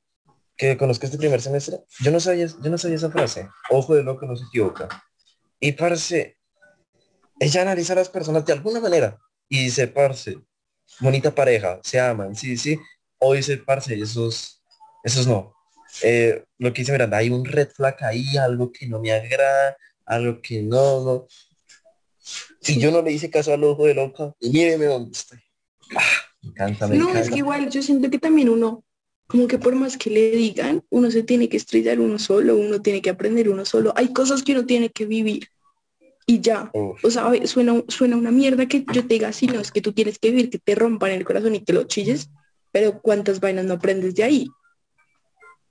que 0.55 0.77
conozco 0.77 1.07
este 1.07 1.17
primer 1.17 1.41
semestre. 1.41 1.79
Yo 1.99 2.11
no 2.11 2.19
sabía, 2.19 2.45
yo 2.45 2.69
no 2.69 2.77
sabía 2.77 2.97
esa 2.97 3.09
frase. 3.09 3.49
Ojo 3.71 3.95
de 3.95 4.03
loco 4.03 4.27
no 4.27 4.35
se 4.35 4.45
equivoca. 4.45 4.87
Y 5.59 5.71
parce, 5.71 6.37
ella 7.39 7.63
analiza 7.63 7.93
a 7.93 7.95
las 7.95 8.09
personas 8.09 8.45
de 8.45 8.53
alguna 8.53 8.79
manera 8.79 9.19
y 9.49 9.63
dice, 9.63 9.87
parce, 9.87 10.37
bonita 10.99 11.33
pareja, 11.33 11.79
se 11.83 11.99
aman, 11.99 12.35
sí, 12.35 12.57
sí. 12.57 12.77
O 13.19 13.33
dice, 13.33 13.57
parce, 13.57 13.95
esos, 13.95 14.61
esos 15.03 15.27
no. 15.27 15.53
Eh, 16.01 16.43
lo 16.57 16.73
que 16.73 16.81
dice 16.81 16.91
Miranda, 16.91 17.17
hay 17.17 17.29
un 17.29 17.45
red 17.45 17.69
flag 17.69 18.03
ahí, 18.03 18.37
algo 18.37 18.71
que 18.71 18.87
no 18.87 18.99
me 18.99 19.11
agrada, 19.11 19.77
algo 20.05 20.41
que 20.41 20.61
no, 20.61 21.03
no. 21.03 21.27
Y 22.65 22.79
yo 22.79 22.91
no 22.91 23.01
le 23.01 23.11
hice 23.11 23.29
caso 23.29 23.53
al 23.53 23.63
ojo 23.63 23.85
de 23.85 23.93
loca. 23.93 24.33
Y 24.39 24.49
míreme 24.49 24.85
dónde 24.85 25.11
estoy. 25.11 25.39
Ah, 25.95 26.01
me 26.41 26.49
encanta, 26.49 26.87
me 26.87 26.95
No, 26.97 27.09
encanta. 27.09 27.21
es 27.21 27.29
que 27.29 27.37
igual 27.39 27.69
yo 27.69 27.81
siento 27.81 28.09
que 28.09 28.19
también 28.19 28.49
uno, 28.49 28.83
como 29.27 29.47
que 29.47 29.57
por 29.59 29.75
más 29.75 29.97
que 29.97 30.09
le 30.09 30.31
digan, 30.31 30.83
uno 30.89 31.11
se 31.11 31.23
tiene 31.23 31.49
que 31.49 31.57
estrellar 31.57 31.99
uno 31.99 32.17
solo, 32.19 32.55
uno 32.55 32.81
tiene 32.81 33.01
que 33.01 33.09
aprender 33.09 33.49
uno 33.49 33.65
solo. 33.65 33.93
Hay 33.95 34.13
cosas 34.13 34.43
que 34.43 34.53
uno 34.53 34.65
tiene 34.65 34.89
que 34.89 35.05
vivir 35.05 35.47
y 36.25 36.39
ya. 36.41 36.69
Uf, 36.73 37.03
O 37.03 37.09
sea, 37.09 37.31
suena, 37.45 37.83
suena 37.87 38.15
una 38.17 38.31
mierda 38.31 38.65
que 38.67 38.85
yo 38.93 39.01
te 39.05 39.13
diga 39.15 39.29
así, 39.29 39.47
no, 39.47 39.59
es 39.59 39.71
que 39.71 39.81
tú 39.81 39.93
tienes 39.93 40.19
que 40.19 40.29
vivir, 40.31 40.49
que 40.49 40.59
te 40.59 40.75
rompan 40.75 41.11
el 41.11 41.25
corazón 41.25 41.55
y 41.55 41.63
que 41.63 41.73
lo 41.73 41.83
chilles, 41.83 42.29
pero 42.71 43.01
¿cuántas 43.01 43.39
vainas 43.39 43.65
no 43.65 43.75
aprendes 43.75 44.15
de 44.15 44.23
ahí? 44.23 44.47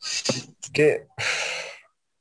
es 0.00 0.70
que 0.72 1.06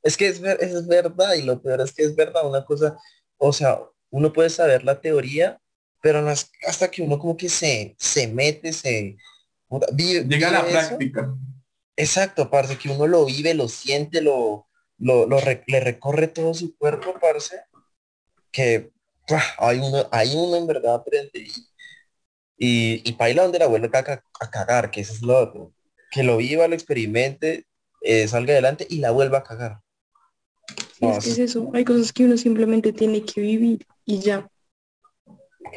es 0.04 0.18
que 0.18 0.28
es, 0.28 0.42
es 0.42 0.88
verdad 0.88 1.34
y 1.36 1.44
lo 1.44 1.62
peor 1.62 1.82
es 1.82 1.92
que 1.94 2.04
es 2.04 2.16
verdad 2.16 2.48
una 2.48 2.66
cosa, 2.66 2.98
o 3.38 3.54
sea, 3.54 3.80
uno 4.10 4.34
puede 4.34 4.50
saber 4.50 4.84
la 4.84 5.00
teoría, 5.00 5.60
pero 6.02 6.22
no 6.22 6.32
es 6.32 6.52
hasta 6.68 6.90
que 6.90 7.02
uno 7.04 7.20
como 7.20 7.38
que 7.38 7.50
se, 7.50 7.96
se 8.00 8.28
mete, 8.28 8.74
se 8.74 9.18
vive, 9.94 10.26
Llega 10.26 10.50
a 10.50 10.52
la 10.52 10.60
eso. 10.62 10.72
práctica. 10.90 11.36
Exacto, 11.96 12.50
parce, 12.50 12.78
que 12.78 12.90
uno 12.90 13.06
lo 13.06 13.26
vive, 13.26 13.54
lo 13.54 13.68
siente, 13.68 14.22
lo, 14.22 14.68
lo, 14.98 15.28
lo 15.28 15.40
re- 15.40 15.64
le 15.68 15.80
recorre 15.80 16.28
todo 16.28 16.54
su 16.56 16.76
cuerpo, 16.76 17.14
parce, 17.22 17.62
que 18.52 18.92
¡pua! 19.28 19.42
hay 19.60 19.80
uno, 19.80 20.08
hay 20.12 20.36
uno 20.36 20.56
en 20.58 20.68
verdad 20.68 20.96
aprende 20.96 21.32
y, 21.40 21.52
y, 22.58 23.10
y 23.10 23.14
paila 23.14 23.44
donde 23.44 23.60
la 23.60 23.68
vuelve 23.68 23.88
a, 23.98 24.04
ca- 24.04 24.24
a 24.40 24.50
cagar, 24.52 24.92
que 24.92 25.02
eso 25.02 25.14
es 25.14 25.22
lo 25.22 25.38
otro. 25.38 25.74
Que 26.12 26.24
lo 26.24 26.38
viva, 26.38 26.68
lo 26.68 26.76
experimente, 26.76 27.66
eh, 28.02 28.28
salga 28.28 28.54
adelante 28.54 28.86
y 28.90 29.00
la 29.00 29.12
vuelva 29.12 29.40
a 29.40 29.44
cagar. 29.44 29.82
Sí, 30.94 31.06
No, 31.06 31.10
es 31.10 31.20
que 31.20 31.32
es 31.32 31.40
eso, 31.40 31.70
hay 31.74 31.84
cosas 31.84 32.14
que 32.14 32.26
uno 32.26 32.38
simplemente 32.38 32.94
tiene 32.94 33.24
que 33.26 33.42
vivir 33.42 33.86
y 34.06 34.20
ya. 34.20 34.48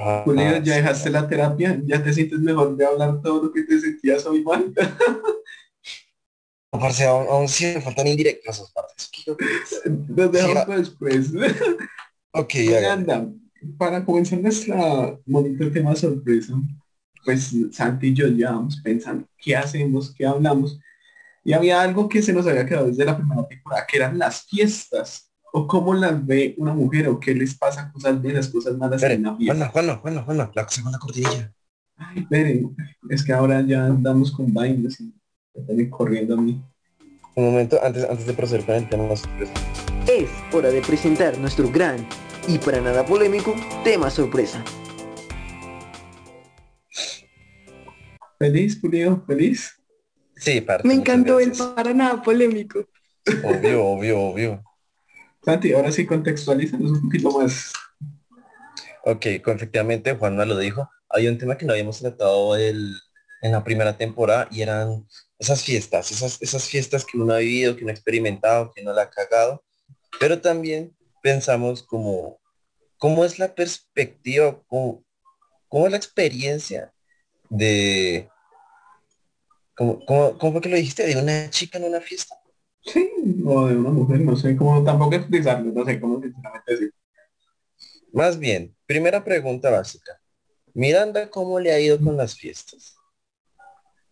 Ah, 0.00 0.24
Julio, 0.24 0.58
ya 0.62 0.76
dejaste 0.76 1.10
la 1.10 1.28
terapia, 1.28 1.80
ya 1.84 2.02
te 2.02 2.12
sientes 2.12 2.38
mejor 2.40 2.76
de 2.76 2.86
hablar 2.86 3.20
todo 3.22 3.44
lo 3.44 3.52
que 3.52 3.62
te 3.64 3.78
sentías 3.80 4.24
hoy 4.26 4.42
mal. 4.42 4.72
No, 6.72 6.78
parce, 6.80 7.04
aún, 7.06 7.26
aún 7.28 7.48
sí 7.48 7.64
me 7.66 7.80
faltan 7.80 8.06
indirectas 8.06 8.56
esas 8.56 8.70
partes. 8.72 9.10
Nos 10.08 10.32
dejamos 10.32 10.56
Sí, 10.56 10.66
para 10.66 10.78
después. 10.78 11.32
Ok, 12.36 12.54
Oigan, 12.56 12.84
haga. 12.84 12.92
anda, 12.94 13.32
para 13.78 14.04
comenzar 14.04 14.40
nuestra 14.40 15.16
bonito 15.24 15.70
tema 15.70 15.94
sorpresa, 15.94 16.54
pues 17.24 17.54
Santi 17.70 18.08
y 18.08 18.14
yo 18.14 18.26
llevábamos 18.26 18.80
pensando 18.82 19.26
qué 19.38 19.54
hacemos, 19.54 20.12
qué 20.12 20.26
hablamos. 20.26 20.80
Y 21.44 21.52
había 21.52 21.80
algo 21.80 22.08
que 22.08 22.22
se 22.22 22.32
nos 22.32 22.46
había 22.46 22.66
quedado 22.66 22.86
desde 22.88 23.04
la 23.04 23.16
primera 23.16 23.46
temporada, 23.46 23.86
que 23.86 23.98
eran 23.98 24.18
las 24.18 24.42
fiestas. 24.46 25.30
O 25.56 25.68
cómo 25.68 25.94
las 25.94 26.26
ve 26.26 26.56
una 26.58 26.74
mujer, 26.74 27.06
o 27.06 27.20
qué 27.20 27.32
les 27.32 27.56
pasa 27.56 27.92
cosas 27.92 28.20
buenas, 28.20 28.48
cosas 28.48 28.76
malas 28.76 29.00
en 29.04 29.22
la 29.22 29.36
fiesta. 29.36 29.70
Juana, 29.70 29.96
Juana, 29.98 30.22
Juana, 30.22 30.50
la 30.52 30.68
segunda 30.68 30.98
cordillera. 30.98 31.52
Ay, 31.96 32.18
esperen, 32.22 32.74
es 33.08 33.22
que 33.22 33.32
ahora 33.32 33.60
ya 33.60 33.86
andamos 33.86 34.32
con 34.32 34.52
vainas 34.52 34.98
y 34.98 35.04
me 35.54 35.60
están 35.60 35.90
corriendo 35.90 36.34
a 36.34 36.40
mí. 36.40 36.60
Un 37.36 37.44
momento, 37.46 37.80
antes, 37.82 38.04
antes 38.08 38.26
de 38.26 38.32
proceder 38.34 38.64
con 38.64 38.74
el 38.76 38.88
tema 38.88 39.16
sorpresa. 39.16 39.52
Es 40.06 40.28
hora 40.52 40.70
de 40.70 40.80
presentar 40.82 41.36
nuestro 41.38 41.68
gran 41.70 42.06
y 42.46 42.58
para 42.58 42.80
nada 42.80 43.04
polémico 43.04 43.54
tema 43.82 44.10
sorpresa. 44.10 44.62
¿Feliz, 48.38 48.78
Julio? 48.80 49.24
¿Feliz? 49.26 49.74
Sí, 50.36 50.60
parte. 50.60 50.86
Me 50.86 50.94
encantó 50.94 51.40
el 51.40 51.52
para 51.74 51.92
nada 51.94 52.22
polémico. 52.22 52.86
Obvio, 53.42 53.84
obvio, 53.84 54.20
obvio. 54.20 54.62
Santi, 55.44 55.72
ahora 55.72 55.90
sí 55.90 56.06
contextualízanos 56.06 56.90
un 56.90 57.02
poquito 57.02 57.30
más. 57.38 57.72
Ok, 59.04 59.26
con- 59.42 59.56
efectivamente 59.56 60.14
Juanma 60.14 60.44
lo 60.44 60.58
dijo. 60.58 60.88
Hay 61.08 61.28
un 61.28 61.38
tema 61.38 61.56
que 61.56 61.64
no 61.66 61.72
habíamos 61.72 62.00
tratado 62.00 62.56
el- 62.56 62.94
en 63.42 63.52
la 63.52 63.62
primera 63.64 63.96
temporada 63.96 64.48
y 64.50 64.62
eran 64.62 65.06
esas 65.44 65.62
fiestas, 65.62 66.10
esas, 66.10 66.40
esas 66.40 66.64
fiestas 66.64 67.04
que 67.04 67.18
uno 67.18 67.34
ha 67.34 67.38
vivido, 67.38 67.76
que 67.76 67.82
uno 67.82 67.90
ha 67.90 67.94
experimentado, 67.94 68.72
que 68.72 68.82
uno 68.82 68.92
la 68.92 69.02
ha 69.02 69.10
cagado. 69.10 69.62
Pero 70.18 70.40
también 70.40 70.96
pensamos 71.22 71.82
como, 71.82 72.40
¿cómo 72.98 73.24
es 73.24 73.38
la 73.38 73.54
perspectiva, 73.54 74.60
cómo, 74.66 75.04
cómo 75.68 75.86
es 75.86 75.92
la 75.92 75.98
experiencia 75.98 76.92
de, 77.50 78.28
cómo, 79.74 80.04
cómo, 80.06 80.38
cómo 80.38 80.52
fue 80.52 80.60
que 80.62 80.68
lo 80.68 80.76
dijiste, 80.76 81.06
de 81.06 81.20
una 81.20 81.50
chica 81.50 81.78
en 81.78 81.84
una 81.84 82.00
fiesta? 82.00 82.34
Sí, 82.82 83.10
o 83.44 83.66
de 83.66 83.76
una 83.76 83.90
mujer, 83.90 84.20
no 84.20 84.36
sé 84.36 84.56
cómo 84.56 84.82
tampoco 84.84 85.14
explicarlo, 85.14 85.72
no 85.72 85.84
sé 85.84 86.00
cómo 86.00 86.20
sinceramente 86.22 86.72
decir. 86.72 86.94
Más 88.12 88.38
bien, 88.38 88.74
primera 88.86 89.24
pregunta 89.24 89.70
básica. 89.70 90.20
Miranda, 90.72 91.28
¿cómo 91.30 91.60
le 91.60 91.72
ha 91.72 91.80
ido 91.80 91.98
con 92.00 92.16
las 92.16 92.34
fiestas? 92.36 92.96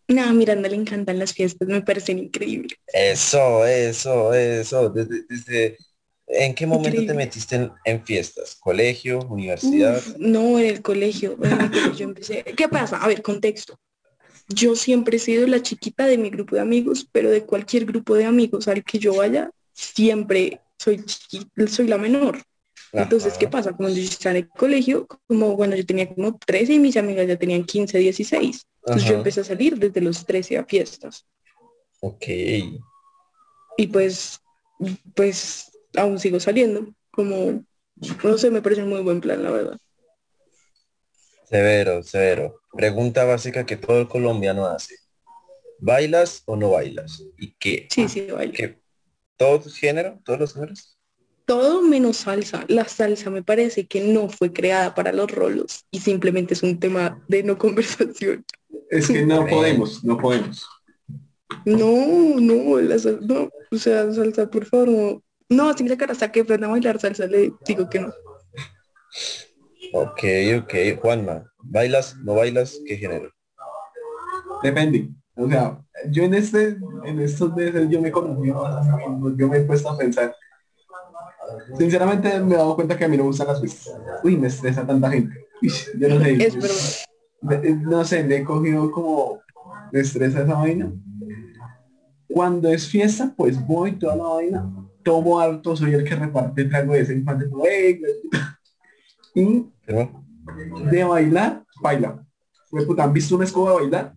No, 0.08 0.22
a 0.22 0.32
Miranda 0.32 0.68
le 0.68 0.76
encantan 0.76 1.18
las 1.18 1.32
fiestas, 1.32 1.68
me 1.68 1.80
parecen 1.82 2.18
increíbles. 2.18 2.78
Eso, 2.92 3.64
eso, 3.66 4.34
eso. 4.34 4.90
Desde, 4.90 5.22
desde- 5.28 5.78
¿En 6.26 6.54
qué 6.54 6.66
momento 6.66 7.04
te 7.04 7.14
metiste 7.14 7.56
en, 7.56 7.72
en 7.84 8.04
fiestas? 8.04 8.56
¿Colegio? 8.60 9.20
¿Universidad? 9.20 9.96
Uf, 9.98 10.16
no, 10.18 10.58
en 10.58 10.66
el 10.66 10.82
colegio, 10.82 11.36
colegio 11.36 12.04
empecé. 12.06 12.42
¿Qué 12.42 12.68
pasa? 12.68 12.96
A 12.98 13.08
ver, 13.08 13.22
contexto. 13.22 13.78
Yo 14.48 14.74
siempre 14.76 15.16
he 15.16 15.20
sido 15.20 15.46
la 15.46 15.62
chiquita 15.62 16.06
de 16.06 16.18
mi 16.18 16.30
grupo 16.30 16.56
de 16.56 16.62
amigos, 16.62 17.06
pero 17.12 17.30
de 17.30 17.44
cualquier 17.44 17.84
grupo 17.86 18.14
de 18.14 18.24
amigos 18.24 18.68
al 18.68 18.82
que 18.84 18.98
yo 18.98 19.14
vaya, 19.16 19.50
siempre 19.72 20.60
soy 20.78 20.98
chiqui- 20.98 21.68
soy 21.68 21.86
la 21.88 21.98
menor. 21.98 22.42
Entonces, 22.92 23.32
Ajá. 23.32 23.38
¿qué 23.38 23.48
pasa? 23.48 23.72
Cuando 23.72 23.96
yo 23.96 24.02
estaba 24.04 24.36
en 24.36 24.44
el 24.44 24.48
colegio, 24.48 25.06
como 25.26 25.56
bueno, 25.56 25.76
yo 25.76 25.86
tenía 25.86 26.08
como 26.14 26.38
13 26.38 26.74
y 26.74 26.78
mis 26.78 26.96
amigas 26.96 27.26
ya 27.26 27.36
tenían 27.36 27.64
15, 27.64 27.98
16. 27.98 28.66
Entonces 28.84 29.08
yo 29.08 29.16
empecé 29.16 29.40
a 29.40 29.44
salir 29.44 29.78
desde 29.78 30.00
los 30.00 30.24
13 30.26 30.58
a 30.58 30.64
fiestas. 30.64 31.26
Ok. 32.00 32.26
Y 33.76 33.86
pues, 33.86 34.40
pues 35.14 35.70
aún 35.96 36.18
sigo 36.18 36.40
saliendo. 36.40 36.92
Como, 37.10 37.64
no 38.24 38.38
sé, 38.38 38.50
me 38.50 38.62
parece 38.62 38.82
un 38.82 38.88
muy 38.88 39.02
buen 39.02 39.20
plan, 39.20 39.42
la 39.42 39.50
verdad. 39.50 39.78
Severo, 41.48 42.02
severo. 42.02 42.60
Pregunta 42.72 43.24
básica 43.24 43.66
que 43.66 43.76
todo 43.76 44.00
el 44.00 44.08
colombiano 44.08 44.66
hace. 44.66 44.96
¿Bailas 45.78 46.42
o 46.46 46.56
no 46.56 46.70
bailas? 46.70 47.22
¿Y 47.38 47.54
qué? 47.58 47.88
Sí, 47.90 48.08
sí, 48.08 48.22
bailo. 48.22 48.52
¿Qué? 48.54 48.80
¿Todo 49.36 49.60
género? 49.62 50.20
¿Todos 50.24 50.40
los 50.40 50.54
géneros? 50.54 50.96
Todo 51.44 51.82
menos 51.82 52.18
salsa. 52.18 52.64
La 52.68 52.86
salsa 52.88 53.30
me 53.30 53.42
parece 53.42 53.86
que 53.86 54.00
no 54.00 54.28
fue 54.28 54.52
creada 54.52 54.94
para 54.94 55.12
los 55.12 55.30
rolos 55.30 55.84
y 55.90 56.00
simplemente 56.00 56.54
es 56.54 56.62
un 56.62 56.78
tema 56.80 57.22
de 57.28 57.42
no 57.42 57.58
conversación. 57.58 58.44
Es 58.92 59.08
que 59.08 59.24
no 59.24 59.46
podemos, 59.46 60.04
no 60.04 60.18
podemos. 60.18 60.68
No, 61.64 62.38
no, 62.38 62.78
la 62.80 62.98
sal- 62.98 63.20
no, 63.26 63.48
o 63.70 63.76
sea, 63.76 64.12
salsa, 64.12 64.50
por 64.50 64.66
favor, 64.66 64.88
no. 64.88 65.22
No, 65.48 65.72
sin 65.76 65.88
sacar 65.88 66.10
hasta 66.10 66.30
que 66.30 66.40
aprenda 66.40 66.66
a 66.66 66.70
bailar 66.70 67.00
salsa, 67.00 67.26
le 67.26 67.52
digo 67.66 67.88
que 67.88 68.00
no. 68.00 68.12
Ok, 69.94 70.22
ok. 70.62 70.74
Juanma, 71.00 71.44
¿bailas? 71.62 72.16
¿No 72.18 72.34
bailas? 72.34 72.78
¿Qué 72.86 72.96
género? 72.96 73.30
Depende. 74.62 75.08
O 75.36 75.48
sea, 75.48 75.78
yo 76.10 76.24
en 76.24 76.34
este, 76.34 76.76
en 77.04 77.20
estos 77.20 77.54
meses 77.54 77.88
yo 77.88 78.00
me 78.00 78.10
conocí, 78.12 78.48
yo 78.48 79.48
me 79.48 79.58
he 79.58 79.62
puesto 79.62 79.88
a 79.88 79.96
pensar. 79.96 80.34
Sinceramente 81.78 82.40
me 82.40 82.54
he 82.54 82.58
dado 82.58 82.74
cuenta 82.76 82.96
que 82.96 83.04
a 83.04 83.08
mí 83.08 83.16
no 83.16 83.24
me 83.24 83.28
gustan 83.28 83.46
las 83.48 83.60
fiestas. 83.60 83.94
Uy, 84.22 84.36
me 84.36 84.48
estresa 84.48 84.86
tanta 84.86 85.10
gente. 85.10 85.46
Uy, 85.62 85.70
yo 85.98 86.08
no 86.08 86.20
sé. 86.22 86.32
Es 86.44 86.54
verdad. 86.54 86.76
No 87.42 88.04
sé, 88.04 88.24
le 88.24 88.38
he 88.38 88.44
cogido 88.44 88.90
como 88.90 89.40
me 89.92 90.00
estresa 90.00 90.42
esa 90.42 90.54
vaina. 90.54 90.92
Cuando 92.28 92.70
es 92.70 92.88
fiesta, 92.88 93.34
pues 93.36 93.64
voy 93.66 93.92
toda 93.92 94.16
la 94.16 94.24
vaina, 94.24 94.70
tomo 95.02 95.38
alto, 95.38 95.76
soy 95.76 95.92
el 95.94 96.04
que 96.04 96.14
reparte 96.14 96.64
trago 96.64 96.94
de 96.94 97.00
ese. 97.00 97.22
Y 99.34 99.66
de 100.90 101.04
bailar, 101.04 101.64
baila. 101.82 102.24
¿Han 102.98 103.12
visto 103.12 103.36
una 103.36 103.44
escoba 103.44 103.74
bailar? 103.74 104.14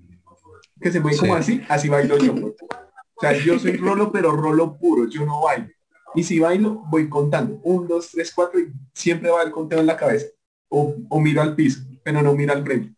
Que 0.81 0.91
se 0.91 0.99
mueve 0.99 1.17
como 1.17 1.33
Sí. 1.35 1.39
así, 1.39 1.61
así 1.69 1.89
bailo 1.89 2.17
yo. 2.17 2.33
O 2.33 3.21
sea, 3.21 3.31
yo 3.33 3.57
soy 3.59 3.73
rolo, 3.77 4.11
pero 4.11 4.31
rolo 4.35 4.77
puro, 4.77 5.07
yo 5.09 5.25
no 5.25 5.41
bailo. 5.41 5.67
Y 6.15 6.23
si 6.23 6.39
bailo, 6.39 6.83
voy 6.89 7.09
contando. 7.09 7.59
Un, 7.63 7.87
dos, 7.87 8.09
tres, 8.11 8.31
cuatro, 8.33 8.59
y 8.59 8.71
siempre 8.93 9.29
va 9.29 9.43
el 9.43 9.51
conteo 9.51 9.79
en 9.79 9.87
la 9.87 9.97
cabeza. 9.97 10.27
O, 10.69 10.95
o 11.09 11.19
miro 11.19 11.41
al 11.41 11.55
piso, 11.55 11.81
pero 12.03 12.21
no 12.21 12.33
miro 12.33 12.53
al 12.53 12.63
premio. 12.63 12.94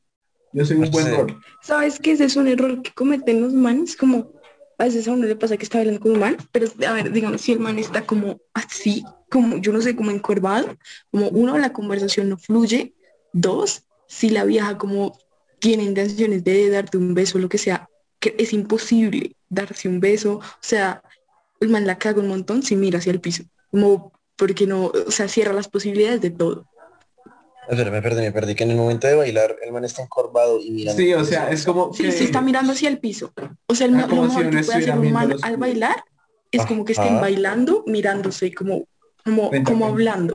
Yo 0.53 0.65
soy 0.65 0.77
un 0.77 0.89
buen 0.91 1.05
Sí. 1.05 1.12
rolo. 1.12 1.39
¿Sabes 1.62 1.99
qué? 1.99 2.12
Ese 2.13 2.25
es 2.25 2.36
un 2.36 2.47
error 2.47 2.81
que 2.81 2.91
cometen 2.91 3.41
los 3.41 3.53
manes, 3.53 3.95
como 3.95 4.31
a 4.77 4.86
veces 4.86 5.07
a 5.07 5.12
uno 5.12 5.25
le 5.25 5.36
pasa 5.36 5.57
que 5.57 5.63
está 5.63 5.79
bailando 5.79 5.99
con 6.01 6.12
un 6.12 6.19
man, 6.19 6.38
pero 6.51 6.67
a 6.88 6.93
ver, 6.93 7.12
digamos, 7.12 7.41
si 7.41 7.51
el 7.51 7.60
man 7.60 7.79
está 7.79 8.05
como 8.05 8.39
así, 8.53 9.03
como, 9.29 9.57
yo 9.57 9.73
no 9.73 9.81
sé, 9.81 9.95
como 9.95 10.12
encorvado, 10.12 10.75
como 11.12 11.29
uno, 11.29 11.57
la 11.57 11.73
conversación 11.73 12.29
no 12.29 12.38
fluye, 12.38 12.93
dos, 13.33 13.83
si 14.07 14.29
la 14.29 14.45
vieja 14.45 14.77
como 14.77 15.17
tiene 15.60 15.83
intenciones 15.83 16.43
de 16.43 16.69
darte 16.69 16.97
un 16.97 17.13
beso, 17.13 17.39
lo 17.39 17.49
que 17.49 17.57
sea, 17.57 17.89
que 18.19 18.36
es 18.38 18.53
imposible 18.53 19.36
darse 19.49 19.89
un 19.89 19.99
beso, 19.99 20.36
o 20.36 20.41
sea, 20.62 21.01
el 21.60 21.69
man 21.69 21.88
la 21.88 21.97
caga 21.97 22.21
un 22.21 22.27
montón 22.27 22.62
si 22.62 22.75
mira 22.75 22.99
hacia 22.99 23.12
el 23.12 23.19
piso, 23.19 23.43
como 23.71 24.12
porque 24.36 24.67
no, 24.67 24.91
o 25.07 25.12
sea, 25.12 25.27
cierra 25.27 25.53
las 25.53 25.67
posibilidades 25.67 26.21
de 26.21 26.29
todo. 26.29 26.67
Espera, 27.69 27.91
me 27.91 28.01
perdí, 28.01 28.21
me 28.21 28.32
perdí. 28.32 28.56
Que 28.56 28.63
en 28.63 28.71
el 28.71 28.77
momento 28.77 29.08
de 29.08 29.15
bailar 29.15 29.56
el 29.62 29.71
man 29.71 29.86
está 29.86 30.01
encorvado 30.01 30.60
y 30.62 30.71
mira. 30.71 30.93
Sí, 30.93 31.13
o 31.13 31.23
sea, 31.25 31.49
es 31.51 31.65
como 31.65 31.93
Sí, 31.93 32.03
que... 32.03 32.12
sí 32.12 32.23
está 32.25 32.41
mirando 32.41 32.73
hacia 32.73 32.89
el 32.89 32.99
piso. 32.99 33.34
O 33.67 33.75
sea, 33.75 33.88
el 33.88 33.95
Ah, 33.95 34.08
lo 34.08 34.23
mejor 34.23 34.49
que 34.49 34.63
puede 34.63 34.77
hacer 34.80 34.97
un 34.97 35.12
man 35.12 35.30
los 35.30 35.43
al 35.43 35.58
bailar 35.58 36.03
es 36.51 36.65
como 36.65 36.86
que 36.86 36.93
estén 36.93 37.19
bailando, 37.19 37.84
mirándose 37.88 38.53
como, 38.53 38.88
como, 39.23 39.51
como 39.65 39.86
hablando. 39.86 40.34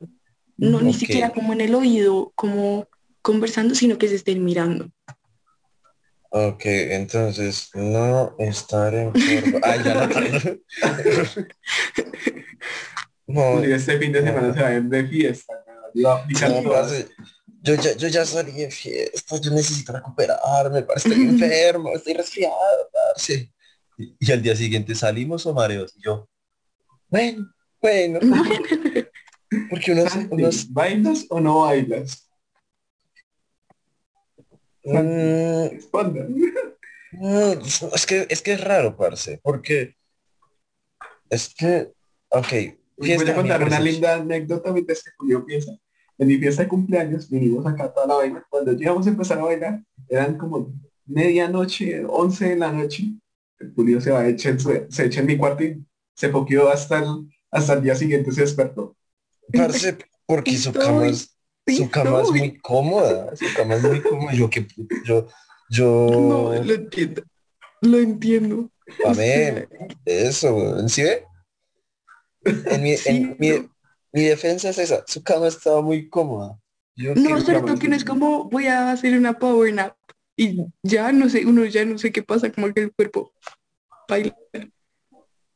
No, 0.58 0.80
ni 0.80 0.92
siquiera 0.94 1.30
como 1.30 1.52
en 1.54 1.62
el 1.62 1.74
oído, 1.74 2.32
como 2.34 2.86
conversando, 3.22 3.74
sino 3.74 3.96
que 3.98 4.08
se 4.08 4.16
estén 4.16 4.44
mirando. 4.44 4.88
Ok, 6.34 6.62
entonces 6.64 7.68
no 7.74 8.34
estar 8.38 8.94
encorvado. 8.94 9.60
Ay, 9.62 9.80
ya 9.84 9.94
no. 13.26 13.26
No, 13.26 13.62
este 13.62 13.98
fin 13.98 14.12
de 14.12 14.22
semana 14.22 14.52
se 14.52 14.60
va 14.60 14.68
a 14.68 14.74
ir 14.74 14.82
de 14.84 15.06
fiesta. 15.06 15.61
¿No? 15.94 16.08
Va 16.08 16.14
a 16.14 16.22
aplicar 16.22 16.50
no, 16.50 16.62
todas. 16.62 16.90
parce, 16.92 17.08
yo 17.62 17.74
ya, 17.74 17.96
yo 17.96 18.08
ya 18.08 18.24
salí 18.24 18.52
de 18.52 18.70
fiesta, 18.70 19.36
yo 19.38 19.50
necesito 19.50 19.92
recuperarme, 19.92 20.82
parce, 20.82 21.08
estoy 21.08 21.24
enfermo, 21.28 21.92
estoy 21.94 22.14
resfriado, 22.14 22.90
parce. 22.92 23.52
Y, 23.98 24.16
y 24.18 24.32
al 24.32 24.42
día 24.42 24.56
siguiente 24.56 24.94
salimos 24.94 25.46
o 25.46 25.54
mareos. 25.54 25.94
Y 25.96 26.02
yo, 26.02 26.28
bueno, 27.08 27.52
bueno, 27.80 28.20
porque 29.70 29.92
uno, 29.92 30.02
se- 30.02 30.08
Santi, 30.10 30.34
uno 30.34 30.52
se- 30.52 30.66
¿Bailas 30.70 31.26
o 31.28 31.40
no 31.40 31.60
bailas? 31.60 32.28
mm, 34.84 35.66
es 37.94 38.06
que 38.06 38.26
es 38.28 38.42
que 38.42 38.52
es 38.54 38.60
raro, 38.60 38.96
parce, 38.96 39.38
porque 39.42 39.96
es 41.30 41.54
que, 41.54 41.92
ok, 42.30 42.48
Voy 42.96 43.12
a 43.12 43.34
contar 43.34 43.62
una 43.62 43.78
parece 43.78 43.82
linda 43.82 44.14
anécdota 44.14 44.72
mientras 44.72 45.02
que 45.02 45.10
Julio 45.16 45.44
piensa. 45.44 45.72
En 46.22 46.28
mi 46.28 46.38
fiesta 46.38 46.62
de 46.62 46.68
cumpleaños 46.68 47.28
vinimos 47.28 47.66
acá 47.66 47.92
toda 47.92 48.06
la 48.06 48.14
vaina. 48.14 48.46
Cuando 48.48 48.72
íbamos 48.74 49.04
a 49.04 49.10
empezar 49.10 49.40
a 49.40 49.42
bailar, 49.42 49.82
eran 50.08 50.38
como 50.38 50.72
medianoche, 51.04 52.04
11 52.06 52.50
de 52.50 52.56
la 52.56 52.70
noche. 52.70 53.06
El 53.58 53.74
Julio 53.74 54.00
se 54.00 54.12
va 54.12 54.20
a 54.20 54.28
echar, 54.28 54.56
se, 54.60 55.04
echa 55.04 55.18
en 55.18 55.26
mi 55.26 55.36
cuarto 55.36 55.64
y 55.64 55.84
se 56.14 56.28
foqueó 56.28 56.68
hasta 56.68 57.00
el, 57.00 57.28
hasta 57.50 57.72
el 57.72 57.82
día 57.82 57.96
siguiente, 57.96 58.30
se 58.30 58.42
despertó. 58.42 58.94
Parce, 59.52 59.98
porque 60.26 60.56
su 60.56 60.72
cama 60.72 61.08
es, 61.08 61.36
su 61.66 61.90
cama 61.90 62.22
es 62.22 62.30
muy 62.30 62.56
cómoda, 62.58 63.34
su 63.34 63.46
cama 63.56 63.74
es 63.74 63.82
muy 63.82 64.00
cómoda. 64.00 64.32
Yo 64.32 64.48
que 64.48 64.64
yo 65.04 65.26
Yo... 65.70 66.06
No, 66.08 66.62
lo 66.62 66.72
entiendo. 66.72 67.22
Lo 67.80 67.98
entiendo. 67.98 68.70
A 69.04 69.12
ver, 69.12 69.68
eso, 70.04 70.88
¿sí 70.88 71.02
ve? 71.02 71.24
En 72.44 72.80
mi, 72.80 72.94
en 73.06 73.36
mi-. 73.40 73.71
Mi 74.12 74.24
defensa 74.24 74.68
es 74.68 74.78
esa, 74.78 75.04
su 75.06 75.22
cama 75.22 75.48
estaba 75.48 75.80
muy 75.80 76.08
cómoda. 76.08 76.58
Yo 76.94 77.14
No, 77.14 77.40
sobre 77.40 77.60
todo 77.60 77.78
que 77.78 77.88
no 77.88 77.96
es 77.96 78.04
como 78.04 78.48
voy 78.50 78.66
a 78.66 78.92
hacer 78.92 79.16
una 79.16 79.38
power 79.38 79.72
nap 79.72 79.96
y 80.36 80.58
ya 80.82 81.12
no 81.12 81.28
sé, 81.28 81.46
uno 81.46 81.64
ya 81.64 81.84
no 81.84 81.98
sé 81.98 82.12
qué 82.12 82.22
pasa, 82.22 82.52
como 82.52 82.72
que 82.72 82.82
el 82.82 82.92
cuerpo 82.92 83.32
baila. 84.08 84.36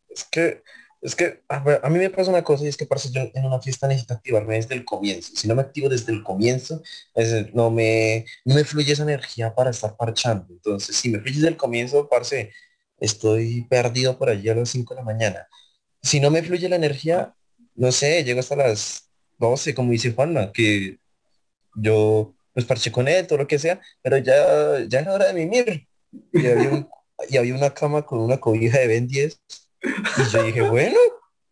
Es 0.09 0.25
que, 0.25 0.63
es 1.03 1.15
que 1.15 1.43
a, 1.49 1.91
mí 1.91 1.99
me 1.99 2.11
pasa 2.11 2.31
una 2.31 2.43
cosa 2.43 2.65
y 2.65 2.69
es 2.69 2.77
que 2.77 2.87
parce, 2.87 3.11
yo 3.11 3.21
en 3.35 3.45
una 3.45 3.61
fiesta 3.61 3.87
necesito 3.87 4.15
activarme 4.15 4.55
desde 4.55 4.75
el 4.75 4.85
comienzo. 4.85 5.33
Si 5.35 5.47
no 5.47 5.55
me 5.55 5.63
activo 5.63 5.91
desde 5.91 6.13
el 6.13 6.23
comienzo, 6.23 6.83
es 7.15 7.55
no 7.55 7.71
me, 7.71 8.25
no 8.45 8.55
me 8.55 8.65
fluye 8.65 8.93
esa 8.93 9.03
energía 9.03 9.55
para 9.55 9.71
estar 9.71 9.97
parchando. 9.97 10.47
Entonces, 10.49 10.97
si 10.97 11.11
me 11.11 11.19
fluye 11.19 11.37
desde 11.37 11.49
el 11.49 11.57
comienzo, 11.57 12.09
parce, 12.09 12.53
estoy 12.99 13.67
perdido 13.69 14.19
por 14.19 14.31
allí 14.31 14.49
a 14.49 14.55
las 14.55 14.71
5 14.71 14.95
de 14.95 15.01
la 15.01 15.05
mañana. 15.05 15.49
Si 16.03 16.21
no 16.21 16.31
me 16.31 16.43
fluye 16.43 16.69
la 16.69 16.77
energía, 16.77 17.35
no 17.77 17.93
sé, 17.93 18.25
llego 18.25 18.41
hasta 18.41 18.57
las 18.57 19.11
12, 19.39 19.75
como 19.75 19.91
dice 19.93 20.13
Juanma, 20.13 20.53
que 20.53 20.99
yo 21.75 22.35
pues 22.53 22.65
parché 22.65 22.91
con 22.91 23.07
él, 23.07 23.27
todo 23.27 23.39
lo 23.41 23.47
que 23.47 23.59
sea, 23.59 23.81
pero 24.03 24.17
ya, 24.19 24.81
ya 24.89 25.01
era 25.01 25.13
hora 25.13 25.27
de 25.27 25.35
mimir. 25.35 25.87
Y 26.33 26.47
había, 26.47 26.71
un- 26.71 26.89
y 27.29 27.37
había 27.37 27.55
una 27.55 27.75
cama 27.75 28.07
con 28.07 28.21
una 28.21 28.39
cobija 28.39 28.79
de 28.79 28.87
Ben 28.87 29.07
10 29.07 29.39
y 29.83 30.31
yo 30.33 30.43
dije, 30.43 30.63
bueno, 30.63 30.97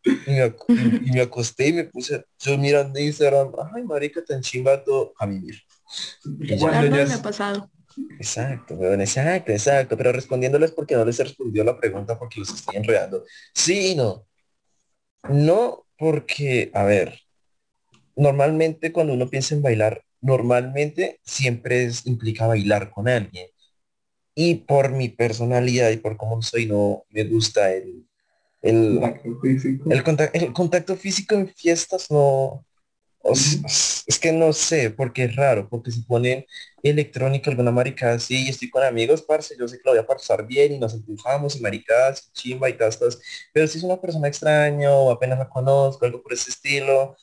y 0.04 0.30
me, 0.30 0.44
ac- 0.46 0.64
y- 0.68 1.08
y 1.08 1.12
me 1.12 1.20
acosté 1.20 1.68
y 1.68 1.72
me 1.74 1.84
puse, 1.84 2.24
yo 2.38 2.56
mirando 2.56 2.98
Instagram, 2.98 3.52
ay, 3.74 3.82
marica, 3.82 4.24
tan 4.24 4.40
chimba 4.40 4.82
todo, 4.82 5.12
a 5.18 5.26
vivir. 5.26 5.60
Y 6.40 6.56
ya. 6.58 6.82
Ya 6.82 6.90
me 6.90 7.12
ha 7.14 7.22
pasado. 7.22 7.70
Exacto, 8.18 8.74
weón, 8.74 9.00
exacto, 9.02 9.52
exacto, 9.52 9.96
pero 9.96 10.10
respondiéndoles 10.10 10.72
porque 10.72 10.94
no 10.96 11.04
les 11.04 11.18
respondió 11.18 11.62
la 11.64 11.78
pregunta 11.78 12.18
porque 12.18 12.40
los 12.40 12.48
estoy 12.52 12.76
enredando. 12.76 13.24
Sí 13.54 13.92
y 13.92 13.94
no. 13.94 14.26
No 15.28 15.83
porque, 15.98 16.70
a 16.74 16.85
ver, 16.85 17.20
normalmente 18.16 18.92
cuando 18.92 19.14
uno 19.14 19.28
piensa 19.28 19.54
en 19.54 19.62
bailar, 19.62 20.02
normalmente 20.20 21.20
siempre 21.22 21.85
es, 21.85 22.07
implica 22.07 22.46
bailar 22.46 22.90
con 22.90 23.09
alguien. 23.09 23.48
Y 24.35 24.57
por 24.57 24.90
mi 24.90 25.09
personalidad 25.09 25.90
y 25.90 25.98
por 25.98 26.16
cómo 26.16 26.42
soy, 26.42 26.66
no 26.66 27.04
me 27.11 27.24
gusta 27.24 27.72
el, 27.72 28.07
el, 28.62 28.98
Contacto 29.00 29.40
físico. 29.40 29.90
el, 29.90 30.42
el 30.42 30.52
contacto 30.52 30.96
físico 30.96 31.35
en 31.35 31.48
fiestas 31.48 32.11
no... 32.11 32.64
es 33.32 34.18
que 34.20 34.32
no 34.32 34.52
sé, 34.52 34.90
porque 34.90 35.24
es 35.24 35.37
raro, 35.37 35.68
porque 35.68 35.90
si 35.90 36.02
ponen 36.02 36.44
electrónica, 36.82 37.50
alguna 37.50 37.70
maricada 37.70 38.14
así, 38.14 38.48
estoy 38.48 38.68
con 38.68 38.82
amigos, 38.82 39.22
parce, 39.22 39.56
yo 39.58 39.66
sé 39.66 39.76
que 39.76 39.82
lo 39.84 39.92
voy 39.92 40.00
a 40.00 40.06
pasar 40.06 40.46
bien 40.46 40.72
y 40.72 40.78
nos 40.78 40.92
empujamos 40.94 41.56
y 41.56 41.60
maricadas, 41.60 42.30
chimba 42.32 42.68
y 42.68 42.74
tastas, 42.74 43.18
pero 43.52 43.66
si 43.66 43.78
es 43.78 43.84
una 43.84 44.00
persona 44.00 44.28
extraña 44.28 44.92
o 44.92 45.10
apenas 45.10 45.38
la 45.38 45.48
conozco, 45.48 46.04
algo 46.04 46.22
por 46.22 46.34
ese 46.34 46.50
estilo, 46.50 47.16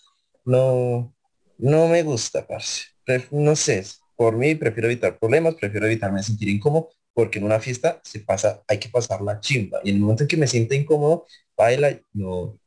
no, 0.44 1.14
no 1.58 1.88
me 1.88 2.02
gusta, 2.04 2.46
parce. 2.48 2.86
No 3.30 3.56
sé, 3.56 3.84
por 4.16 4.36
mí 4.38 4.56
prefiero 4.56 4.88
evitar 4.88 5.20
problemas, 5.20 5.56
prefiero 5.56 5.86
evitarme 5.86 6.24
sentir 6.24 6.50
incómodo, 6.50 6.90
porque 7.14 7.40
en 7.40 7.46
una 7.46 7.60
fiesta 7.60 8.00
se 8.04 8.22
pasa, 8.22 8.64
hay 8.68 8.80
que 8.80 8.90
pasar 8.90 9.22
la 9.22 9.40
chimba, 9.40 9.82
y 9.84 9.90
en 9.90 9.98
el 9.98 10.02
momento 10.02 10.24
en 10.24 10.30
que 10.30 10.38
me 10.38 10.48
sienta 10.48 10.76
incómodo, 10.76 11.26
baila, 11.56 12.00
no, 12.14 12.58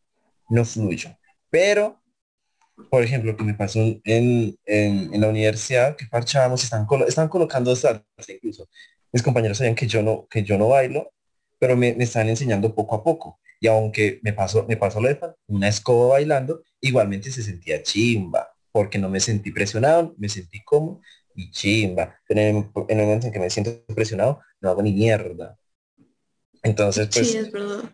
no 0.50 0.64
fluyo. 0.64 1.10
Pero, 1.50 2.00
por 2.90 3.02
ejemplo, 3.02 3.32
lo 3.32 3.36
que 3.38 3.44
me 3.44 3.54
pasó 3.54 3.80
en, 3.80 4.02
en, 4.04 4.56
en 5.14 5.20
la 5.20 5.28
universidad, 5.28 5.96
que 5.96 6.06
parchábamos, 6.06 6.62
están, 6.64 6.86
colo- 6.86 7.06
están 7.06 7.28
colocando 7.28 7.74
salsa 7.76 8.04
incluso. 8.28 8.68
Mis 9.12 9.22
compañeros 9.22 9.58
sabían 9.58 9.74
que 9.74 9.86
yo 9.86 10.02
no, 10.02 10.26
que 10.28 10.42
yo 10.42 10.58
no 10.58 10.68
bailo, 10.68 11.12
pero 11.58 11.76
me, 11.76 11.94
me 11.94 12.04
están 12.04 12.28
enseñando 12.28 12.74
poco 12.74 12.96
a 12.96 13.04
poco. 13.04 13.40
Y 13.60 13.66
aunque 13.68 14.20
me 14.22 14.32
pasó, 14.32 14.66
me 14.68 14.76
pasó 14.76 15.00
lo 15.00 15.08
de 15.08 15.18
una 15.46 15.68
escoba 15.68 16.08
bailando, 16.14 16.62
igualmente 16.80 17.30
se 17.30 17.42
sentía 17.42 17.82
chimba, 17.82 18.48
porque 18.72 18.98
no 18.98 19.08
me 19.08 19.20
sentí 19.20 19.50
presionado, 19.52 20.14
me 20.18 20.28
sentí 20.28 20.62
cómodo 20.64 21.00
y 21.34 21.50
chimba. 21.50 22.16
Pero 22.28 22.40
en, 22.40 22.56
el- 22.56 22.70
en 22.88 23.00
el 23.00 23.06
momento 23.06 23.26
en 23.28 23.32
que 23.32 23.40
me 23.40 23.50
siento 23.50 23.84
presionado, 23.94 24.40
no 24.60 24.70
hago 24.70 24.82
ni 24.82 24.92
mierda. 24.92 25.56
Entonces, 26.62 27.08
pues, 27.12 27.28
Sí, 27.30 27.36
es 27.38 27.52
verdad. 27.52 27.92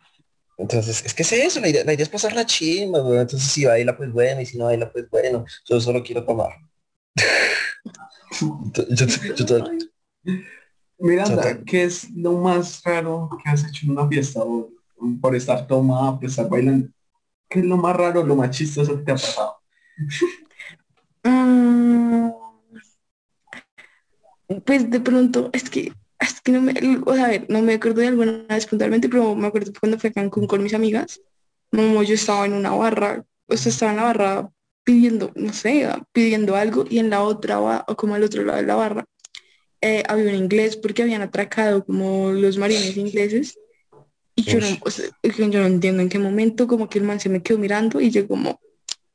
Entonces, 0.60 1.04
es 1.04 1.14
que 1.14 1.22
es 1.22 1.32
eso, 1.32 1.60
la 1.60 1.68
idea, 1.68 1.84
la 1.84 1.92
idea 1.94 2.04
es 2.04 2.08
pasar 2.08 2.32
la 2.34 2.46
chimba, 2.46 3.00
güey. 3.00 3.18
Entonces, 3.20 3.48
si 3.50 3.64
baila, 3.64 3.96
pues 3.96 4.12
bueno, 4.12 4.40
y 4.40 4.46
si 4.46 4.58
no 4.58 4.66
baila, 4.66 4.90
pues 4.92 5.08
bueno. 5.10 5.44
Yo 5.68 5.80
solo 5.80 6.02
quiero 6.02 6.24
tomar. 6.24 6.50
yo, 8.74 8.84
yo- 8.88 9.34
yo 9.34 9.46
todo- 9.46 9.70
Miranda. 10.98 11.62
¿qué 11.64 11.84
es 11.84 12.10
lo 12.10 12.32
más 12.32 12.82
raro 12.84 13.30
que 13.42 13.48
has 13.50 13.64
hecho 13.66 13.86
en 13.86 13.92
una 13.92 14.06
fiesta 14.06 14.40
o 14.42 14.70
por 15.20 15.34
estar 15.34 15.66
tomada, 15.66 16.16
por 16.16 16.26
estar 16.26 16.48
bailando? 16.48 16.88
¿Qué 17.48 17.60
es 17.60 17.64
lo 17.64 17.76
más 17.78 17.96
raro, 17.96 18.22
lo 18.24 18.36
más 18.36 18.50
chistoso 18.50 18.96
que 18.98 19.02
te 19.04 19.12
ha 19.12 19.14
pasado? 19.14 19.56
Mm, 21.22 22.30
Pues 24.64 24.90
de 24.90 25.00
pronto, 25.00 25.50
es 25.52 25.68
que, 25.70 25.92
es 26.20 26.40
que 26.40 26.52
no 26.52 26.60
me, 26.60 26.74
o 27.04 27.14
sea, 27.14 27.24
a 27.24 27.28
ver, 27.28 27.46
no 27.48 27.62
me 27.62 27.74
acuerdo 27.74 28.02
de 28.02 28.08
alguna 28.08 28.44
vez 28.48 28.66
puntualmente, 28.66 29.08
pero 29.08 29.34
me 29.34 29.46
acuerdo 29.46 29.72
cuando 29.78 29.98
fui 29.98 30.10
a 30.10 30.12
Cancún 30.12 30.46
con 30.46 30.62
mis 30.62 30.74
amigas, 30.74 31.20
como 31.70 32.02
yo 32.02 32.14
estaba 32.14 32.46
en 32.46 32.52
una 32.52 32.70
barra, 32.70 33.24
o 33.46 33.56
sea, 33.56 33.70
estaba 33.70 33.92
en 33.92 33.96
la 33.96 34.04
barra 34.04 34.50
pidiendo, 34.84 35.32
no 35.34 35.52
sé, 35.52 35.88
pidiendo 36.12 36.56
algo, 36.56 36.84
y 36.88 36.98
en 36.98 37.10
la 37.10 37.22
otra, 37.22 37.60
o 37.60 37.96
como 37.96 38.14
al 38.14 38.22
otro 38.22 38.44
lado 38.44 38.60
de 38.60 38.66
la 38.66 38.74
barra, 38.74 39.04
eh, 39.80 40.02
había 40.08 40.30
un 40.30 40.34
inglés 40.34 40.76
porque 40.76 41.02
habían 41.02 41.22
atracado 41.22 41.84
como 41.84 42.32
los 42.32 42.58
marines 42.58 42.96
ingleses, 42.96 43.58
y 44.36 44.42
yo 44.42 44.60
no, 44.60 44.66
o 44.82 44.90
sea, 44.90 45.06
yo 45.22 45.60
no 45.60 45.66
entiendo 45.66 46.02
en 46.02 46.08
qué 46.08 46.18
momento, 46.18 46.66
como 46.66 46.88
que 46.88 46.98
el 46.98 47.04
man 47.04 47.18
se 47.18 47.28
me 47.28 47.42
quedó 47.42 47.58
mirando, 47.58 48.00
y 48.00 48.10
yo 48.10 48.28
como, 48.28 48.60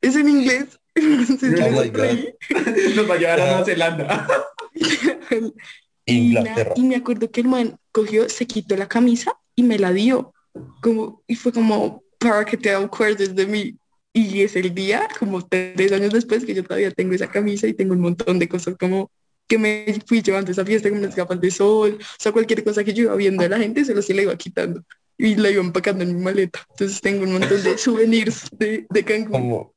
es 0.00 0.16
en 0.16 0.28
inglés. 0.28 0.78
Entonces, 0.94 1.60
Oh. 1.60 2.94
Nos 2.96 3.10
va 3.10 3.14
a 3.14 3.18
llevar 3.18 3.40
a. 3.40 3.46
Nueva 3.46 3.64
Zelanda. 3.64 4.26
Y, 6.06 6.34
na- 6.34 6.38
Inglaterra. 6.40 6.72
y 6.76 6.82
me 6.84 6.96
acuerdo 6.96 7.30
que 7.30 7.40
el 7.40 7.48
man 7.48 7.76
cogió, 7.92 8.28
se 8.28 8.46
quitó 8.46 8.76
la 8.76 8.88
camisa 8.88 9.34
y 9.54 9.62
me 9.62 9.78
la 9.78 9.92
dio. 9.92 10.32
Como, 10.80 11.22
y 11.26 11.34
fue 11.36 11.52
como, 11.52 12.02
para 12.18 12.44
que 12.44 12.56
te 12.56 12.72
acuerdes 12.74 13.34
de 13.34 13.46
mí. 13.46 13.76
Y 14.12 14.40
es 14.42 14.56
el 14.56 14.74
día, 14.74 15.08
como 15.18 15.46
tres 15.46 15.92
años 15.92 16.12
después, 16.12 16.44
que 16.46 16.54
yo 16.54 16.64
todavía 16.64 16.90
tengo 16.90 17.12
esa 17.14 17.30
camisa 17.30 17.66
y 17.66 17.74
tengo 17.74 17.92
un 17.92 18.00
montón 18.00 18.38
de 18.38 18.48
cosas 18.48 18.74
como 18.78 19.10
que 19.46 19.58
me 19.58 19.84
fui 20.06 20.22
llevando 20.22 20.50
a 20.50 20.52
esa 20.52 20.64
fiesta, 20.64 20.88
como 20.88 21.02
unas 21.02 21.14
gafas 21.14 21.40
de 21.40 21.50
sol, 21.50 21.98
o 22.00 22.04
sea, 22.18 22.32
cualquier 22.32 22.64
cosa 22.64 22.82
que 22.82 22.92
yo 22.94 23.04
iba 23.04 23.14
viendo 23.14 23.42
de 23.42 23.48
la 23.48 23.58
gente, 23.58 23.84
se 23.84 23.94
lo 23.94 24.02
se 24.02 24.14
la 24.14 24.22
iba 24.22 24.36
quitando 24.36 24.82
y 25.18 25.36
la 25.36 25.50
iba 25.50 25.62
empacando 25.62 26.02
en 26.02 26.16
mi 26.16 26.22
maleta. 26.22 26.66
Entonces 26.70 27.00
tengo 27.00 27.24
un 27.24 27.32
montón 27.32 27.62
de 27.62 27.78
souvenirs 27.78 28.48
de, 28.52 28.86
de 28.90 29.04
Cancún. 29.04 29.32
Como, 29.32 29.74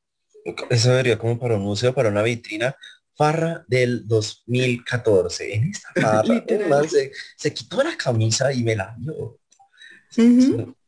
eso 0.70 0.90
debería 0.90 1.18
como 1.18 1.38
para 1.38 1.56
un 1.56 1.62
museo, 1.62 1.94
para 1.94 2.08
una 2.08 2.22
vitrina. 2.22 2.74
Farra 3.20 3.62
del 3.68 4.08
2014. 4.08 5.54
En 5.54 5.64
esta 5.64 5.88
farra, 6.00 6.42
man 6.70 6.88
se, 6.88 7.12
se 7.36 7.52
quitó 7.52 7.82
la 7.82 7.94
camisa 7.94 8.50
y 8.50 8.62
me 8.62 8.74
la 8.74 8.96
dio. 8.98 9.38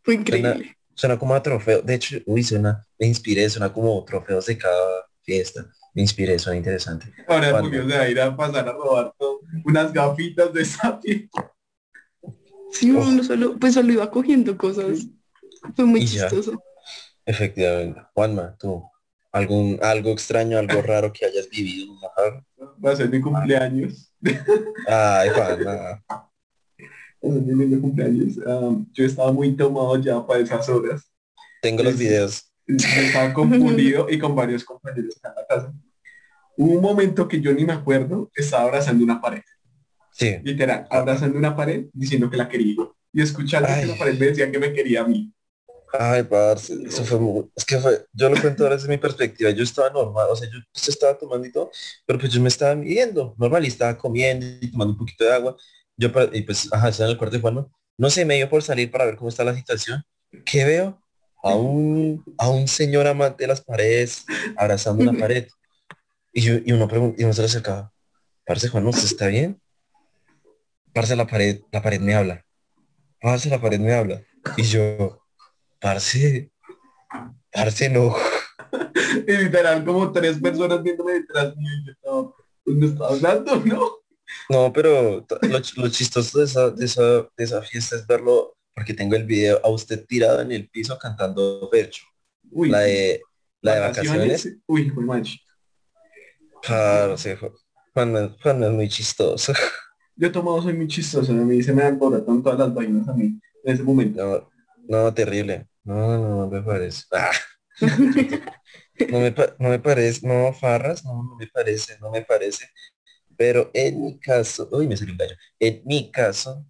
Fue 0.02 0.14
increíble. 0.14 0.74
Suena 0.94 1.18
como 1.18 1.34
a 1.34 1.42
trofeo. 1.42 1.82
De 1.82 1.92
hecho, 1.92 2.16
uy, 2.24 2.42
suena, 2.42 2.82
me 2.98 3.06
inspiré, 3.06 3.50
suena 3.50 3.70
como 3.70 4.02
trofeos 4.06 4.46
de 4.46 4.56
cada 4.56 5.04
fiesta. 5.20 5.70
Me 5.92 6.00
inspiré, 6.00 6.38
suena 6.38 6.56
interesante. 6.56 7.12
Ahora. 7.28 7.60
Julio 7.60 7.86
se 7.86 7.98
va 7.98 8.02
a 8.04 8.08
ir 8.08 8.18
a 8.18 8.34
pasar 8.34 8.66
a 8.66 8.72
robar 8.72 9.12
todo, 9.18 9.40
unas 9.66 9.92
gafitas 9.92 10.54
de 10.54 10.64
Sapi. 10.64 11.28
Sí, 12.72 12.92
uno 12.92 13.22
solo, 13.22 13.58
pues 13.58 13.74
solo 13.74 13.92
iba 13.92 14.10
cogiendo 14.10 14.56
cosas. 14.56 15.06
Fue 15.76 15.84
muy 15.84 16.00
Y 16.00 16.06
ya. 16.06 16.30
chistoso. 16.30 16.62
Efectivamente. 17.26 18.00
Juanma, 18.14 18.56
tú, 18.58 18.82
algún, 19.32 19.78
algo 19.82 20.10
extraño, 20.10 20.58
algo 20.58 20.82
raro 20.82 21.12
que 21.12 21.24
hayas 21.24 21.48
vivido. 21.48 21.94
Ajá. 22.16 22.44
Va 22.84 22.92
a 22.92 22.96
ser 22.96 23.08
mi 23.08 23.20
cumpleaños. 23.20 24.12
Ay, 24.86 25.30
Juanma. 25.30 26.04
Va 26.08 26.30
a 27.22 27.32
ser 27.32 27.42
mi 27.42 27.54
lindo 27.54 27.80
cumpleaños. 27.80 28.36
Um, 28.36 28.86
yo 28.92 29.04
estaba 29.04 29.32
muy 29.32 29.56
tomado 29.56 29.96
ya 29.96 30.24
para 30.24 30.40
esas 30.40 30.68
horas. 30.68 31.10
Tengo 31.62 31.82
los 31.82 31.98
videos. 31.98 32.52
Estaba 32.66 33.32
confundido 33.34 34.08
y 34.08 34.18
con 34.18 34.34
varios 34.34 34.64
compañeros 34.64 35.16
en 35.22 35.30
la 35.34 35.46
casa. 35.46 35.74
Hubo 36.56 36.74
un 36.74 36.82
momento 36.82 37.26
que 37.26 37.40
yo 37.40 37.52
ni 37.52 37.64
me 37.64 37.72
acuerdo, 37.72 38.30
estaba 38.34 38.64
abrazando 38.64 39.02
una 39.02 39.20
pared. 39.20 39.42
Sí. 40.12 40.36
Literal, 40.42 40.86
abrazando 40.90 41.38
una 41.38 41.56
pared 41.56 41.86
diciendo 41.92 42.28
que 42.28 42.36
la 42.36 42.48
quería. 42.48 42.76
Y 43.12 43.22
escuchando 43.22 43.68
Ay. 43.70 43.82
que 43.82 43.86
la 43.86 43.96
pared 43.96 44.18
me 44.18 44.26
decía 44.26 44.50
que 44.50 44.58
me 44.58 44.72
quería 44.72 45.00
a 45.00 45.06
mí. 45.06 45.32
Ay, 45.92 46.22
parce, 46.22 46.72
eso 46.86 47.04
fue 47.04 47.18
muy, 47.18 47.50
es 47.54 47.64
que 47.66 47.78
fue, 47.78 48.06
yo 48.14 48.30
lo 48.30 48.40
cuento 48.40 48.62
ahora 48.62 48.76
desde 48.76 48.88
mi 48.88 48.96
perspectiva, 48.96 49.50
yo 49.50 49.62
estaba 49.62 49.90
normal, 49.90 50.26
o 50.30 50.36
sea, 50.36 50.48
yo 50.50 50.58
pues, 50.72 50.88
estaba 50.88 51.18
tomando 51.18 51.46
y 51.46 51.52
todo, 51.52 51.70
pero 52.06 52.18
pues 52.18 52.32
yo 52.32 52.40
me 52.40 52.48
estaba 52.48 52.74
midiendo, 52.74 53.34
normal, 53.36 53.64
y 53.64 53.68
estaba 53.68 53.98
comiendo 53.98 54.46
y 54.60 54.70
tomando 54.70 54.92
un 54.92 54.98
poquito 54.98 55.24
de 55.24 55.32
agua, 55.34 55.56
yo, 55.96 56.08
y 56.32 56.42
pues, 56.42 56.72
ajá, 56.72 56.88
estaba 56.88 57.08
en 57.08 57.12
el 57.12 57.18
cuarto 57.18 57.36
de 57.36 57.42
Juanma, 57.42 57.68
no 57.98 58.08
sé, 58.08 58.24
me 58.24 58.36
dio 58.36 58.48
por 58.48 58.62
salir 58.62 58.90
para 58.90 59.04
ver 59.04 59.16
cómo 59.16 59.28
está 59.28 59.44
la 59.44 59.54
situación, 59.54 60.02
¿qué 60.46 60.64
veo? 60.64 60.98
A 61.42 61.54
un, 61.56 62.24
a 62.38 62.48
un 62.48 62.66
señor 62.68 63.06
amante 63.06 63.44
de 63.44 63.48
las 63.48 63.60
paredes, 63.60 64.24
abrazando 64.56 65.02
una 65.02 65.12
pared, 65.18 65.48
y, 66.32 66.40
yo, 66.40 66.54
y 66.64 66.72
uno 66.72 66.88
pregunta, 66.88 67.20
y 67.20 67.24
uno 67.24 67.34
se 67.34 67.42
le 67.42 67.46
acercaba, 67.46 67.92
parce, 68.46 68.68
Juan, 68.68 68.86
¿usted 68.86 69.04
está 69.04 69.26
bien? 69.26 69.60
parce, 70.94 71.16
la 71.16 71.26
pared, 71.26 71.60
la 71.70 71.82
pared 71.82 72.00
me 72.00 72.14
habla. 72.14 72.44
Parce, 73.20 73.48
la 73.48 73.60
pared 73.60 73.80
me 73.80 73.92
habla. 73.92 74.22
Y 74.56 74.62
yo, 74.64 75.21
parce, 75.82 76.50
parce, 77.52 77.88
no. 77.90 78.14
Y 79.28 79.32
literal, 79.32 79.84
como 79.84 80.10
tres 80.12 80.38
personas 80.38 80.82
viéndome 80.82 81.12
detrás 81.14 81.54
mío 81.56 81.70
y 81.82 81.86
yo 81.86 81.92
estaba, 81.92 82.34
pues 82.64 82.76
me 82.76 82.86
estaba 82.86 83.10
hablando, 83.14 83.56
¿no? 83.56 83.90
No, 84.48 84.72
pero 84.72 85.26
lo, 85.42 85.58
lo 85.76 85.88
chistoso 85.90 86.38
de 86.38 86.44
esa, 86.46 86.70
de, 86.70 86.84
esa, 86.86 87.02
de 87.02 87.44
esa 87.44 87.60
fiesta 87.62 87.96
es 87.96 88.06
verlo, 88.06 88.56
porque 88.74 88.94
tengo 88.94 89.14
el 89.14 89.24
video 89.24 89.60
a 89.62 89.68
usted 89.68 90.06
tirado 90.06 90.40
en 90.40 90.52
el 90.52 90.70
piso 90.70 90.98
cantando 90.98 91.68
Percho. 91.70 92.04
Uy, 92.50 92.70
La 92.70 92.80
de, 92.80 93.20
la 93.60 93.74
de 93.74 93.80
vacaciones. 93.80 94.48
Uy, 94.66 94.88
fue 94.90 95.04
manch. 95.04 95.38
Parce, 96.66 97.36
Ju- 97.36 97.52
Juan, 97.92 98.36
Juan 98.42 98.62
es 98.64 98.70
muy 98.70 98.88
chistoso. 98.88 99.52
Yo 100.16 100.30
tomado 100.32 100.62
soy 100.62 100.74
muy 100.74 100.86
chistoso, 100.88 101.32
a 101.32 101.34
mí 101.34 101.62
se 101.62 101.72
me 101.72 101.82
alboratan 101.82 102.42
todas 102.42 102.58
las 102.58 102.72
vainas 102.72 103.08
a 103.08 103.12
mí 103.12 103.38
en 103.64 103.74
ese 103.74 103.82
momento. 103.82 104.48
No, 104.88 105.04
no, 105.04 105.12
terrible. 105.14 105.66
No, 105.84 105.94
no, 106.18 106.36
no 106.36 106.46
me 106.48 106.62
parece. 106.62 107.04
Ah. 107.12 107.30
No 109.08 109.18
me, 109.18 109.32
pa- 109.32 109.56
no 109.58 109.68
me 109.70 109.78
parece, 109.80 110.24
no, 110.26 110.52
Farras, 110.52 111.04
no, 111.04 111.22
no 111.24 111.34
me 111.36 111.46
parece, 111.48 111.98
no 111.98 112.10
me 112.10 112.22
parece. 112.22 112.68
Pero 113.36 113.70
en 113.74 114.00
mi 114.00 114.20
caso, 114.20 114.68
uy, 114.70 114.86
me 114.86 114.96
salió 114.96 115.12
un 115.12 115.18
gallo. 115.18 115.34
En 115.58 115.82
mi 115.84 116.10
caso, 116.12 116.64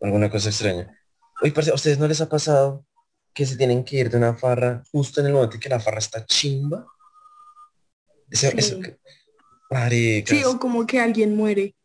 alguna 0.00 0.28
cosa 0.28 0.48
extraña. 0.48 0.98
Uy, 1.42 1.50
parce, 1.52 1.70
¿a 1.70 1.74
ustedes 1.74 1.98
no 1.98 2.08
les 2.08 2.20
ha 2.20 2.28
pasado 2.28 2.84
que 3.32 3.46
se 3.46 3.56
tienen 3.56 3.84
que 3.84 3.98
ir 3.98 4.10
de 4.10 4.16
una 4.16 4.34
farra 4.34 4.82
justo 4.90 5.20
en 5.20 5.26
el 5.28 5.32
momento 5.34 5.54
en 5.56 5.60
que 5.60 5.68
la 5.68 5.78
farra 5.78 5.98
está 5.98 6.24
chimba? 6.26 6.84
Eso, 8.30 8.48
Sí. 8.50 8.56
eso 8.58 8.80
Maricas. 9.70 10.36
Sí, 10.36 10.44
o 10.44 10.58
como 10.58 10.86
que 10.86 10.98
alguien 11.00 11.36
muere. 11.36 11.76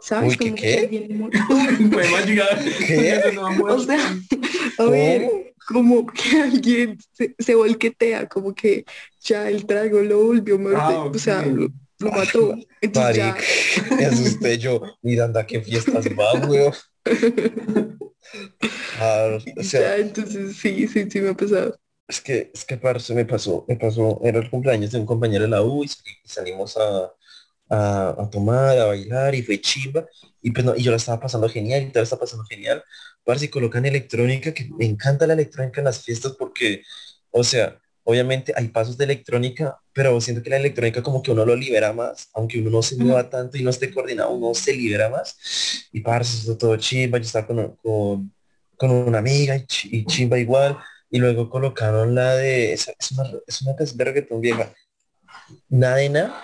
¿Sabes? 0.00 0.38
Uy, 0.40 0.54
¿qué, 0.54 1.08
como 1.10 1.30
qué? 1.30 1.38
¿Qué? 2.86 3.22
O 3.68 3.78
sea, 3.80 4.16
a 4.78 4.84
ver, 4.84 5.54
como 5.66 6.06
que 6.06 6.40
alguien 6.40 6.98
se, 7.12 7.34
se 7.38 7.54
volquetea, 7.54 8.28
como 8.28 8.54
que 8.54 8.84
ya 9.20 9.48
el 9.48 9.66
trago 9.66 10.00
lo 10.00 10.24
volvió 10.24 10.58
Ah, 10.76 11.10
o 11.12 11.18
sea, 11.18 11.44
lo, 11.44 11.68
lo 11.98 12.10
mató. 12.10 12.54
Entonces 12.80 13.16
ya, 13.16 13.36
me 13.96 14.06
asusté 14.06 14.58
yo. 14.58 14.80
Miranda, 15.02 15.46
¿qué 15.46 15.60
fiestas 15.60 16.06
va, 16.06 16.32
weón? 16.46 16.72
Ah, 19.00 19.38
o 19.56 19.62
sea, 19.62 19.80
ya, 19.80 19.96
entonces 19.96 20.56
sí, 20.56 20.86
sí, 20.88 21.10
sí 21.10 21.20
me 21.20 21.30
ha 21.30 21.34
pasado. 21.34 21.78
Es 22.06 22.20
que, 22.20 22.50
es 22.54 22.64
que 22.64 22.76
parce, 22.76 23.14
me 23.14 23.24
pasó, 23.24 23.64
me 23.68 23.76
pasó, 23.76 24.20
era 24.24 24.38
el 24.38 24.50
cumpleaños 24.50 24.92
de 24.92 24.98
un 24.98 25.06
compañero 25.06 25.44
de 25.44 25.50
la 25.50 25.62
U 25.62 25.84
y 25.84 25.88
salimos 26.24 26.76
a, 26.76 27.12
a, 27.68 28.10
a 28.18 28.30
tomar, 28.30 28.78
a 28.78 28.86
bailar 28.86 29.34
y 29.34 29.42
fue 29.42 29.60
chimba. 29.60 30.06
Y 30.42 30.50
pues 30.52 30.64
no, 30.64 30.76
y 30.76 30.82
yo 30.82 30.90
la 30.90 30.96
estaba 30.96 31.20
pasando 31.20 31.48
genial 31.48 31.82
y 31.82 31.90
todo 31.92 32.02
está 32.02 32.18
pasando 32.18 32.44
genial. 32.44 32.82
Parce, 33.24 33.44
y 33.46 33.48
colocan 33.48 33.84
electrónica, 33.84 34.54
que 34.54 34.68
me 34.78 34.86
encanta 34.86 35.26
la 35.26 35.34
electrónica 35.34 35.80
en 35.80 35.86
las 35.86 36.02
fiestas 36.02 36.32
porque, 36.38 36.82
o 37.30 37.44
sea, 37.44 37.78
obviamente 38.04 38.54
hay 38.56 38.68
pasos 38.68 38.96
de 38.96 39.04
electrónica, 39.04 39.78
pero 39.92 40.18
siento 40.20 40.42
que 40.42 40.50
la 40.50 40.56
electrónica 40.56 41.02
como 41.02 41.22
que 41.22 41.30
uno 41.30 41.44
lo 41.44 41.54
libera 41.54 41.92
más, 41.92 42.30
aunque 42.32 42.58
uno 42.58 42.70
no 42.70 42.82
se 42.82 42.96
mueva 42.96 43.28
tanto 43.28 43.58
y 43.58 43.62
no 43.62 43.70
esté 43.70 43.92
coordinado, 43.92 44.30
uno 44.30 44.54
se 44.54 44.72
libera 44.72 45.10
más. 45.10 45.36
Y 45.92 46.00
parce, 46.00 46.38
eso 46.38 46.56
todo 46.56 46.76
chimba, 46.76 47.18
yo 47.18 47.24
estaba 47.24 47.46
con, 47.46 47.76
con, 47.76 48.32
con 48.76 48.90
una 48.90 49.18
amiga 49.18 49.56
y, 49.56 49.66
y 49.84 50.06
chimba 50.06 50.38
igual. 50.38 50.78
Y 51.10 51.18
luego 51.18 51.48
colocaron 51.50 52.14
la 52.14 52.34
de, 52.36 52.72
es, 52.72 52.88
es 52.98 53.12
una, 53.12 53.30
es 53.46 53.62
una 53.62 53.74
canción 53.76 53.98
de 53.98 54.04
reggaetón 54.04 54.40
vieja. 54.40 54.72
Nadena, 55.68 56.34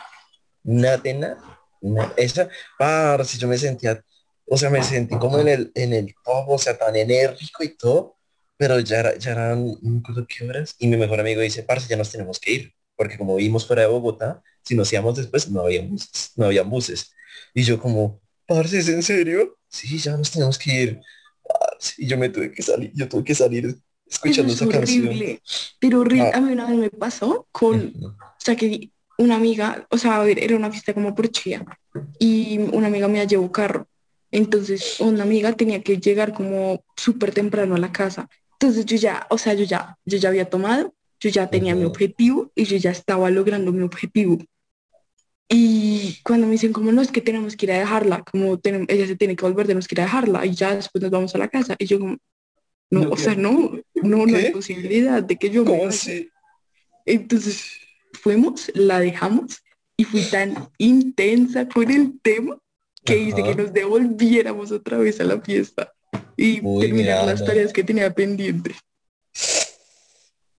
Nadena, 0.64 1.38
na- 1.82 2.12
esa, 2.16 2.48
parce, 2.78 3.38
yo 3.38 3.46
me 3.48 3.58
sentía, 3.58 4.02
o 4.46 4.56
sea, 4.56 4.70
me 4.70 4.82
sentí 4.82 5.16
como 5.18 5.38
en 5.38 5.48
el, 5.48 5.72
en 5.74 5.92
el 5.92 6.14
top, 6.24 6.48
o 6.48 6.58
sea, 6.58 6.76
tan 6.76 6.96
enérgico 6.96 7.62
y 7.64 7.76
todo, 7.76 8.16
pero 8.56 8.80
ya, 8.80 9.00
era- 9.00 9.16
ya 9.18 9.32
eran, 9.32 9.66
no 9.66 9.78
me 9.82 9.98
acuerdo 10.00 10.26
qué 10.26 10.48
horas, 10.48 10.74
y 10.78 10.86
mi 10.88 10.96
mejor 10.96 11.20
amigo 11.20 11.40
dice, 11.42 11.62
parce, 11.62 11.88
ya 11.88 11.96
nos 11.96 12.10
tenemos 12.10 12.40
que 12.40 12.52
ir, 12.52 12.74
porque 12.96 13.18
como 13.18 13.36
vivimos 13.36 13.66
fuera 13.66 13.82
de 13.82 13.88
Bogotá, 13.88 14.42
si 14.62 14.74
nos 14.74 14.92
íbamos 14.92 15.16
después, 15.16 15.50
no 15.50 15.60
había 15.62 15.82
buses, 15.82 16.32
no 16.36 16.46
había 16.46 16.62
buses. 16.62 17.12
Y 17.52 17.62
yo 17.62 17.78
como, 17.78 18.20
parce, 18.46 18.78
¿es 18.78 18.88
en 18.88 19.02
serio? 19.02 19.58
Sí, 19.68 19.98
ya 19.98 20.16
nos 20.16 20.30
tenemos 20.30 20.58
que 20.58 20.82
ir. 20.82 21.00
Parce, 21.46 21.94
y 21.98 22.06
yo 22.06 22.16
me 22.16 22.28
tuve 22.30 22.50
que 22.52 22.62
salir, 22.62 22.90
yo 22.94 23.08
tuve 23.08 23.24
que 23.24 23.34
salir 23.34 23.76
escuchando 24.06 24.52
es 24.52 24.60
esa 24.62 24.70
canción. 24.70 25.08
horrible, 25.08 25.42
pero 25.78 26.00
horrible. 26.00 26.30
Ah. 26.32 26.38
A 26.38 26.40
mí 26.40 26.52
una 26.52 26.66
vez 26.66 26.76
me 26.76 26.90
pasó 26.90 27.46
con, 27.52 27.92
o 28.02 28.16
sea, 28.38 28.56
que 28.56 28.90
una 29.18 29.36
amiga, 29.36 29.86
o 29.90 29.98
sea, 29.98 30.16
a 30.16 30.24
ver, 30.24 30.38
era 30.38 30.56
una 30.56 30.70
fiesta 30.70 30.94
como 30.94 31.14
por 31.14 31.28
chía 31.28 31.64
y 32.18 32.58
una 32.72 32.88
amiga 32.88 33.08
mía 33.08 33.24
llevó 33.24 33.50
carro. 33.52 33.88
Entonces, 34.30 34.98
una 35.00 35.22
amiga 35.22 35.52
tenía 35.52 35.82
que 35.82 35.98
llegar 35.98 36.34
como 36.34 36.84
súper 36.96 37.32
temprano 37.32 37.76
a 37.76 37.78
la 37.78 37.92
casa. 37.92 38.28
Entonces 38.52 38.84
yo 38.86 38.96
ya, 38.96 39.26
o 39.30 39.38
sea, 39.38 39.54
yo 39.54 39.64
ya, 39.64 39.96
yo 40.04 40.18
ya 40.18 40.28
había 40.28 40.50
tomado, 40.50 40.92
yo 41.20 41.30
ya 41.30 41.48
tenía 41.48 41.74
mi 41.74 41.84
objetivo 41.84 42.50
y 42.54 42.64
yo 42.64 42.76
ya 42.76 42.90
estaba 42.90 43.30
logrando 43.30 43.72
mi 43.72 43.82
objetivo. 43.82 44.38
Y 45.48 46.18
cuando 46.24 46.46
me 46.46 46.52
dicen, 46.52 46.72
como 46.72 46.90
no, 46.90 47.02
es 47.02 47.12
que 47.12 47.20
tenemos 47.20 47.56
que 47.56 47.66
ir 47.66 47.72
a 47.72 47.78
dejarla, 47.78 48.24
como 48.24 48.58
tenemos, 48.58 48.88
ella 48.88 49.06
se 49.06 49.14
tiene 49.14 49.36
que 49.36 49.44
volver, 49.44 49.66
tenemos 49.66 49.86
que 49.86 49.94
ir 49.94 50.00
a 50.00 50.04
dejarla 50.04 50.46
y 50.46 50.54
ya 50.54 50.74
después 50.74 51.02
nos 51.02 51.10
vamos 51.10 51.34
a 51.34 51.38
la 51.38 51.48
casa. 51.48 51.76
Y 51.78 51.86
yo 51.86 52.00
como, 52.00 52.16
no, 52.90 53.00
No 53.02 53.10
o 53.10 53.16
sea, 53.16 53.34
no, 53.34 53.78
no, 53.94 54.26
no 54.26 54.36
hay 54.36 54.46
¿Qué? 54.46 54.50
posibilidad 54.50 55.22
de 55.22 55.36
que 55.36 55.50
yo 55.50 55.64
me 55.64 55.70
¿Cómo 55.70 55.86
así? 55.86 56.28
Entonces 57.04 57.78
fuimos, 58.24 58.72
la 58.74 58.98
dejamos 59.00 59.62
y 59.96 60.04
fui 60.04 60.22
tan 60.30 60.70
intensa 60.78 61.68
con 61.68 61.90
el 61.90 62.18
tema 62.22 62.58
que 63.04 63.18
hice 63.18 63.42
Ajá. 63.42 63.50
que 63.50 63.62
nos 63.62 63.72
devolviéramos 63.72 64.72
otra 64.72 64.96
vez 64.96 65.20
a 65.20 65.24
la 65.24 65.40
fiesta 65.40 65.92
y 66.36 66.60
Uy, 66.62 66.86
terminar 66.86 67.26
las 67.26 67.44
tareas 67.44 67.72
que 67.72 67.84
tenía 67.84 68.12
pendientes. 68.12 68.76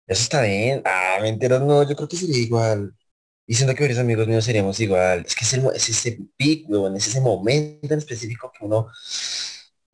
Eso 0.07 0.22
está 0.22 0.42
bien. 0.42 0.83
Ah, 0.85 1.18
mentiras, 1.22 1.62
no, 1.62 1.88
yo 1.88 1.96
creo 1.96 2.07
que 2.07 2.18
sería 2.18 2.37
igual. 2.37 2.94
Y 3.46 3.55
siento 3.55 3.74
que 3.74 3.85
varios 3.85 3.98
amigos 3.98 4.29
míos 4.29 4.44
seríamos 4.44 4.79
igual. 4.81 5.24
Es 5.27 5.35
que 5.35 5.44
es, 5.44 5.55
el 5.55 5.66
es 5.74 5.88
ese 5.88 6.18
pic, 6.37 6.68
weón, 6.68 6.96
es 6.96 7.07
ese 7.07 7.22
momento 7.22 7.94
en 7.94 7.98
específico 7.98 8.53
que 8.53 8.64
uno, 8.64 8.88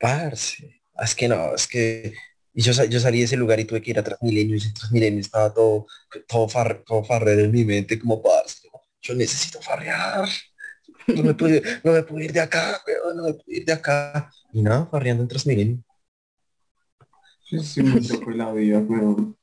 parce, 0.01 0.83
es 1.01 1.15
que 1.15 1.29
no, 1.29 1.55
es 1.55 1.69
que 1.69 2.15
y 2.53 2.63
yo, 2.63 2.73
yo 2.85 3.01
salí 3.01 3.19
de 3.19 3.25
ese 3.25 3.37
lugar 3.37 3.61
y 3.61 3.65
tuve 3.65 3.81
que 3.81 3.91
ir 3.91 3.99
a 3.99 4.05
Transmilenio 4.05 4.57
y 4.57 4.63
en 4.63 4.75
Transmilenio 4.75 5.21
estaba 5.21 5.53
todo, 5.53 5.87
todo, 6.27 6.49
far, 6.49 6.83
todo 6.87 7.05
farrero 7.05 7.43
en 7.43 7.53
mi 7.53 7.65
mente 7.65 7.99
como, 7.99 8.23
parce, 8.23 8.69
yo 9.01 9.15
necesito 9.15 9.61
farrear. 9.61 10.29
No 11.07 11.23
me 11.23 11.35
puedo, 11.35 11.61
no 11.83 11.93
me 11.93 12.03
puedo 12.03 12.21
ir 12.21 12.33
de 12.33 12.41
acá, 12.41 12.81
weón, 12.87 13.17
no 13.17 13.23
me 13.25 13.33
puedo 13.33 13.45
ir 13.47 13.65
de 13.65 13.73
acá. 13.73 14.31
Y 14.53 14.63
nada, 14.63 14.87
farreando 14.87 15.23
en 15.23 15.29
Transmilenio. 15.29 15.85
Sí, 17.49 17.59
sí, 17.61 17.83
fue 18.23 18.37
la 18.37 18.53
vida, 18.53 18.85
pero 18.89 19.35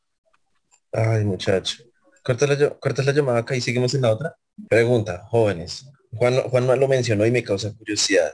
Ay, 0.92 1.26
muchacho. 1.26 1.84
Corta 2.24 2.48
la, 2.48 2.70
cortas 2.80 3.06
la 3.06 3.12
llamada 3.12 3.40
acá 3.40 3.56
y 3.56 3.62
seguimos 3.62 3.94
en 3.94 4.02
la 4.02 4.12
otra. 4.12 4.36
Pregunta, 4.68 5.26
jóvenes. 5.30 5.86
Juan, 6.12 6.42
Juan 6.50 6.80
lo 6.80 6.88
mencionó 6.88 7.26
y 7.26 7.32
me 7.32 7.44
causa 7.44 7.74
curiosidad. 7.76 8.34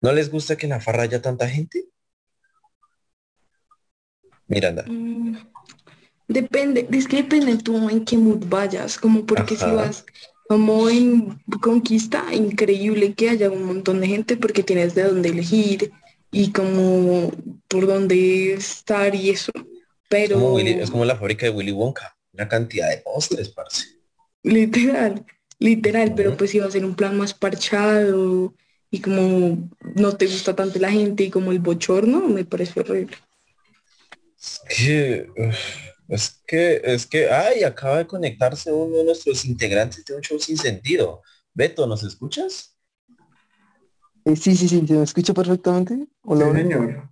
¿No 0.00 0.12
les 0.12 0.30
gusta 0.30 0.56
que 0.56 0.66
en 0.66 0.70
la 0.70 0.80
farra 0.80 1.02
haya 1.02 1.20
tanta 1.22 1.48
gente? 1.48 1.91
Miranda. 4.52 4.84
Mm, 4.86 5.36
Depende, 6.28 6.88
es 6.92 7.08
que 7.08 7.18
depende 7.18 7.58
tú 7.58 7.88
en 7.90 8.04
qué 8.04 8.16
mood 8.16 8.44
vayas, 8.48 8.98
como 8.98 9.26
porque 9.26 9.56
si 9.56 9.70
vas 9.70 10.04
como 10.48 10.88
en 10.88 11.40
conquista, 11.60 12.32
increíble 12.32 13.14
que 13.14 13.30
haya 13.30 13.50
un 13.50 13.64
montón 13.64 14.00
de 14.00 14.06
gente 14.08 14.36
porque 14.36 14.62
tienes 14.62 14.94
de 14.94 15.04
dónde 15.04 15.28
elegir 15.30 15.92
y 16.30 16.52
como 16.52 17.32
por 17.68 17.86
dónde 17.86 18.54
estar 18.54 19.14
y 19.14 19.30
eso. 19.30 19.52
Es 19.54 19.64
Pero 20.08 20.36
como, 20.36 20.54
Willy- 20.56 20.80
es 20.80 20.90
como 20.90 21.04
la 21.04 21.16
fábrica 21.16 21.46
de 21.46 21.52
Willy 21.52 21.72
Wonka. 21.72 22.16
Una 22.32 22.48
cantidad 22.48 22.88
de 22.88 22.98
postres, 22.98 23.50
parce. 23.50 23.84
Literal, 24.42 25.24
literal, 25.58 26.14
pero 26.16 26.36
pues 26.36 26.50
si 26.50 26.58
va 26.58 26.66
a 26.66 26.70
ser 26.70 26.84
un 26.84 26.94
plan 26.94 27.16
más 27.18 27.34
parchado 27.34 28.54
y 28.90 29.00
como 29.00 29.68
no 29.94 30.16
te 30.16 30.26
gusta 30.26 30.56
tanto 30.56 30.78
la 30.78 30.90
gente 30.90 31.24
y 31.24 31.30
como 31.30 31.52
el 31.52 31.58
bochorno, 31.60 32.20
me 32.28 32.44
parece 32.44 32.80
horrible. 32.80 33.16
Es 34.68 34.76
que, 34.76 35.26
uf, 35.36 35.56
es 36.08 36.42
que, 36.46 36.80
es 36.84 37.06
que, 37.06 37.30
ay, 37.30 37.62
acaba 37.64 37.98
de 37.98 38.06
conectarse 38.06 38.72
uno 38.72 38.98
de 38.98 39.04
nuestros 39.04 39.44
integrantes 39.44 40.04
de 40.04 40.14
un 40.14 40.20
show 40.22 40.38
sin 40.38 40.56
sentido. 40.56 41.22
Beto, 41.54 41.86
¿nos 41.86 42.02
escuchas? 42.02 42.76
Eh, 44.24 44.36
sí, 44.36 44.54
sí, 44.56 44.68
sí, 44.68 44.86
¿se 44.86 44.94
me 44.94 45.02
escucha 45.02 45.34
perfectamente? 45.34 46.06
Hola, 46.22 46.46
sí, 46.52 46.62
señor. 46.62 47.08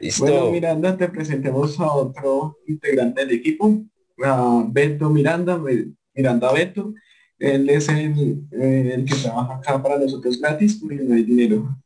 Listo. 0.00 0.24
Bueno, 0.24 0.50
Miranda, 0.50 0.96
te 0.96 1.08
presentemos 1.08 1.78
a 1.80 1.92
otro 1.92 2.58
integrante 2.66 3.24
del 3.24 3.36
equipo, 3.36 3.84
a 4.24 4.64
Beto 4.68 5.10
Miranda, 5.10 5.58
Mi- 5.58 5.94
Miranda 6.14 6.52
Beto. 6.52 6.94
Él 7.38 7.68
es 7.70 7.88
el, 7.88 8.46
eh, 8.52 8.92
el 8.94 9.04
que 9.04 9.14
trabaja 9.14 9.56
acá 9.56 9.82
para 9.82 9.98
nosotros 9.98 10.40
gratis 10.40 10.76
porque 10.80 10.96
no 10.96 11.14
hay 11.14 11.22
dinero. 11.22 11.78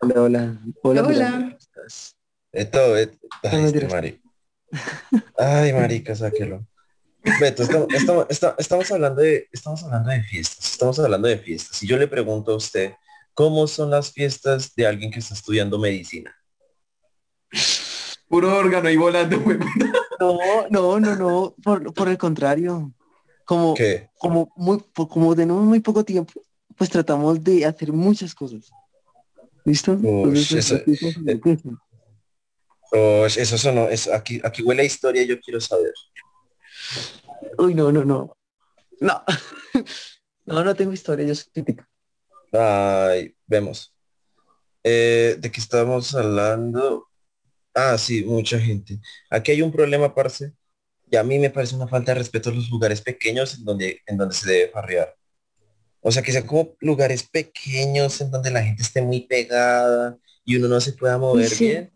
Hola, 0.00 0.22
hola. 0.22 0.58
Hola, 0.82 1.02
Hola. 1.02 1.08
Miranda, 1.08 1.44
¿cómo 1.44 1.56
estás? 1.58 2.15
Beto, 2.56 2.92
Beto. 2.92 3.18
Ay, 3.42 3.50
No, 3.60 3.66
este 3.66 3.80
mentiras. 3.80 3.92
mari- 3.92 4.20
Ay, 5.38 5.72
marica, 5.74 6.14
sáquelo. 6.16 6.66
Beto, 7.40 7.62
estamos, 7.64 7.88
estamos, 7.92 8.26
esta- 8.30 8.54
estamos 8.58 8.90
hablando 8.90 9.20
de, 9.20 9.48
estamos 9.52 9.82
hablando 9.84 10.10
de 10.10 10.22
fiestas, 10.22 10.64
estamos 10.72 10.98
hablando 10.98 11.28
de 11.28 11.38
fiestas. 11.38 11.76
Si 11.76 11.86
yo 11.86 11.96
le 11.98 12.06
pregunto 12.08 12.52
a 12.52 12.56
usted, 12.56 12.94
¿cómo 13.34 13.66
son 13.66 13.90
las 13.90 14.12
fiestas 14.12 14.74
de 14.74 14.86
alguien 14.86 15.10
que 15.10 15.18
está 15.18 15.34
estudiando 15.34 15.78
medicina? 15.78 16.34
Puro 18.28 18.56
órgano 18.56 18.88
ahí 18.88 18.96
volando. 18.96 19.36
No, 20.18 20.38
no, 20.70 20.98
no, 21.00 21.14
no, 21.16 21.54
por, 21.62 21.92
por 21.92 22.08
el 22.08 22.16
contrario. 22.16 22.92
Como, 23.44 23.74
¿Qué? 23.74 24.08
como, 24.18 24.50
muy, 24.56 24.82
como 24.94 25.36
tenemos 25.36 25.62
muy 25.62 25.80
poco 25.80 26.04
tiempo, 26.04 26.32
pues 26.76 26.88
tratamos 26.90 27.42
de 27.44 27.64
hacer 27.66 27.92
muchas 27.92 28.34
cosas. 28.34 28.70
¿Listo? 29.64 29.92
Entonces, 29.92 30.52
eso- 30.52 30.74
nuestras 30.74 30.84
fiestas 30.84 31.62
Oh, 32.98 33.26
eso 33.26 33.58
sonó, 33.58 33.88
eso, 33.90 34.14
aquí, 34.14 34.40
aquí 34.42 34.62
huele 34.62 34.82
a 34.82 34.86
historia, 34.86 35.22
yo 35.24 35.38
quiero 35.38 35.60
saber. 35.60 35.92
Uy, 37.58 37.74
no, 37.74 37.92
no, 37.92 38.04
no. 38.04 38.36
No. 39.00 39.22
No, 40.48 40.62
no 40.62 40.76
tengo 40.76 40.92
historia, 40.92 41.26
yo 41.26 41.34
soy 41.34 41.50
crítico. 41.52 41.84
Ay, 42.52 43.34
vemos. 43.48 43.92
Eh, 44.84 45.34
¿de 45.40 45.50
qué 45.50 45.60
estábamos 45.60 46.14
hablando? 46.14 47.08
Ah, 47.74 47.98
sí, 47.98 48.24
mucha 48.24 48.56
gente. 48.60 49.00
Aquí 49.28 49.50
hay 49.50 49.62
un 49.62 49.72
problema, 49.72 50.14
parce, 50.14 50.52
y 51.10 51.16
a 51.16 51.24
mí 51.24 51.40
me 51.40 51.50
parece 51.50 51.74
una 51.74 51.88
falta 51.88 52.12
de 52.12 52.20
respeto 52.20 52.50
a 52.50 52.52
los 52.52 52.70
lugares 52.70 53.00
pequeños 53.00 53.58
en 53.58 53.64
donde, 53.64 54.00
en 54.06 54.16
donde 54.16 54.36
se 54.36 54.48
debe 54.48 54.70
farrear. 54.70 55.16
O 56.00 56.12
sea, 56.12 56.22
que 56.22 56.30
sean 56.30 56.46
como 56.46 56.76
lugares 56.78 57.24
pequeños 57.24 58.20
en 58.20 58.30
donde 58.30 58.52
la 58.52 58.62
gente 58.62 58.82
esté 58.82 59.02
muy 59.02 59.26
pegada 59.26 60.16
y 60.44 60.54
uno 60.54 60.68
no 60.68 60.80
se 60.80 60.92
pueda 60.92 61.18
mover 61.18 61.48
sí. 61.48 61.64
bien. 61.64 61.95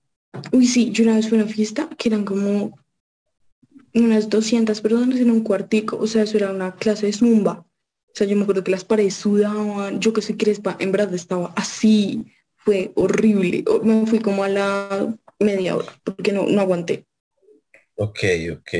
Uy, 0.52 0.66
sí, 0.68 0.92
yo 0.92 1.02
una 1.04 1.16
vez 1.16 1.28
fui 1.28 1.38
a 1.38 1.42
una 1.42 1.52
fiesta 1.52 1.88
que 1.98 2.08
eran 2.08 2.24
como 2.24 2.72
unas 3.94 4.28
200 4.28 4.80
personas 4.80 5.18
en 5.20 5.30
un 5.30 5.42
cuartico, 5.42 5.96
o 5.96 6.06
sea, 6.06 6.22
eso 6.24 6.36
era 6.36 6.50
una 6.50 6.74
clase 6.76 7.06
de 7.06 7.12
zumba. 7.12 7.66
O 8.08 8.12
sea, 8.14 8.26
yo 8.26 8.36
me 8.36 8.42
acuerdo 8.42 8.64
que 8.64 8.70
las 8.72 8.84
paredes 8.84 9.14
sudaban, 9.14 10.00
yo 10.00 10.12
que 10.12 10.22
soy 10.22 10.36
crespa, 10.36 10.76
en 10.80 10.92
verdad 10.92 11.14
estaba 11.14 11.52
así, 11.56 12.26
fue 12.56 12.92
horrible. 12.96 13.64
O- 13.68 13.80
Me 13.84 14.06
fui 14.06 14.18
como 14.20 14.42
a 14.44 14.48
la 14.48 15.14
media 15.38 15.76
hora, 15.76 15.92
porque 16.04 16.32
no, 16.32 16.46
no 16.46 16.60
aguanté. 16.60 17.06
Ok, 17.94 18.18
ok. 18.52 18.70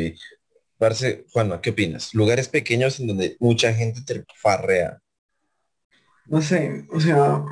Parce, 0.79 1.27
Juanma, 1.33 1.61
¿qué 1.63 1.71
opinas? 1.71 2.15
Lugares 2.15 2.49
pequeños 2.49 3.01
en 3.01 3.09
donde 3.09 3.37
mucha 3.41 3.73
gente 3.75 4.03
te 4.03 4.25
farrea. 4.37 5.01
No 6.35 6.41
sé, 6.43 6.87
o 6.91 7.01
sea, 7.01 7.45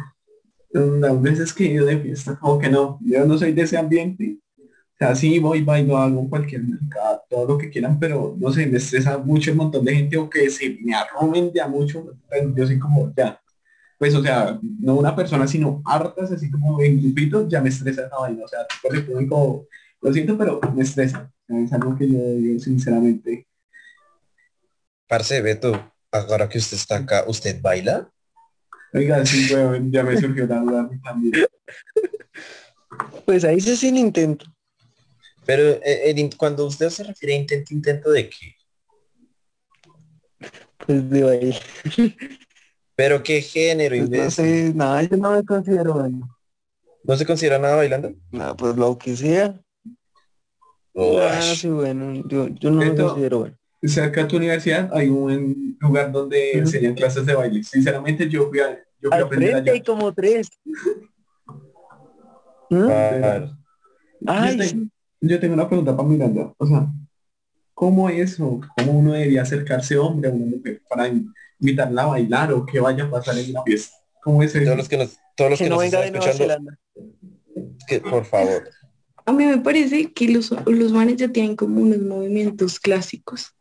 las 0.79 1.21
veces 1.21 1.53
que 1.53 1.65
he 1.65 1.73
ido 1.75 1.87
de 1.87 1.99
fiesta, 1.99 2.39
como 2.39 2.59
que 2.59 2.69
no, 2.69 2.99
yo 3.03 3.25
no 3.25 3.39
soy 3.39 3.53
de 3.53 3.63
ese 3.63 3.77
ambiente. 3.77 4.39
O 4.59 4.99
sea, 4.99 5.15
sí 5.15 5.39
voy, 5.39 5.63
bailo, 5.63 5.97
hago 5.97 6.29
cualquier 6.29 6.65
mercado, 6.65 7.23
todo 7.31 7.47
lo 7.47 7.59
que 7.59 7.71
quieran, 7.71 8.01
pero 8.01 8.35
no 8.39 8.53
sé, 8.53 8.67
me 8.67 8.79
estresa 8.79 9.17
mucho 9.19 9.51
el 9.53 9.57
montón 9.57 9.85
de 9.85 9.95
gente 9.95 10.17
o 10.17 10.29
que 10.29 10.51
se 10.51 10.77
me 10.83 10.95
arroben 10.95 11.53
ya 11.53 11.69
mucho. 11.69 12.17
Yo 12.57 12.67
soy 12.67 12.79
como, 12.81 13.13
ya, 13.17 13.41
pues, 13.99 14.15
o 14.15 14.23
sea, 14.23 14.59
no 14.81 14.95
una 14.95 15.15
persona, 15.15 15.47
sino 15.47 15.83
hartas, 15.85 16.31
así 16.31 16.51
como 16.51 16.81
en 16.81 17.01
grupitos, 17.01 17.49
ya 17.49 17.61
me 17.61 17.69
estresa 17.69 18.07
esa 18.07 18.17
vaina. 18.17 18.45
O 18.45 18.49
sea, 18.49 18.61
tipo 18.67 18.95
de 18.95 19.01
público, 19.03 19.67
lo 20.01 20.13
siento, 20.13 20.39
pero 20.39 20.61
me 20.75 20.83
estresa. 20.83 21.31
Es 21.49 21.73
algo 21.73 21.97
que 21.97 22.09
yo 22.09 22.19
digo 22.19 22.61
sinceramente. 22.61 23.47
Parce, 25.09 25.41
Beto, 25.41 25.93
ahora 26.13 26.49
que 26.49 26.59
usted 26.59 26.77
está 26.77 26.97
acá, 26.97 27.25
¿usted 27.27 27.61
baila? 27.61 28.11
Oiga, 28.93 29.25
sí, 29.25 29.53
weón, 29.53 29.93
ya 29.93 30.03
me 30.03 30.19
surgió 30.19 30.47
la 30.47 30.61
duda 30.61 30.81
a 30.81 30.83
mí 30.85 31.01
también. 31.01 31.33
Pues 33.25 33.45
ahí 33.45 33.61
se 33.61 33.73
hace 33.73 33.89
el 33.89 33.99
intento. 33.99 34.47
Pero 35.45 35.63
eh, 35.63 36.11
el 36.11 36.37
cuando 36.37 36.67
usted 36.67 36.89
se 36.91 37.05
refiere 37.05 37.35
a 37.35 37.39
intento, 37.39 37.75
¿intento 37.75 38.11
de 38.11 38.29
qué? 38.29 38.55
Pues 40.87 41.11
de 41.11 41.31
ahí. 41.31 41.59
¿Pero 42.95 43.23
qué 43.23 43.41
género, 43.43 43.97
Pues 43.97 44.11
no 44.11 44.31
sé, 44.31 44.73
nada, 44.75 45.03
yo 45.03 45.17
no 45.17 45.33
me 45.33 45.45
considero 45.45 45.95
bueno. 45.95 46.37
¿No 47.05 47.17
se 47.17 47.25
considera 47.25 47.59
nada 47.59 47.77
bailando? 47.77 48.13
Nada, 48.31 48.57
pues 48.57 48.77
lo 48.77 48.99
que 48.99 49.17
sea. 49.17 49.61
No 50.95 51.55
soy 51.55 51.71
bueno. 51.71 52.23
Yo, 52.27 52.49
yo 52.49 52.71
no 52.71 52.81
me 52.81 52.95
considero 52.95 53.39
bueno. 53.41 53.58
Cerca 53.83 54.23
de 54.23 54.27
tu 54.29 54.37
universidad 54.37 54.91
hay 54.93 55.09
un 55.09 55.77
lugar 55.81 56.11
donde 56.13 56.51
Ujú. 56.55 56.59
enseñan 56.61 56.95
clases 56.95 57.25
de 57.27 57.35
baile. 57.35 57.63
Sinceramente 57.63 58.29
yo 58.29 58.49
fui 58.49 58.61
a, 58.61 58.75
yo 59.01 59.09
fui 59.09 59.13
a 59.13 59.17
Al 59.17 59.23
aprender 59.25 59.51
frente 59.53 59.71
allá. 59.71 59.79
hay 59.79 59.83
como 59.85 60.13
tres. 60.13 60.49
¿Mm? 62.71 62.87
claro. 62.87 63.57
Ay, 64.27 64.57
yo, 64.57 64.63
te- 64.63 64.69
sí. 64.69 64.91
yo 65.21 65.41
tengo 65.41 65.55
una 65.55 65.69
pregunta 65.69 65.97
para 65.97 66.09
Miranda. 66.09 66.53
O 66.59 66.67
sea, 66.67 66.87
¿cómo 67.75 68.09
es 68.11 68.39
o 68.41 68.61
cómo 68.77 68.93
uno 68.99 69.13
debería 69.13 69.43
acercarse 69.43 69.97
hombre 69.97 70.29
a 70.29 70.33
una 70.33 70.47
mujer 70.47 70.83
para 70.89 71.11
invitarla 71.61 72.03
a 72.03 72.07
bailar 72.07 72.53
o 72.53 72.67
que 72.67 72.81
vaya 72.81 73.05
a 73.05 73.11
pasar 73.11 73.39
en 73.39 73.51
una 73.51 73.63
fiesta? 73.63 73.97
¿Cómo 74.23 74.43
es 74.43 74.55
eso? 74.55 74.65
Todos 74.65 74.77
los 74.77 74.89
que 74.89 74.97
nos, 74.99 75.17
todos 75.37 75.51
los 75.51 75.59
que, 75.59 75.65
que 75.65 75.71
no 75.71 75.77
nos 75.77 75.85
venga 75.85 76.05
están 76.05 76.13
de 76.21 76.29
escuchando, 76.29 76.71
que, 77.87 78.01
por 78.01 78.25
favor. 78.25 78.69
A 79.25 79.33
mí 79.33 79.45
me 79.47 79.59
parece 79.59 80.13
que 80.13 80.29
los, 80.29 80.51
los 80.67 80.93
manes 80.93 81.17
ya 81.17 81.29
tienen 81.29 81.55
como 81.57 81.81
unos 81.81 82.01
movimientos 82.01 82.79
clásicos. 82.81 83.55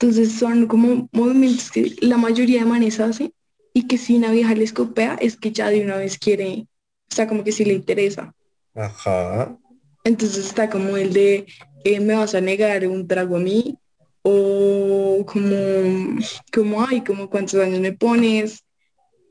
Entonces 0.00 0.32
son 0.32 0.66
como 0.66 1.10
movimientos 1.12 1.70
que 1.70 1.94
la 2.00 2.16
mayoría 2.16 2.60
de 2.60 2.64
manes 2.64 3.00
hacen 3.00 3.34
y 3.74 3.86
que 3.86 3.98
si 3.98 4.16
una 4.16 4.32
vieja 4.32 4.54
les 4.54 4.72
copia 4.72 5.18
es 5.20 5.36
que 5.36 5.52
ya 5.52 5.68
de 5.68 5.84
una 5.84 5.98
vez 5.98 6.18
quiere, 6.18 6.66
o 7.10 7.14
sea, 7.14 7.28
como 7.28 7.44
que 7.44 7.52
sí 7.52 7.66
le 7.66 7.74
interesa. 7.74 8.34
Ajá. 8.74 9.58
Entonces 10.04 10.46
está 10.46 10.70
como 10.70 10.96
el 10.96 11.12
de 11.12 11.46
eh, 11.84 12.00
me 12.00 12.14
vas 12.14 12.34
a 12.34 12.40
negar 12.40 12.86
un 12.86 13.06
trago 13.06 13.36
a 13.36 13.40
mí 13.40 13.76
o 14.22 15.22
como, 15.26 16.18
como 16.50 16.82
ay, 16.82 17.04
como 17.04 17.28
cuántos 17.28 17.60
años 17.60 17.80
me 17.80 17.92
pones. 17.92 18.64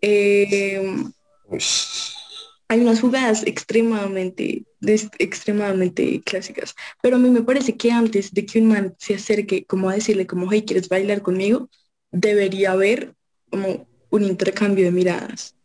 Eh, 0.01 0.79
Uy. 1.47 1.59
Hay 2.69 2.81
unas 2.81 3.01
jugadas 3.01 3.45
extremadamente, 3.45 4.63
des- 4.79 5.09
extremadamente 5.17 6.21
clásicas. 6.21 6.75
Pero 7.01 7.15
a 7.17 7.19
mí 7.19 7.29
me 7.29 7.41
parece 7.41 7.75
que 7.75 7.91
antes 7.91 8.31
de 8.33 8.45
que 8.45 8.59
un 8.59 8.67
man 8.67 8.95
se 8.99 9.15
acerque 9.15 9.65
como 9.65 9.89
a 9.89 9.95
decirle 9.95 10.27
como, 10.27 10.51
hey, 10.51 10.63
¿quieres 10.65 10.87
bailar 10.87 11.21
conmigo? 11.21 11.69
Debería 12.11 12.71
haber 12.73 13.15
como 13.49 13.87
un 14.11 14.23
intercambio 14.23 14.85
de 14.85 14.91
miradas. 14.91 15.55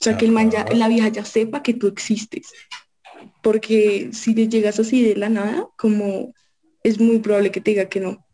O 0.00 0.04
sea, 0.04 0.16
que 0.18 0.24
el 0.24 0.32
man 0.32 0.50
ya, 0.50 0.66
la 0.74 0.88
vieja 0.88 1.08
ya 1.08 1.24
sepa 1.24 1.62
que 1.62 1.74
tú 1.74 1.86
existes. 1.86 2.52
Porque 3.42 4.10
si 4.12 4.34
le 4.34 4.48
llegas 4.48 4.78
así 4.80 5.02
de 5.02 5.16
la 5.16 5.28
nada, 5.28 5.68
como 5.76 6.34
es 6.82 6.98
muy 7.00 7.18
probable 7.18 7.50
que 7.50 7.60
te 7.60 7.72
diga 7.72 7.88
que 7.88 8.00
no. 8.00 8.25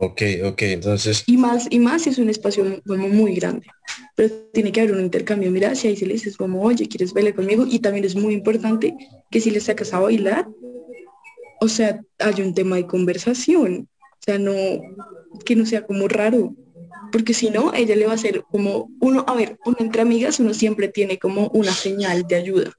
Ok, 0.00 0.22
ok, 0.44 0.62
entonces, 0.62 1.24
Y 1.26 1.36
más, 1.36 1.66
y 1.70 1.78
más 1.78 2.02
si 2.02 2.10
es 2.10 2.18
un 2.18 2.30
espacio 2.30 2.64
como 2.86 3.08
muy 3.08 3.34
grande. 3.34 3.66
Pero 4.16 4.34
tiene 4.52 4.72
que 4.72 4.80
haber 4.80 4.94
un 4.94 5.00
intercambio 5.02 5.48
de 5.48 5.52
miradas 5.52 5.84
y 5.84 5.88
ahí 5.88 5.96
se 5.96 6.06
le 6.06 6.14
dices 6.14 6.36
como, 6.36 6.62
oye, 6.62 6.88
¿quieres 6.88 7.12
bailar 7.12 7.34
conmigo? 7.34 7.66
Y 7.68 7.78
también 7.80 8.04
es 8.04 8.16
muy 8.16 8.34
importante 8.34 8.94
que 9.30 9.40
si 9.40 9.50
le 9.50 9.60
sacas 9.60 9.92
a 9.94 10.00
bailar, 10.00 10.48
o 11.60 11.68
sea, 11.68 12.00
hay 12.18 12.42
un 12.42 12.54
tema 12.54 12.76
de 12.76 12.86
conversación. 12.86 13.88
O 14.12 14.22
sea, 14.22 14.38
no, 14.38 14.52
que 15.44 15.56
no 15.56 15.66
sea 15.66 15.86
como 15.86 16.08
raro. 16.08 16.54
Porque 17.12 17.34
si 17.34 17.50
no, 17.50 17.74
ella 17.74 17.96
le 17.96 18.06
va 18.06 18.12
a 18.12 18.14
hacer 18.14 18.44
como 18.50 18.90
uno, 19.00 19.24
a 19.26 19.34
ver, 19.34 19.56
uno 19.64 19.76
entre 19.80 20.02
amigas, 20.02 20.40
uno 20.40 20.54
siempre 20.54 20.88
tiene 20.88 21.18
como 21.18 21.48
una 21.48 21.72
señal 21.72 22.26
de 22.26 22.36
ayuda. 22.36 22.72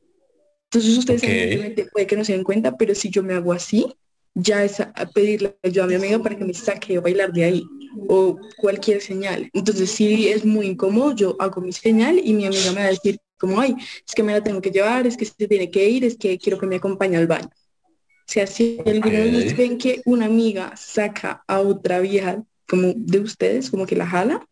Entonces 0.72 0.98
ustedes 0.98 1.24
Ok. 1.24 1.30
evidentemente 1.30 1.86
puede 1.92 2.08
que 2.08 2.16
no 2.16 2.24
se 2.26 2.34
den 2.34 2.44
cuenta, 2.44 2.78
pero 2.78 2.96
si 2.96 3.10
yo 3.10 3.24
me 3.24 3.34
hago 3.34 3.54
así, 3.54 3.88
ya 4.34 4.64
es 4.64 4.80
a 4.80 4.94
pedirle 5.14 5.58
ayuda 5.64 5.84
a 5.86 5.88
mi 5.88 5.96
amiga 5.96 6.20
para 6.20 6.38
que 6.38 6.46
me 6.46 6.54
saque 6.54 6.98
a 6.98 7.02
bailar 7.02 7.32
de 7.34 7.44
ahí 7.44 7.64
o 8.08 8.38
cualquier 8.58 9.02
señal. 9.02 9.50
Entonces 9.54 9.92
si 9.92 10.30
es 10.30 10.46
muy 10.46 10.68
incómodo, 10.68 11.14
yo 11.16 11.36
hago 11.40 11.62
mi 11.62 11.74
señal 11.74 12.20
y 12.24 12.34
mi 12.34 12.46
amiga 12.46 12.72
me 12.72 12.82
va 12.82 12.88
a 12.88 12.90
decir 12.90 13.20
como, 13.38 13.60
ay, 13.60 13.76
es 14.08 14.14
que 14.16 14.24
me 14.24 14.32
la 14.34 14.42
tengo 14.42 14.62
que 14.62 14.72
llevar, 14.72 15.06
es 15.08 15.18
que 15.18 15.26
se 15.26 15.48
tiene 15.48 15.70
que 15.72 15.90
ir, 15.90 16.06
es 16.06 16.16
que 16.16 16.38
quiero 16.38 16.60
que 16.60 16.68
me 16.68 16.76
acompañe 16.78 17.18
al 17.18 17.28
baño. 17.28 17.50
O 17.50 18.34
sea, 18.34 18.48
si 18.48 18.80
alguna 18.86 19.20
vez 19.20 19.58
ven 19.58 19.78
que 19.78 20.02
una 20.06 20.26
amiga 20.28 20.74
saca 20.78 21.44
a 21.48 21.60
otra 21.60 22.00
vieja 22.00 22.42
como 22.70 22.94
de 22.96 23.20
ustedes, 23.20 23.70
como 23.70 23.86
que 23.86 23.96
la 23.98 24.06
jala, 24.08 24.46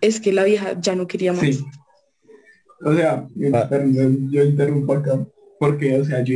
es 0.00 0.20
que 0.20 0.32
la 0.32 0.44
vieja 0.44 0.78
ya 0.78 0.94
no 0.94 1.06
quería 1.06 1.32
más. 1.32 1.42
Sí. 1.42 1.64
O 2.84 2.92
sea, 2.94 3.26
yo, 3.34 3.48
Ah. 3.56 3.68
perdón, 3.68 4.30
yo 4.30 4.42
interrumpo 4.44 4.92
acá, 4.94 5.24
porque, 5.62 5.96
o 5.96 6.04
sea, 6.04 6.24
yo 6.24 6.34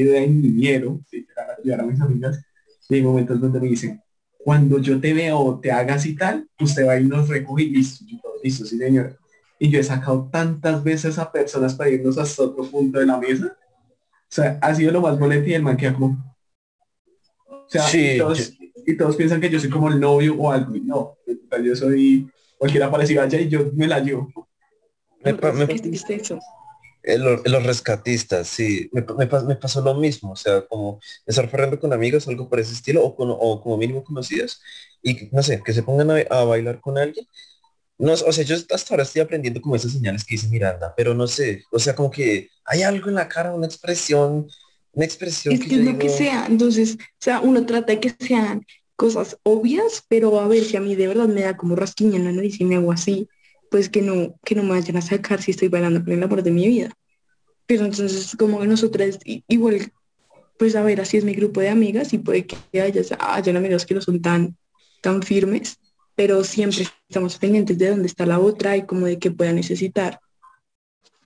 sí, 1.10 1.26
para 1.34 1.56
ayudar 1.58 1.80
a 1.80 1.82
mis 1.82 2.00
amigas, 2.00 2.40
y 2.88 2.94
hay 2.94 3.02
momentos 3.02 3.40
donde 3.40 3.58
me 3.58 3.66
dicen, 3.66 4.00
cuando 4.38 4.78
yo 4.78 5.00
te 5.00 5.12
veo 5.12 5.58
te 5.60 5.72
hagas 5.72 6.06
y 6.06 6.14
tal, 6.14 6.48
usted 6.60 6.86
va 6.86 6.96
y 6.96 7.02
nos 7.06 7.28
recoge 7.28 7.64
y 7.64 7.70
listo, 7.70 8.04
yo 8.06 8.20
todo, 8.22 8.34
listo, 8.44 8.64
sí 8.64 8.78
señor. 8.78 9.18
Y 9.58 9.68
yo 9.68 9.80
he 9.80 9.82
sacado 9.82 10.28
tantas 10.30 10.84
veces 10.84 11.18
a 11.18 11.32
personas 11.32 11.74
para 11.74 11.90
irnos 11.90 12.16
hasta 12.18 12.44
otro 12.44 12.70
punto 12.70 13.00
de 13.00 13.06
la 13.06 13.18
mesa. 13.18 13.46
O 13.48 14.28
sea, 14.28 14.60
ha 14.62 14.72
sido 14.76 14.92
lo 14.92 15.00
más 15.00 15.18
bolete 15.18 15.50
y 15.50 15.54
el 15.54 15.62
man 15.64 15.76
queda 15.76 15.94
como... 15.94 16.36
O 17.48 17.64
sea, 17.66 17.82
Sí, 17.82 18.12
y, 18.12 18.18
todos, 18.18 18.52
y 18.86 18.96
todos 18.96 19.16
piensan 19.16 19.40
que 19.40 19.50
yo 19.50 19.58
soy 19.58 19.70
como 19.70 19.88
el 19.88 19.98
novio 19.98 20.36
o 20.36 20.52
algo. 20.52 20.76
Y 20.76 20.82
no, 20.82 21.16
yo 21.64 21.74
soy 21.74 22.30
cualquiera 22.58 22.92
parecido 22.92 23.22
allá 23.22 23.40
y 23.40 23.48
yo 23.48 23.72
me 23.74 23.88
la 23.88 23.98
llevo. 23.98 24.32
me, 25.24 25.32
me- 25.32 25.66
¿Qué 25.66 26.14
eso? 26.14 26.38
Lo- 27.06 27.42
los 27.44 27.62
rescatistas, 27.64 28.48
sí, 28.48 28.88
me, 28.92 29.02
pa- 29.02 29.14
me 29.14 29.26
pa- 29.26 29.42
me 29.42 29.56
pasó 29.56 29.80
lo 29.80 29.94
mismo, 29.94 30.32
o 30.32 30.36
sea, 30.36 30.66
como 30.66 31.00
estar 31.26 31.48
farreando 31.48 31.78
con 31.80 31.92
amigos, 31.92 32.26
algo 32.28 32.48
por 32.48 32.60
ese 32.60 32.72
estilo, 32.74 33.04
o, 33.04 33.14
con, 33.16 33.28
o 33.30 33.60
como 33.62 33.76
mínimo 33.76 34.02
conocidas, 34.04 34.60
y 35.02 35.28
no 35.32 35.42
sé, 35.42 35.62
que 35.64 35.72
se 35.72 35.82
pongan 35.84 36.10
a, 36.10 36.16
a 36.30 36.44
bailar 36.44 36.80
con 36.80 36.98
alguien, 36.98 37.26
no, 37.98 38.12
o 38.12 38.32
sea, 38.32 38.44
yo 38.44 38.56
hasta 38.70 38.94
ahora 38.94 39.04
estoy 39.04 39.22
aprendiendo 39.22 39.60
como 39.60 39.76
esas 39.76 39.92
señales 39.92 40.24
que 40.24 40.34
dice 40.36 40.48
Miranda, 40.48 40.94
pero 40.96 41.14
no 41.14 41.26
sé, 41.26 41.64
o 41.72 41.78
sea, 41.78 41.94
como 41.94 42.10
que 42.10 42.50
hay 42.66 42.82
algo 42.82 43.08
en 43.08 43.14
la 43.16 43.28
cara, 43.28 43.54
una 43.54 43.66
expresión, 43.66 44.48
una 44.92 45.04
expresión. 45.04 45.54
Es 45.54 45.60
que 45.66 45.76
es 45.76 45.80
lo 45.84 45.98
que 45.98 46.08
sea, 46.08 46.46
entonces, 46.46 46.96
o 46.96 46.98
sea, 47.20 47.40
uno 47.40 47.64
trata 47.66 47.92
de 47.92 48.00
que 48.00 48.14
sean 48.18 48.66
cosas 48.96 49.38
obvias, 49.44 50.04
pero 50.08 50.40
a 50.40 50.48
ver 50.48 50.64
si 50.64 50.76
a 50.76 50.80
mí 50.80 50.94
de 50.96 51.06
verdad 51.08 51.28
me 51.28 51.42
da 51.42 51.56
como 51.56 51.76
rasquiña 51.76 52.16
en 52.16 52.24
la 52.24 52.32
nariz 52.32 52.60
y 52.60 52.64
me 52.64 52.76
hago 52.76 52.92
así, 52.92 53.28
pues 53.70 53.88
que 53.88 54.02
no, 54.02 54.38
que 54.44 54.54
no 54.54 54.62
me 54.62 54.70
vayan 54.70 54.96
a 54.96 55.02
sacar 55.02 55.42
si 55.42 55.50
estoy 55.50 55.68
bailando 55.68 56.02
por 56.02 56.12
el 56.12 56.22
amor 56.22 56.42
de 56.42 56.50
mi 56.50 56.66
vida. 56.66 56.92
Pero 57.66 57.84
entonces, 57.84 58.36
como 58.38 58.60
que 58.60 58.66
nosotras, 58.66 59.18
igual, 59.24 59.92
pues 60.58 60.76
a 60.76 60.82
ver, 60.82 61.00
así 61.00 61.16
es 61.16 61.24
mi 61.24 61.34
grupo 61.34 61.60
de 61.60 61.68
amigas 61.68 62.12
y 62.12 62.18
puede 62.18 62.46
que 62.46 62.56
haya, 62.80 63.02
hayan 63.18 63.56
amigos 63.56 63.84
que 63.84 63.94
no 63.94 64.00
son 64.00 64.22
tan, 64.22 64.56
tan 65.02 65.22
firmes, 65.22 65.78
pero 66.14 66.44
siempre 66.44 66.86
estamos 67.08 67.38
pendientes 67.38 67.76
de 67.76 67.90
dónde 67.90 68.06
está 68.06 68.24
la 68.24 68.38
otra 68.38 68.76
y 68.76 68.86
como 68.86 69.06
de 69.06 69.18
qué 69.18 69.30
pueda 69.30 69.52
necesitar. 69.52 70.20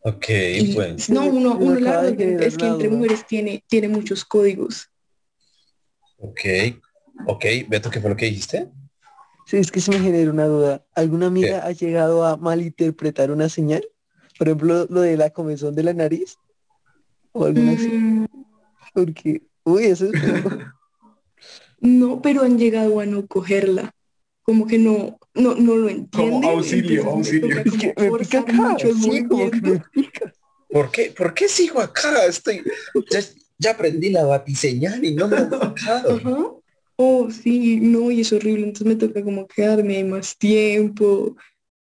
Ok, 0.03 0.27
bueno. 0.75 0.97
No, 1.11 1.27
uno, 1.27 1.57
uno 1.59 1.79
la 1.79 2.01
verdad 2.01 2.43
es 2.43 2.57
que 2.57 2.67
entre 2.67 2.89
mujeres 2.89 3.27
tiene, 3.27 3.63
tiene 3.69 3.89
muchos 3.89 4.25
códigos. 4.25 4.89
Ok, 6.19 6.41
ok, 7.27 7.45
Beto, 7.69 7.91
¿qué 7.91 8.01
fue 8.01 8.11
lo 8.11 8.17
que 8.17 8.27
dijiste? 8.27 8.69
Sí, 9.51 9.57
es 9.57 9.73
que 9.73 9.81
se 9.81 9.91
me 9.91 9.99
genera 9.99 10.31
una 10.31 10.47
duda. 10.47 10.87
¿Alguna 10.95 11.27
amiga 11.27 11.67
ha 11.67 11.73
llegado 11.73 12.25
a 12.25 12.37
malinterpretar 12.37 13.33
una 13.33 13.49
señal? 13.49 13.85
Por 14.39 14.47
ejemplo, 14.47 14.87
lo 14.89 15.01
de 15.01 15.17
la 15.17 15.31
comezón 15.31 15.75
de 15.75 15.83
la 15.83 15.93
nariz. 15.93 16.37
¿O 17.33 17.47
alguna 17.47 17.73
mm. 17.73 18.27
Porque, 18.95 19.43
uy, 19.65 19.87
eso 19.87 20.07
es... 20.07 20.13
no, 21.81 22.23
pero 22.23 22.43
han 22.43 22.61
llegado 22.61 23.01
a 23.01 23.07
no 23.07 23.27
cogerla. 23.27 23.91
Como 24.43 24.69
que 24.69 24.79
no, 24.79 25.19
no, 25.35 25.57
no 25.57 25.77
lo 25.77 25.89
entienden. 25.89 26.43
Como 26.43 26.49
auxilio, 26.49 27.05
auxilio. 27.11 27.57
Me, 27.57 28.19
pica 28.21 28.39
acá, 28.39 28.77
sí, 28.79 29.27
como 29.27 29.51
que 29.51 29.61
me 29.63 29.83
pica. 29.93 30.33
¿Por 30.69 30.93
qué, 30.93 31.13
¿Por 31.17 31.35
qué 31.35 31.49
sigo 31.49 31.81
acá? 31.81 32.25
Estoy, 32.25 32.63
ya, 33.11 33.19
ya 33.59 33.73
aprendí 33.73 34.11
la 34.11 34.25
batiseñal 34.27 35.05
y 35.05 35.17
no 35.17 35.27
me 35.27 35.39
han 35.39 35.51
tocado. 35.51 36.60
Oh, 37.03 37.31
sí, 37.31 37.81
no, 37.81 38.11
y 38.11 38.21
es 38.21 38.31
horrible. 38.31 38.65
Entonces 38.65 38.87
me 38.87 38.95
toca 38.95 39.25
como 39.25 39.47
quedarme 39.47 39.97
ahí 39.97 40.05
más 40.05 40.37
tiempo. 40.37 41.35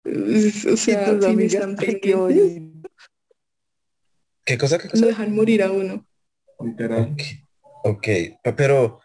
O 0.05 0.77
sea, 0.77 1.19
sí 1.19 1.35
me 1.35 1.47
están 1.47 1.75
¿Qué 4.45 4.59
cosa? 4.59 4.77
¿Qué 4.77 4.91
cosa? 4.91 5.01
Lo 5.01 5.07
dejan 5.07 5.35
morir 5.35 5.63
a 5.63 5.73
uno. 5.73 6.07
Literal. 6.61 7.17
Ok, 7.85 8.09
pero 8.59 9.01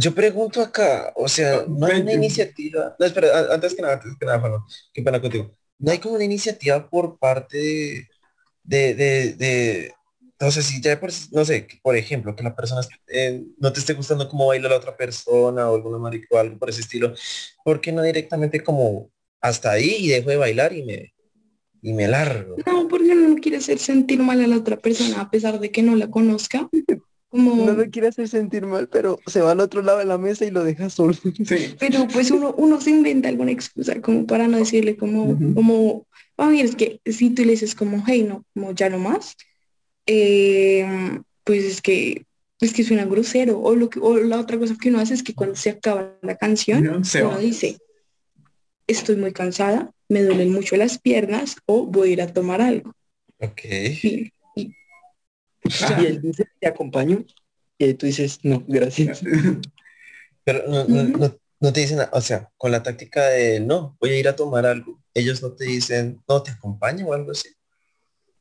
yo 0.00 0.12
pregunto 0.12 0.60
acá, 0.60 1.12
o 1.14 1.28
sea, 1.28 1.64
no 1.68 1.86
hay 1.86 2.00
una 2.00 2.14
iniciativa. 2.14 2.96
No, 2.98 3.06
espera, 3.06 3.54
antes 3.54 3.76
que 3.76 3.82
nada, 3.82 3.94
antes 3.94 4.16
que 4.18 4.26
nada, 4.26 4.40
Juan, 4.40 4.52
qué 4.92 5.00
pena 5.00 5.20
contigo. 5.20 5.56
No 5.78 5.92
hay 5.92 5.98
como 5.98 6.16
una 6.16 6.24
iniciativa 6.24 6.90
por 6.90 7.20
parte 7.20 7.56
de, 8.64 8.94
de, 8.94 9.34
de, 9.34 9.94
sé 10.50 10.62
si 10.62 10.80
ya 10.80 10.98
por, 10.98 11.10
no 11.30 11.44
sé, 11.44 11.68
por 11.82 11.96
ejemplo, 11.96 12.34
que 12.34 12.42
la 12.42 12.56
persona 12.56 12.80
eh, 13.08 13.44
no 13.58 13.72
te 13.72 13.80
esté 13.80 13.94
gustando 13.94 14.28
cómo 14.28 14.48
baila 14.48 14.68
la 14.68 14.76
otra 14.76 14.96
persona 14.96 15.70
o 15.70 15.76
alguna 15.76 15.98
marico 15.98 16.34
o 16.34 16.38
algo 16.38 16.58
por 16.58 16.68
ese 16.68 16.80
estilo, 16.80 17.14
¿por 17.64 17.80
qué 17.80 17.92
no 17.92 18.02
directamente 18.02 18.60
como 18.60 19.10
hasta 19.40 19.70
ahí 19.70 19.96
y 20.00 20.08
dejo 20.08 20.30
de 20.30 20.36
bailar 20.36 20.72
y 20.72 20.82
me, 20.84 21.14
y 21.80 21.92
me 21.92 22.08
largo? 22.08 22.56
No, 22.66 22.88
porque 22.88 23.14
no 23.14 23.36
quiere 23.36 23.58
hacer 23.58 23.78
sentir 23.78 24.20
mal 24.20 24.40
a 24.40 24.46
la 24.46 24.56
otra 24.56 24.76
persona 24.76 25.20
a 25.20 25.30
pesar 25.30 25.60
de 25.60 25.70
que 25.70 25.82
no 25.82 25.94
la 25.94 26.10
conozca. 26.10 26.68
Como... 27.28 27.54
No 27.64 27.72
lo 27.72 27.88
quiere 27.88 28.08
hacer 28.08 28.28
sentir 28.28 28.66
mal, 28.66 28.88
pero 28.88 29.18
se 29.26 29.40
va 29.40 29.52
al 29.52 29.60
otro 29.60 29.80
lado 29.80 30.00
de 30.00 30.04
la 30.04 30.18
mesa 30.18 30.44
y 30.44 30.50
lo 30.50 30.64
deja 30.64 30.90
solo. 30.90 31.14
Sí. 31.14 31.74
Pero 31.78 32.06
pues 32.12 32.30
uno, 32.30 32.54
uno 32.58 32.78
se 32.78 32.90
inventa 32.90 33.30
alguna 33.30 33.52
excusa 33.52 34.02
como 34.02 34.26
para 34.26 34.48
no 34.48 34.58
decirle 34.58 34.98
como, 34.98 35.38
como, 35.54 36.06
a 36.36 36.48
ver, 36.48 36.66
es 36.66 36.76
que 36.76 37.00
si 37.06 37.30
tú 37.30 37.44
le 37.46 37.52
dices 37.52 37.74
como, 37.74 38.04
hey, 38.06 38.26
no, 38.28 38.44
como 38.52 38.72
ya 38.72 38.90
no 38.90 38.98
más, 38.98 39.34
eh, 40.06 41.20
pues 41.44 41.64
es 41.64 41.80
que 41.82 42.24
es 42.60 42.72
que 42.72 42.84
suena 42.84 43.04
grosero. 43.04 43.60
O 43.60 43.74
lo 43.74 43.90
que 43.90 43.98
o 44.00 44.16
la 44.18 44.40
otra 44.40 44.58
cosa 44.58 44.76
que 44.80 44.88
uno 44.88 45.00
hace 45.00 45.14
es 45.14 45.22
que 45.22 45.34
cuando 45.34 45.56
se 45.56 45.70
acaba 45.70 46.16
la 46.22 46.36
canción 46.36 46.86
uno 46.88 47.38
dice 47.38 47.78
estoy 48.86 49.16
muy 49.16 49.32
cansada 49.32 49.92
me 50.08 50.22
duelen 50.22 50.52
mucho 50.52 50.76
las 50.76 50.98
piernas 50.98 51.56
o 51.66 51.86
voy 51.86 52.10
a 52.10 52.12
ir 52.12 52.22
a 52.22 52.32
tomar 52.32 52.60
algo 52.60 52.94
ok. 53.38 53.60
Y, 54.02 54.32
y, 54.54 54.74
él 56.04 56.20
dice 56.20 56.44
te 56.60 56.66
acompaño 56.66 57.24
y 57.78 57.94
tú 57.94 58.06
dices 58.06 58.40
no 58.42 58.64
gracias 58.66 59.22
pero 60.44 60.68
no, 60.68 60.84
no, 60.84 61.38
no, 61.60 61.72
te 61.72 61.80
dicen 61.80 62.00
o 62.10 62.20
sea 62.20 62.50
con 62.56 62.72
la 62.72 62.82
táctica 62.82 63.28
de 63.28 63.60
no 63.60 63.96
voy 64.00 64.10
a 64.10 64.18
ir 64.18 64.28
a 64.28 64.36
tomar 64.36 64.66
algo 64.66 65.00
ellos 65.14 65.42
no 65.42 65.52
te 65.52 65.64
dicen 65.64 66.20
no 66.28 66.42
te 66.42 66.50
acompaño 66.50 67.06
o 67.06 67.14
algo 67.14 67.30
así 67.30 67.48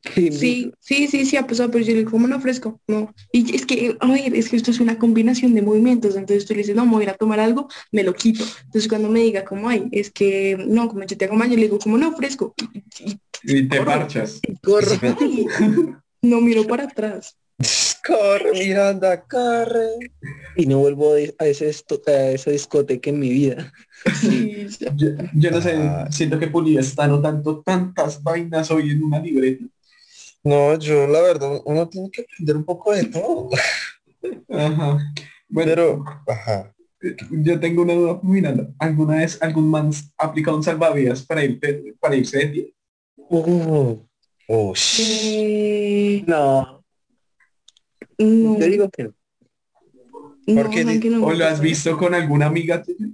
Sí, 0.03 0.71
sí, 0.79 1.07
sí, 1.07 1.25
sí 1.25 1.37
ha 1.37 1.45
pasado, 1.45 1.69
pero 1.69 1.85
yo 1.85 1.91
le 1.91 1.99
digo, 1.99 2.11
¿cómo 2.11 2.27
no 2.27 2.37
ofrezco? 2.37 2.79
No. 2.87 3.13
Y 3.31 3.55
es 3.55 3.65
que, 3.65 3.95
a 3.99 4.11
ver, 4.11 4.35
es 4.35 4.49
que 4.49 4.55
esto 4.55 4.71
es 4.71 4.79
una 4.79 4.97
combinación 4.97 5.53
de 5.53 5.61
movimientos, 5.61 6.15
entonces 6.15 6.45
tú 6.45 6.53
le 6.53 6.59
dices, 6.59 6.75
no, 6.75 6.85
me 6.85 6.93
voy 6.93 7.01
a 7.01 7.03
ir 7.03 7.09
a 7.11 7.15
tomar 7.15 7.39
algo, 7.39 7.67
me 7.91 8.03
lo 8.03 8.13
quito. 8.13 8.43
Entonces 8.65 8.87
cuando 8.87 9.09
me 9.09 9.19
diga, 9.19 9.45
¿cómo 9.45 9.69
hay? 9.69 9.87
Es 9.91 10.09
que, 10.09 10.57
no, 10.67 10.87
como 10.87 11.03
yo 11.05 11.17
te 11.17 11.25
acompaño, 11.25 11.55
le 11.55 11.63
digo, 11.63 11.77
¿cómo 11.77 11.97
no 11.97 12.09
ofrezco? 12.09 12.55
Y, 12.99 13.19
y, 13.43 13.67
te 13.67 13.81
marchas. 13.81 14.41
corro. 14.63 14.87
no 16.21 16.41
miro 16.41 16.65
para 16.65 16.85
atrás. 16.85 17.37
Corre, 18.05 18.51
Miranda, 18.53 19.21
corre. 19.21 20.09
Y 20.55 20.65
no 20.65 20.79
vuelvo 20.79 21.13
a, 21.13 21.45
ese 21.45 21.65
a 22.07 22.29
esa 22.31 22.51
discoteca 22.51 23.09
en 23.09 23.19
mi 23.19 23.29
vida. 23.29 23.71
Sí, 24.19 24.67
yo, 24.95 25.09
yo, 25.33 25.51
no 25.51 25.61
sé, 25.61 25.75
ah. 25.77 26.07
siento 26.11 26.39
que 26.39 26.47
Puli 26.47 26.77
está 26.77 27.03
anotando 27.03 27.61
tantas 27.61 28.21
vainas 28.21 28.71
hoy 28.71 28.91
en 28.91 29.03
una 29.03 29.19
libreta. 29.19 29.65
No, 30.43 30.77
yo 30.79 31.07
la 31.07 31.21
verdad, 31.21 31.61
uno 31.65 31.87
tiene 31.87 32.09
que 32.09 32.21
aprender 32.21 32.57
un 32.57 32.65
poco 32.65 32.93
de 32.93 33.05
todo. 33.05 33.49
Ajá. 34.49 34.97
Bueno, 35.47 35.71
Pero, 35.71 36.05
ajá. 36.27 36.73
Yo 37.31 37.59
tengo 37.59 37.81
una 37.81 37.93
duda, 37.93 38.19
Miranda. 38.21 38.69
¿Alguna 38.77 39.17
vez 39.17 39.41
algún 39.41 39.69
man 39.69 39.89
ha 40.17 40.25
aplicado 40.25 40.55
un 40.57 40.63
salvavidas 40.63 41.23
para, 41.23 41.43
ir, 41.43 41.59
para 41.99 42.15
irse 42.15 42.37
de 42.37 42.47
ti? 42.47 42.75
Uh, 43.15 43.99
oh, 44.47 44.73
eh, 44.99 46.23
no. 46.27 46.83
no. 48.19 48.59
Yo 48.59 48.65
digo 48.65 48.89
que 48.89 49.05
no. 49.05 49.15
No, 50.47 50.61
Porque 50.61 50.81
ojalá 50.81 50.99
que 50.99 51.09
no 51.09 51.25
¿O 51.25 51.33
lo 51.33 51.45
has 51.45 51.59
visto 51.59 51.97
con 51.97 52.13
alguna 52.13 52.47
amiga 52.47 52.83
tuya? 52.83 53.07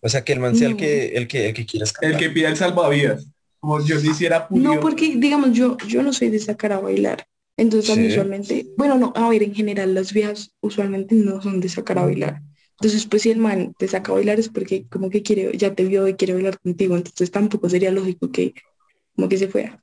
O 0.00 0.08
sea, 0.08 0.22
que 0.24 0.32
el 0.32 0.40
man 0.40 0.54
sea 0.54 0.68
el 0.68 0.74
No. 0.74 0.78
que, 0.78 1.08
el 1.08 1.26
que, 1.26 1.48
el 1.48 1.54
que 1.54 1.66
quiera 1.66 1.84
escapar. 1.84 2.12
El 2.12 2.18
que 2.18 2.30
pida 2.30 2.48
el 2.48 2.56
salvavidas. 2.56 3.28
Como 3.60 3.80
yo 3.84 3.96
le 3.96 4.08
hiciera 4.08 4.48
Pulio. 4.48 4.68
No, 4.70 4.80
porque 4.80 5.16
digamos, 5.16 5.52
yo, 5.52 5.76
yo 5.86 6.02
no 6.02 6.12
soy 6.12 6.30
de 6.30 6.38
sacar 6.38 6.72
a 6.72 6.80
bailar. 6.80 7.26
Entonces 7.56 7.94
Sí. 7.94 8.06
usualmente, 8.08 8.72
bueno, 8.76 8.96
no, 8.98 9.12
a 9.16 9.28
ver, 9.28 9.42
en 9.42 9.54
general 9.54 9.94
las 9.94 10.12
viejas 10.12 10.52
usualmente 10.60 11.14
no 11.14 11.42
son 11.42 11.60
de 11.60 11.68
sacar 11.68 11.98
a 11.98 12.04
bailar. 12.04 12.42
Entonces, 12.80 13.06
pues 13.06 13.22
si 13.22 13.30
el 13.30 13.38
man 13.38 13.74
te 13.76 13.88
saca 13.88 14.12
a 14.12 14.14
bailar 14.14 14.38
es 14.38 14.48
porque 14.48 14.86
como 14.88 15.10
que 15.10 15.22
quiere, 15.22 15.56
ya 15.58 15.74
te 15.74 15.84
vio 15.84 16.06
y 16.06 16.14
quiere 16.14 16.34
bailar 16.34 16.58
contigo. 16.60 16.96
Entonces 16.96 17.30
tampoco 17.32 17.68
sería 17.68 17.90
lógico 17.90 18.30
que 18.30 18.54
como 19.16 19.28
que 19.28 19.38
se 19.38 19.48
fuera. 19.48 19.82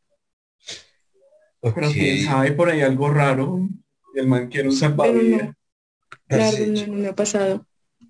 Pero 1.74 1.88
Ok. 1.90 1.94
quién 1.94 2.20
sabe 2.20 2.52
por 2.54 2.70
ahí 2.70 2.82
algo 2.82 3.10
raro. 3.10 3.60
El 4.16 4.28
man 4.28 4.48
quiere 4.48 4.70
un 4.70 4.76
Pero 4.76 4.80
salvavidas. 4.80 5.50
no, 5.50 5.54
claro, 6.28 6.58
no, 6.68 6.88
no 6.88 6.94
me 6.94 7.08
ha 7.10 7.16
pasado. 7.16 7.66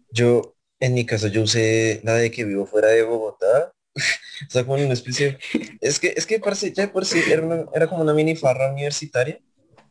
Yo, 0.09 0.55
en 0.79 0.95
mi 0.95 1.05
caso, 1.05 1.27
yo 1.27 1.43
usé 1.43 2.01
la 2.03 2.15
de 2.15 2.31
que 2.31 2.43
vivo 2.43 2.65
fuera 2.65 2.87
de 2.87 3.03
Bogotá. 3.03 3.74
o 4.47 4.51
sea, 4.51 4.63
como 4.65 4.75
una 4.83 4.93
especie... 4.93 5.37
Es 5.81 5.99
que, 5.99 6.13
es 6.15 6.25
que 6.25 6.39
parce, 6.39 6.71
ya 6.73 6.91
por 6.91 7.05
sí 7.05 7.19
era, 7.31 7.41
una- 7.43 7.65
era 7.73 7.87
como 7.87 8.01
una 8.01 8.13
mini 8.13 8.35
farra 8.35 8.71
universitaria, 8.71 9.39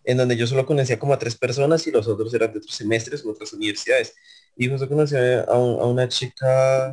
en 0.05 0.17
donde 0.19 0.37
yo 0.37 0.47
solo 0.47 0.67
conocía 0.67 0.99
como 0.99 1.15
a 1.15 1.19
tres 1.19 1.37
personas 1.37 1.87
y 1.87 1.91
los 1.91 2.07
otros 2.09 2.33
eran 2.35 2.53
de 2.53 2.59
otros 2.59 2.75
semestres 2.75 3.25
u 3.25 3.31
otras 3.31 3.53
universidades. 3.53 4.15
Y 4.57 4.69
justo 4.69 4.89
conocí 4.89 5.17
a, 5.17 5.43
a 5.45 5.57
una 5.87 6.09
chica, 6.09 6.89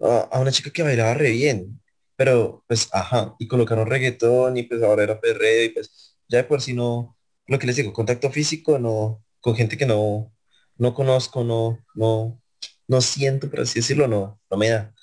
a, 0.00 0.20
a 0.32 0.40
una 0.40 0.52
chica 0.52 0.70
que 0.72 0.82
bailaba 0.82 1.14
re 1.14 1.30
bien. 1.32 1.80
Pero, 2.16 2.64
pues, 2.68 2.88
ajá, 2.92 3.34
y 3.38 3.48
colocaron 3.48 3.86
reggaetón 3.88 4.56
y 4.56 4.64
pues 4.64 4.82
ahora 4.82 5.04
era 5.04 5.20
perreo 5.20 5.64
y 5.66 5.68
pues 5.70 6.16
ya 6.28 6.46
por 6.48 6.60
sí 6.62 6.74
no, 6.74 7.16
lo 7.46 7.58
que 7.58 7.66
les 7.66 7.76
digo, 7.76 7.92
contacto 7.92 8.30
físico, 8.30 8.78
no, 8.78 9.24
con 9.40 9.56
gente 9.56 9.76
que 9.78 9.86
no, 9.86 10.32
no 10.78 10.94
conozco, 10.94 11.44
no, 11.44 11.78
no, 11.94 12.40
no 12.88 13.00
siento, 13.02 13.50
por 13.50 13.60
así 13.60 13.80
decirlo, 13.80 14.08
no, 14.08 14.40
no 14.50 14.56
me 14.58 14.68
da. 14.70 14.94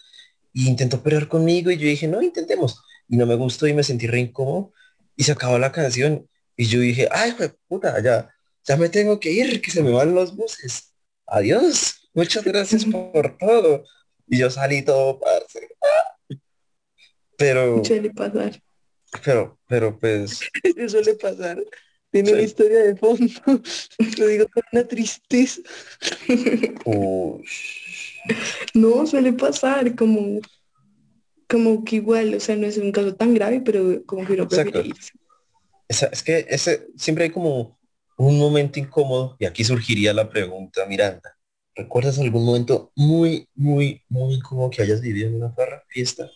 Y 0.58 0.70
intentó 0.70 1.04
pelear 1.04 1.28
conmigo 1.28 1.70
y 1.70 1.78
yo 1.78 1.86
dije, 1.86 2.08
no, 2.08 2.22
intentemos. 2.22 2.82
Y 3.10 3.18
no 3.18 3.26
me 3.26 3.36
gustó 3.36 3.68
y 3.68 3.74
me 3.74 3.84
sentí 3.84 4.08
re 4.08 4.22
incómodo 4.22 4.72
y 5.18 5.24
se 5.26 5.34
acabó 5.34 5.60
la 5.60 5.74
canción. 5.74 6.30
Y 6.56 6.66
yo 6.68 6.80
dije, 6.80 7.10
ay, 7.12 7.36
puta, 7.68 8.02
ya, 8.02 8.34
ya 8.66 8.78
me 8.78 8.88
tengo 8.88 9.20
que 9.20 9.32
ir, 9.34 9.62
que 9.62 9.70
se 9.70 9.84
me 9.84 9.92
van 9.92 10.16
los 10.16 10.34
buses. 10.34 10.94
Adiós, 11.28 12.10
muchas 12.14 12.46
gracias 12.46 12.86
por 12.86 13.38
todo. 13.38 13.84
Y 14.28 14.38
yo 14.40 14.50
salí 14.50 14.82
todo, 14.82 15.20
parce. 15.20 15.68
Pero, 17.38 17.84
Suele 17.84 18.12
pasar. 18.12 18.62
pero, 19.24 19.60
pero 19.68 20.00
pues, 20.00 20.40
Eso 20.64 20.90
suele 21.04 21.16
pasar. 21.16 21.62
Tiene 22.12 22.30
Sí. 22.30 22.34
una 22.34 22.44
historia 22.44 22.80
de 22.80 22.96
fondo. 22.96 23.28
Lo 24.18 24.28
digo 24.28 24.46
con 24.54 24.64
una 24.72 24.88
tristeza. 24.88 25.60
uy, 26.86 27.44
No, 28.74 29.06
suele 29.06 29.34
pasar 29.34 29.96
como, 29.96 30.40
como 31.48 31.84
que 31.84 31.98
igual, 31.98 32.34
o 32.36 32.40
sea, 32.40 32.56
no 32.56 32.68
es 32.68 32.78
un 32.78 32.92
caso 32.92 33.16
tan 33.16 33.34
grave, 33.34 33.62
pero 33.62 34.04
como 34.06 34.26
que 34.26 34.34
uno 34.34 34.48
prefiere 34.48 34.88
irse. 34.88 35.14
Es 35.88 36.24
que 36.24 36.46
ese 36.50 36.88
siempre 36.98 37.26
hay 37.26 37.30
como 37.30 37.78
un 38.18 38.40
momento 38.40 38.80
incómodo 38.80 39.36
y 39.40 39.46
aquí 39.46 39.64
surgiría 39.64 40.14
la 40.14 40.30
pregunta, 40.30 40.86
Miranda. 40.86 41.38
¿Recuerdas 41.76 42.18
algún 42.20 42.46
momento 42.46 42.92
muy, 42.96 43.50
muy, 43.54 44.02
muy 44.08 44.36
incómodo 44.36 44.70
que 44.70 44.82
hayas 44.82 45.02
vivido 45.02 45.28
en 45.28 45.36
una 45.36 45.52
farra, 45.52 45.84
fiesta? 45.90 46.32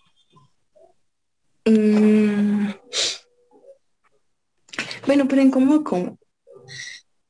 Mm. 1.65 2.71
Bueno, 5.07 5.27
pero 5.27 5.41
en 5.41 5.49
cómo, 5.49 5.83
cómo. 5.83 6.18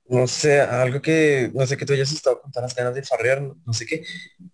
No 0.10 0.26
sé, 0.28 0.60
algo 0.62 1.02
que, 1.02 1.52
no 1.54 1.68
sé, 1.68 1.78
que 1.78 1.86
tú 1.86 1.94
hayas 1.94 2.12
estado 2.12 2.42
con 2.42 2.52
tantas 2.52 2.76
ganas 2.76 2.96
de 2.96 3.04
farrear, 3.04 3.42
no, 3.44 3.58
no 3.66 3.74
sé 3.74 3.86
qué. 3.86 4.04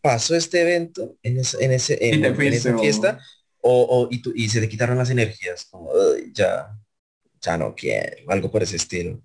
Pasó 0.01 0.35
este 0.35 0.61
evento 0.61 1.15
en, 1.23 1.39
ese, 1.39 1.63
en, 1.63 1.71
ese, 1.71 1.93
en, 2.09 2.25
en 2.25 2.53
esa 2.53 2.73
fiesta 2.77 3.19
o, 3.61 3.83
o- 4.03 4.07
y, 4.11 4.21
tú- 4.21 4.33
y 4.35 4.49
se 4.49 4.59
te 4.59 4.67
quitaron 4.69 4.97
las 4.97 5.09
energías, 5.09 5.65
como 5.71 5.91
"Ay, 5.93 6.31
ya, 6.33 6.77
ya 7.41 7.57
no 7.57 7.75
quiero, 7.75 8.29
algo 8.31 8.51
por 8.51 8.63
ese 8.63 8.77
estilo. 8.77 9.21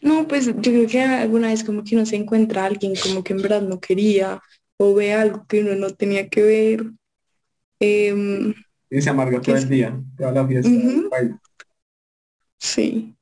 No, 0.00 0.26
pues 0.28 0.46
yo 0.46 0.54
creo 0.56 0.86
que 0.88 1.02
alguna 1.02 1.48
vez 1.48 1.64
como 1.64 1.84
que 1.84 1.96
uno 1.96 2.06
se 2.06 2.16
encuentra 2.16 2.62
a 2.62 2.66
alguien 2.66 2.94
como 3.02 3.22
que 3.24 3.32
en 3.34 3.42
verdad 3.42 3.62
no 3.62 3.80
quería 3.80 4.40
o 4.78 4.94
ve 4.94 5.12
algo 5.14 5.46
que 5.46 5.60
uno 5.60 5.74
no 5.74 5.90
tenía 5.90 6.28
que 6.28 6.42
ver. 6.42 6.84
Em, 7.80 8.54
Y 8.90 9.02
se 9.02 9.10
amarga 9.10 9.40
todo 9.40 9.54
¿Qué 9.56 9.62
el 9.62 9.68
día, 9.68 10.00
toda 10.16 10.32
la 10.32 10.46
fiesta. 10.46 10.70
Sí, 12.58 13.15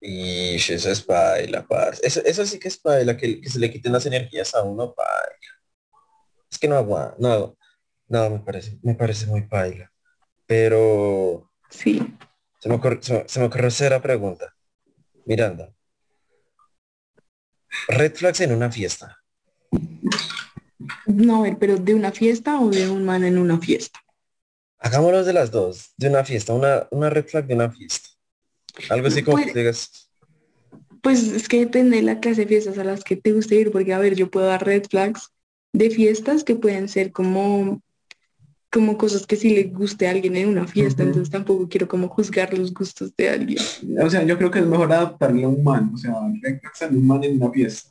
Y 0.00 0.56
eso 0.56 0.90
es 0.90 1.02
paila, 1.02 1.66
parce. 1.66 2.06
Eso, 2.06 2.20
eso 2.24 2.46
sí 2.46 2.58
que 2.58 2.68
es 2.68 2.76
paila, 2.76 3.16
que, 3.16 3.40
que 3.40 3.50
se 3.50 3.58
le 3.58 3.70
quiten 3.70 3.92
las 3.92 4.06
energías 4.06 4.54
a 4.54 4.62
uno, 4.62 4.94
paila. 4.94 5.36
Es 6.50 6.58
que 6.58 6.68
no 6.68 6.76
aguanta, 6.76 7.16
no, 7.18 7.56
no, 8.08 8.30
me 8.30 8.38
parece, 8.40 8.78
me 8.82 8.94
parece 8.94 9.26
muy 9.26 9.42
paila. 9.42 9.90
Pero 10.46 11.50
sí. 11.70 12.00
se 12.60 12.68
me 12.68 12.76
ocurre, 12.76 12.98
se 13.00 13.14
me, 13.14 13.28
se 13.28 13.40
me 13.40 13.46
ocurre 13.46 13.66
hacer 13.66 13.90
la 13.92 14.02
pregunta. 14.02 14.54
Miranda. 15.24 15.72
Red 17.88 18.14
flags 18.14 18.40
en 18.40 18.52
una 18.52 18.70
fiesta. 18.70 19.18
No, 21.06 21.40
a 21.40 21.42
ver, 21.42 21.58
pero 21.58 21.76
de 21.76 21.94
una 21.94 22.12
fiesta 22.12 22.60
o 22.60 22.70
de 22.70 22.88
un 22.88 23.04
man 23.04 23.24
en 23.24 23.38
una 23.38 23.58
fiesta. 23.58 24.00
Hagámoslo 24.78 25.24
de 25.24 25.32
las 25.32 25.50
dos, 25.50 25.92
de 25.96 26.08
una 26.08 26.24
fiesta, 26.24 26.52
una, 26.52 26.86
una 26.90 27.10
red 27.10 27.26
flag 27.26 27.46
de 27.46 27.54
una 27.54 27.70
fiesta. 27.70 28.08
Algo 28.90 29.08
así 29.08 29.22
como 29.22 29.36
Pues- 29.38 29.54
digas, 29.54 30.10
Pues 31.02 31.22
es 31.28 31.48
que 31.48 31.60
depende 31.60 31.96
de 31.98 32.02
la 32.02 32.18
clase 32.18 32.42
de 32.42 32.46
fiestas 32.48 32.78
a 32.78 32.84
las 32.84 33.04
que 33.04 33.14
te 33.16 33.32
guste 33.32 33.54
ir, 33.54 33.70
porque 33.70 33.92
a 33.94 33.98
ver, 33.98 34.16
yo 34.16 34.28
puedo 34.30 34.46
dar 34.46 34.64
red 34.64 34.82
flags 34.90 35.30
de 35.72 35.90
fiestas 35.90 36.42
que 36.42 36.56
pueden 36.56 36.88
ser 36.88 37.12
como, 37.12 37.80
como 38.72 38.98
cosas 38.98 39.24
que 39.26 39.36
sí 39.36 39.50
le 39.50 39.64
guste 39.64 40.08
a 40.08 40.10
alguien 40.10 40.34
en 40.36 40.48
una 40.48 40.66
fiesta, 40.66 41.04
entonces 41.04 41.30
tampoco 41.30 41.68
quiero 41.68 41.86
como 41.86 42.08
juzgar 42.08 42.56
los 42.58 42.74
gustos 42.74 43.14
de 43.16 43.28
alguien. 43.28 43.62
O 44.02 44.10
sea, 44.10 44.24
yo 44.24 44.36
creo 44.36 44.50
que 44.50 44.58
es 44.58 44.66
mejor 44.66 44.92
adaptarle 44.92 45.44
a 45.44 45.48
un 45.48 45.62
man, 45.62 45.92
o 45.94 45.96
sea, 45.96 46.14
en 46.88 46.96
un 46.96 47.06
man 47.06 47.22
en 47.22 47.40
una 47.40 47.52
fiesta. 47.52 47.90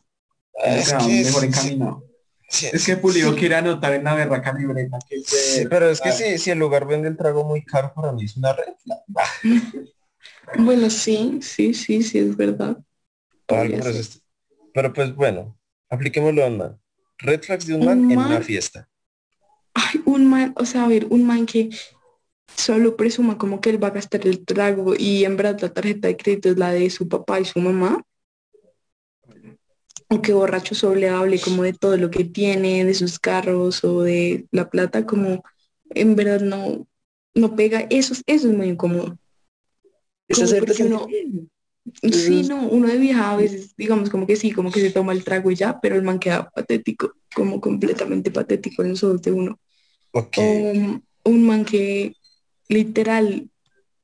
O 0.54 0.66
es 0.66 0.86
sea, 0.88 0.98
que 0.98 1.24
mejor 1.24 1.46
encaminado. 1.46 2.04
sí, 2.50 2.68
Es 2.74 2.86
que 2.86 2.98
Pulido 2.98 3.32
sí. 3.34 3.40
quiere 3.40 3.56
anotar 3.56 3.94
en 3.94 4.04
la 4.04 4.16
berraca 4.16 4.54
libreta 4.54 4.98
que 5.08 5.22
Sí, 5.22 5.66
pero 5.70 5.90
es 5.90 6.02
que 6.02 6.12
si, 6.12 6.38
si 6.38 6.52
el 6.52 6.60
lugar 6.60 6.86
vende 6.86 7.08
el 7.08 7.16
trago 7.18 7.46
muy 7.46 7.64
caro, 7.64 7.94
para 7.96 8.12
mí 8.12 8.26
es 8.26 8.36
una 8.36 8.52
red 8.54 8.74
flag. 8.84 9.00
Bueno, 10.58 10.90
sí, 10.90 11.40
sí, 11.42 11.74
sí, 11.74 12.02
sí, 12.04 12.20
es 12.20 12.36
verdad. 12.36 12.78
Algo 13.48 13.78
Pero 14.74 14.94
pues 14.94 15.16
bueno, 15.16 15.58
apliquémoslo 15.90 16.44
a 16.44 16.48
un 16.48 16.58
man. 16.58 16.82
Red 17.20 17.44
flags 17.44 17.66
de 17.68 17.76
un 17.76 17.82
Un 17.82 17.86
man 17.86 18.06
en 18.10 18.20
una 18.20 18.42
fiesta. 18.42 18.90
Ay, 19.74 20.02
un 20.06 20.28
man, 20.30 20.54
o 20.58 20.66
sea, 20.66 20.84
a 20.86 20.88
ver, 20.88 21.08
un 21.10 21.26
man 21.26 21.46
que 21.46 21.70
solo 22.56 22.96
presuma 22.98 23.38
como 23.38 23.62
que 23.62 23.70
él 23.72 23.84
va 23.84 23.90
a 23.90 23.92
gastar 23.92 24.28
el 24.28 24.46
trago 24.46 24.96
y 24.98 25.26
en 25.26 25.38
verdad 25.38 25.60
la 25.62 25.74
tarjeta 25.74 26.08
de 26.10 26.18
crédito 26.18 26.50
es 26.50 26.58
la 26.58 26.72
de 26.72 26.90
su 26.90 27.08
papá 27.10 27.40
y 27.40 27.46
su 27.46 27.60
mamá. 27.60 28.04
O 30.14 30.22
que 30.24 30.34
borracho 30.34 30.74
solo 30.76 31.08
hable 31.18 31.40
como 31.42 31.64
de 31.64 31.74
todo 31.74 31.98
lo 31.98 32.10
que 32.12 32.24
tiene, 32.26 32.86
de 32.86 32.94
sus 32.94 33.20
carros 33.20 33.84
o 33.84 34.02
de 34.04 34.48
la 34.52 34.70
plata, 34.70 35.06
como 35.06 35.44
en 35.90 36.16
verdad 36.16 36.42
no, 36.42 36.88
no 37.36 37.56
pega. 37.56 37.82
Eso, 37.90 38.14
es- 38.14 38.24
eso 38.28 38.50
es 38.50 38.56
muy 38.56 38.68
incómodo. 38.70 39.18
Es 40.28 40.42
hacerte 40.42 40.84
uno-. 40.84 41.08
Sí, 42.12 42.44
no, 42.50 42.68
uno 42.68 42.88
de 42.88 42.98
vieja 42.98 43.32
a 43.32 43.38
veces, 43.38 43.76
digamos 43.78 44.10
como 44.10 44.28
que 44.28 44.36
sí, 44.36 44.52
como 44.52 44.72
que 44.72 44.82
se 44.82 44.92
toma 44.92 45.14
el 45.14 45.24
trago 45.24 45.52
y 45.52 45.56
ya, 45.56 45.80
pero 45.82 45.96
el 45.96 46.04
man 46.04 46.20
queda 46.20 46.50
patético, 46.50 47.14
como 47.36 47.62
completamente 47.62 48.32
patético 48.32 48.84
en 48.84 48.94
ojos 48.94 49.22
de 49.22 49.32
uno. 49.32 49.60
O 50.36 50.74
un- 51.26 51.48
man 51.48 51.66
que 51.66 52.16
literal 52.70 53.50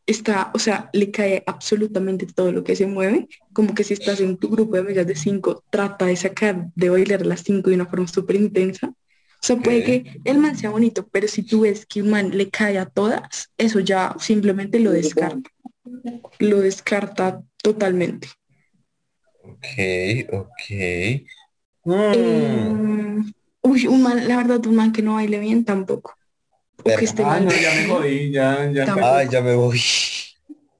está, 0.05 0.51
o 0.53 0.59
sea, 0.59 0.89
le 0.93 1.11
cae 1.11 1.43
absolutamente 1.47 2.25
todo 2.27 2.51
lo 2.51 2.63
que 2.63 2.75
se 2.75 2.87
mueve, 2.87 3.27
como 3.53 3.73
que 3.75 3.83
si 3.83 3.93
estás 3.93 4.21
en 4.21 4.37
tu 4.37 4.49
grupo 4.49 4.75
de 4.75 4.81
amigas 4.81 5.07
de 5.07 5.15
cinco, 5.15 5.63
trata 5.69 6.05
de 6.07 6.15
sacar, 6.15 6.67
de 6.75 6.89
bailar 6.89 7.25
las 7.25 7.41
cinco 7.43 7.69
de 7.69 7.75
una 7.77 7.87
forma 7.87 8.07
súper 8.07 8.35
intensa. 8.37 8.89
O 8.89 9.45
sea, 9.47 9.57
puede 9.57 9.83
que 9.83 10.21
el 10.25 10.37
man 10.39 10.57
sea 10.57 10.69
bonito, 10.71 11.07
pero 11.11 11.27
si 11.27 11.43
tú 11.43 11.61
ves 11.61 11.85
que 11.85 12.01
un 12.01 12.11
man 12.11 12.31
le 12.37 12.49
cae 12.49 12.77
a 12.77 12.85
todas, 12.87 13.51
eso 13.57 13.79
ya 13.79 14.15
simplemente 14.19 14.79
lo 14.79 14.91
descarta. 14.91 15.49
Lo 16.39 16.59
descarta 16.59 17.43
totalmente. 17.61 18.27
Ok, 19.43 19.67
ok. 20.31 20.61
Mm, 21.85 21.93
Eh, 22.13 23.33
uy, 23.63 23.87
un 23.87 24.03
man, 24.03 24.27
la 24.27 24.37
verdad, 24.37 24.65
un 24.67 24.75
man 24.75 24.91
que 24.91 25.01
no 25.01 25.15
baile 25.15 25.39
bien 25.39 25.65
tampoco. 25.65 26.15
O 26.79 26.83
Verga. 26.83 26.99
que 26.99 27.05
esté 27.05 27.23
Ah, 27.23 27.27
mal 27.39 27.45
no, 27.45 27.51
ya 27.51 27.71
me 27.75 27.87
jodí, 27.87 28.31
ya, 28.31 28.71
ya. 28.71 28.83
Ay, 29.01 29.27
ya 29.29 29.41
me 29.41 29.55
voy. 29.55 29.79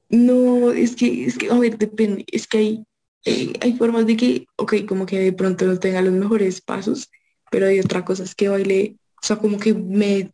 No, 0.10 0.72
es 0.72 0.96
que, 0.96 1.26
es 1.26 1.38
que, 1.38 1.50
a 1.50 1.58
ver, 1.58 1.78
depende, 1.78 2.26
es 2.32 2.46
que 2.48 2.58
hay, 2.58 2.84
eh, 3.26 3.54
hay 3.62 3.74
formas 3.78 4.06
de 4.06 4.18
que, 4.18 4.46
ok, 4.58 4.74
como 4.88 5.06
que 5.06 5.20
de 5.20 5.34
pronto 5.34 5.66
no 5.66 5.80
tenga 5.80 6.02
los 6.02 6.14
mejores 6.14 6.62
pasos, 6.62 7.10
pero 7.50 7.68
hay 7.68 7.80
otra 7.80 8.04
cosa, 8.04 8.24
es 8.24 8.36
que 8.36 8.50
baile, 8.50 8.98
o 9.22 9.26
sea, 9.26 9.38
como 9.38 9.58
que 9.58 9.74
me 9.74 10.34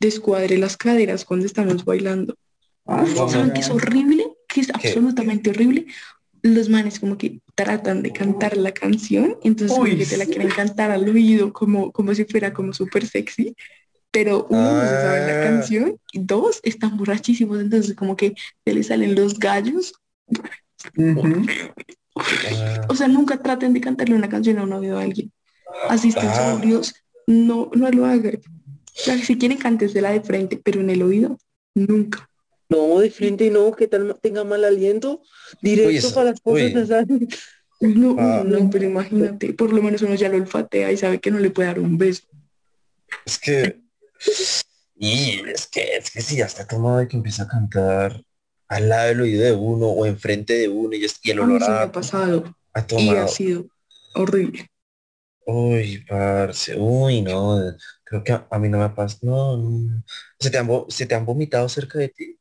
descuadre 0.00 0.58
las 0.58 0.76
caderas 0.76 1.24
cuando 1.24 1.46
estamos 1.46 1.84
bailando. 1.84 2.36
¿Saben 3.30 3.52
que 3.52 3.60
es 3.60 3.70
horrible? 3.70 4.24
Que 4.48 4.60
es 4.62 4.66
¿Qué? 4.66 4.72
absolutamente 4.88 5.50
horrible. 5.50 5.86
Los 6.42 6.68
manes 6.68 6.98
como 6.98 7.16
que 7.18 7.40
tratan 7.54 8.02
de 8.02 8.12
cantar 8.12 8.56
la 8.56 8.72
canción, 8.72 9.36
entonces 9.44 9.76
como 9.76 9.84
Uy, 9.90 9.98
que 9.98 10.06
te 10.06 10.16
la 10.16 10.24
quieren 10.26 10.48
cantar 10.48 10.90
al 10.90 11.06
oído 11.08 11.52
como, 11.52 11.92
como 11.92 12.14
si 12.14 12.24
fuera 12.24 12.52
como 12.52 12.72
súper 12.72 13.06
sexy, 13.06 13.54
pero 14.10 14.46
uno 14.48 14.72
no 14.72 14.80
se 14.80 14.88
sabe 15.02 15.26
la 15.26 15.40
Ah. 15.40 15.44
canción 15.44 15.96
y 16.12 16.18
dos 16.20 16.60
están 16.62 16.96
borrachísimos, 16.96 17.60
entonces 17.60 17.94
como 17.94 18.16
que 18.16 18.34
se 18.64 18.72
les 18.72 18.86
salen 18.86 19.14
los 19.14 19.38
gallos. 19.38 19.92
Ah, 22.16 22.86
O 22.88 22.94
sea, 22.96 23.06
nunca 23.06 23.40
traten 23.40 23.72
de 23.72 23.80
cantarle 23.80 24.14
una 24.16 24.28
canción 24.28 24.58
a 24.58 24.64
un 24.64 24.70
novio 24.70 24.98
a 24.98 25.02
alguien. 25.02 25.30
Así 25.88 26.08
estén 26.08 26.28
Ah. 26.28 26.52
sobrios, 26.54 26.94
no, 27.26 27.70
no 27.74 27.90
lo 27.90 28.04
hagan. 28.06 28.36
O 28.36 28.92
sea, 28.92 29.16
si 29.18 29.38
quieren 29.38 29.58
cántesela 29.58 30.10
de 30.10 30.20
frente, 30.20 30.60
pero 30.62 30.80
en 30.80 30.90
el 30.90 31.02
oído, 31.02 31.38
nunca. 31.74 32.28
No, 32.70 33.00
de 33.00 33.10
frente 33.10 33.50
no, 33.50 33.72
que 33.72 33.88
tal 33.88 34.16
tenga 34.22 34.44
mal 34.44 34.64
aliento, 34.64 35.22
directo 35.60 36.10
para 36.14 36.30
las 36.30 36.40
nasales. 36.74 37.28
No, 37.82 38.14
Ah. 38.18 38.42
no, 38.44 38.68
pero 38.68 38.84
imagínate, 38.84 39.54
por 39.54 39.72
lo 39.72 39.80
menos 39.82 40.02
uno 40.02 40.14
ya 40.14 40.28
lo 40.28 40.36
olfatea 40.36 40.92
y 40.92 40.98
sabe 40.98 41.18
que 41.18 41.30
no 41.30 41.38
le 41.38 41.48
puede 41.50 41.68
dar 41.68 41.80
un 41.80 41.96
beso. 41.96 42.24
es 43.24 43.38
que... 43.38 43.80
Y 44.96 45.40
es 45.48 45.66
que, 45.66 45.96
es 45.96 46.10
que 46.10 46.20
si 46.20 46.36
ya 46.36 46.44
está 46.44 46.66
tomado 46.66 47.00
y 47.02 47.08
que 47.08 47.16
empieza 47.16 47.44
a 47.44 47.48
cantar 47.48 48.22
al 48.68 48.88
lado 48.90 49.08
del 49.08 49.20
oído 49.22 49.42
de 49.44 49.52
uno 49.52 49.86
o 49.86 50.04
enfrente 50.04 50.52
de 50.58 50.68
uno 50.68 50.94
y, 50.94 51.06
es- 51.06 51.18
y 51.22 51.30
el 51.30 51.40
olor 51.40 51.62
a, 51.62 51.82
ha 51.84 51.90
pasado 51.92 52.54
a 52.74 52.80
y 52.82 52.86
tomado. 52.86 53.18
ha 53.24 53.28
sido 53.28 53.66
horrible. 54.14 54.66
Uy, 55.46 56.04
parce, 56.06 56.76
uy, 56.78 57.22
no, 57.22 57.56
creo 58.04 58.22
que 58.22 58.32
a, 58.32 58.46
a 58.50 58.58
mí 58.58 58.68
no 58.68 58.76
me 58.76 58.84
ha 58.84 58.94
pasado, 58.94 59.56
no, 59.56 59.56
no. 59.56 60.04
¿Se 60.38 60.50
te 60.50 60.58
han, 60.58 60.68
se 60.88 61.06
te 61.06 61.14
han 61.14 61.24
vomitado 61.24 61.66
cerca 61.70 61.98
de 61.98 62.10
ti? 62.10 62.38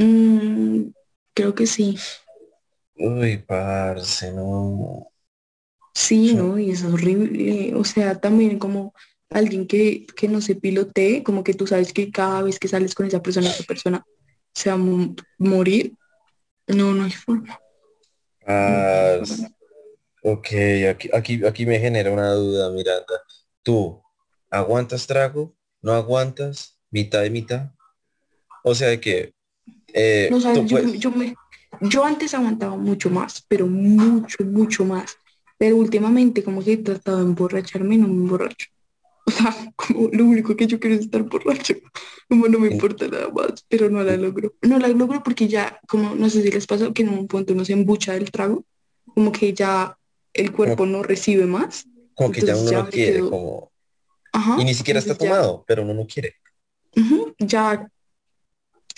Mm, 0.00 0.92
creo 1.34 1.54
que 1.54 1.66
sí. 1.66 1.96
Uy, 2.96 3.38
parce, 3.38 4.32
no. 4.32 5.10
Sí. 5.94 6.34
¿no? 6.34 6.58
Y 6.58 6.70
es 6.70 6.84
horrible. 6.84 7.74
O 7.74 7.84
sea, 7.84 8.20
también 8.20 8.58
como 8.58 8.94
alguien 9.30 9.66
que, 9.66 10.06
que 10.16 10.28
no 10.28 10.40
se 10.40 10.54
pilotee, 10.56 11.22
como 11.22 11.44
que 11.44 11.54
tú 11.54 11.66
sabes 11.66 11.92
que 11.92 12.10
cada 12.10 12.42
vez 12.42 12.58
que 12.58 12.68
sales 12.68 12.94
con 12.94 13.06
esa 13.06 13.22
persona, 13.22 13.48
esa 13.50 13.64
persona 13.64 14.04
se 14.54 14.70
va 14.70 14.74
a 14.74 14.78
mo- 14.78 15.14
morir. 15.38 15.94
No, 16.66 16.94
no 16.94 17.04
hay 17.04 17.12
forma. 17.12 17.58
Parce. 18.44 19.48
Ok, 20.22 20.48
aquí, 20.90 21.10
aquí, 21.12 21.46
aquí 21.46 21.66
me 21.66 21.78
genera 21.78 22.10
una 22.10 22.32
duda, 22.32 22.70
Miranda. 22.70 23.22
¿Tú 23.62 24.02
aguantas 24.50 25.06
trago? 25.06 25.54
¿No 25.82 25.92
aguantas? 25.92 26.78
¿Mitad 26.90 27.24
y 27.24 27.30
mitad? 27.30 27.72
O 28.64 28.74
sea 28.74 28.88
de 28.88 29.00
que 29.00 29.34
eh, 29.94 30.28
No, 30.30 30.40
sabes, 30.40 30.58
yo, 30.66 30.76
puedes- 30.78 30.98
yo, 31.00 31.10
me, 31.10 31.34
yo 31.80 32.04
antes 32.04 32.34
aguantaba 32.34 32.76
mucho 32.76 33.10
más, 33.10 33.44
pero 33.48 33.66
mucho, 33.66 34.44
mucho 34.44 34.84
más. 34.84 35.16
Pero 35.58 35.76
últimamente 35.76 36.42
como 36.42 36.64
que 36.64 36.72
he 36.72 36.76
tratado 36.78 37.18
de 37.18 37.24
emborracharme 37.24 37.94
y 37.96 37.98
no 37.98 38.08
me 38.08 38.14
emborracho. 38.14 38.66
sea, 39.26 39.54
como 39.76 40.08
lo 40.12 40.24
único 40.24 40.56
que 40.56 40.66
yo 40.66 40.80
quiero 40.80 40.96
es 40.96 41.02
estar 41.02 41.22
borracho. 41.22 41.74
Como 42.28 42.48
no 42.48 42.58
me 42.58 42.68
importa 42.68 43.06
nada 43.08 43.28
más, 43.30 43.64
pero 43.68 43.90
no 43.90 44.02
la 44.02 44.16
logro. 44.16 44.54
No 44.62 44.78
la 44.78 44.88
logro 44.88 45.22
porque 45.22 45.48
ya, 45.48 45.78
como 45.88 46.14
no 46.14 46.30
sé 46.30 46.42
si 46.42 46.50
les 46.50 46.66
pasa 46.66 46.92
que 46.92 47.02
en 47.02 47.10
un 47.10 47.26
punto 47.26 47.52
uno 47.52 47.64
se 47.64 47.72
embucha 47.74 48.14
del 48.14 48.30
trago, 48.30 48.64
como 49.04 49.32
que 49.32 49.52
ya 49.52 49.96
el 50.32 50.52
cuerpo 50.52 50.86
no 50.86 51.02
recibe 51.02 51.44
más. 51.46 51.86
Como 52.14 52.32
que 52.32 52.40
ya 52.40 52.56
uno 52.56 52.70
ya 52.70 52.82
no 52.84 52.88
quiere, 52.90 53.18
quedo- 53.18 53.30
como... 53.30 53.70
Ajá. 54.32 54.56
Y 54.60 54.64
ni 54.64 54.74
siquiera 54.74 55.00
está 55.00 55.12
ya- 55.14 55.18
tomado, 55.18 55.64
pero 55.66 55.82
uno 55.82 55.92
no 55.94 56.06
quiere. 56.06 56.36
Ya. 57.38 57.88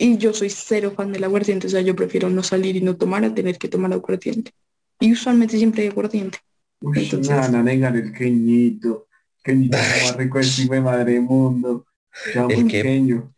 Y 0.05 0.19
yo 0.19 0.35
soy 0.35 0.51
cero 0.51 0.93
fan 0.97 1.13
del 1.13 1.23
aguardiente, 1.23 1.69
o 1.69 1.71
sea, 1.71 1.81
yo 1.81 1.95
prefiero 1.95 2.29
no 2.29 2.43
salir 2.43 2.75
y 2.75 2.81
no 2.81 2.97
tomar 2.97 3.25
a 3.25 3.33
tener 3.33 3.57
que 3.57 3.69
tomar 3.69 3.93
aguardiente. 3.93 4.51
Y 4.99 5.13
usualmente 5.13 5.57
siempre 5.57 5.83
hay 5.83 5.91
aguardiente. 5.91 6.39
Uy, 6.81 7.05
Entonces- 7.05 7.31
nada, 7.31 7.49
nada, 7.49 7.63
negar 7.63 7.95
el 7.97 8.13
queñito. 8.13 9.07
Queñito 9.45 9.79
más 9.79 10.17
rico 10.17 10.39
del 10.39 10.49
hijo 10.49 10.75
de 10.75 10.81
madre 10.81 11.21
mundo. 11.21 11.87
Ya 12.35 12.47
¿El 12.49 12.63
muy 12.65 12.73
qué? 12.73 12.79
pequeño. 12.83 13.33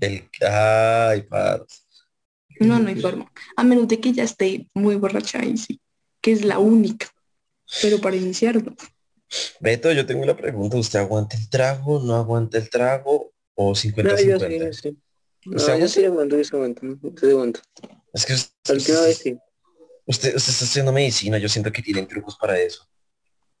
El... 0.00 0.24
Ay, 0.44 1.22
parce. 1.22 1.82
No, 2.58 2.80
no 2.80 2.88
hay 2.88 3.00
forma. 3.00 3.30
A 3.54 3.62
menos 3.62 3.86
de 3.86 4.00
que 4.00 4.12
ya 4.12 4.24
esté 4.24 4.68
muy 4.74 4.96
borracha 4.96 5.38
ahí 5.38 5.56
sí, 5.56 5.80
que 6.20 6.32
es 6.32 6.44
la 6.44 6.58
única. 6.58 7.06
Pero 7.80 8.00
para 8.00 8.16
iniciarlo, 8.16 8.74
Beto, 9.60 9.92
yo 9.92 10.04
tengo 10.04 10.24
una 10.24 10.36
pregunta. 10.36 10.76
¿Usted 10.78 10.98
aguanta 10.98 11.36
el 11.36 11.48
trago, 11.48 12.00
no 12.02 12.16
aguanta 12.16 12.58
el 12.58 12.68
trago 12.70 13.30
o 13.54 13.68
No, 13.68 13.74
yo 13.74 13.74
sí, 13.76 13.90
50-50? 13.92 14.58
yo 14.58 14.72
sí. 14.72 14.98
No, 15.50 15.56
¿Usted 15.56 15.78
yo 15.80 15.88
sí 15.88 16.04
aguanto, 16.04 16.36
yo 16.36 16.44
sí 16.44 16.50
aguanto, 16.54 16.82
yo 17.02 17.30
aguanto. 17.30 17.60
Es 18.12 18.26
que 18.26 18.34
usted, 18.34 18.74
última 18.74 19.00
vez 19.02 19.16
sí. 19.18 19.38
usted, 20.06 20.36
usted 20.36 20.52
está 20.52 20.64
estudiando 20.64 20.92
medicina, 20.92 21.38
yo 21.38 21.48
siento 21.48 21.72
que 21.72 21.82
tienen 21.82 22.06
trucos 22.06 22.36
para 22.38 22.58
eso. 22.60 22.86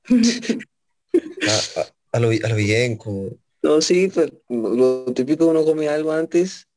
A, 0.06 0.10
a- 1.80 1.92
a 2.12 2.20
lo, 2.20 2.28
a 2.30 2.48
lo 2.48 2.54
bien, 2.56 2.96
como... 2.96 3.30
No, 3.62 3.80
sí, 3.80 4.08
pues 4.08 4.32
lo, 4.48 4.74
lo 4.74 5.12
típico 5.14 5.46
uno 5.46 5.64
come 5.64 5.88
algo 5.88 6.12
antes, 6.12 6.68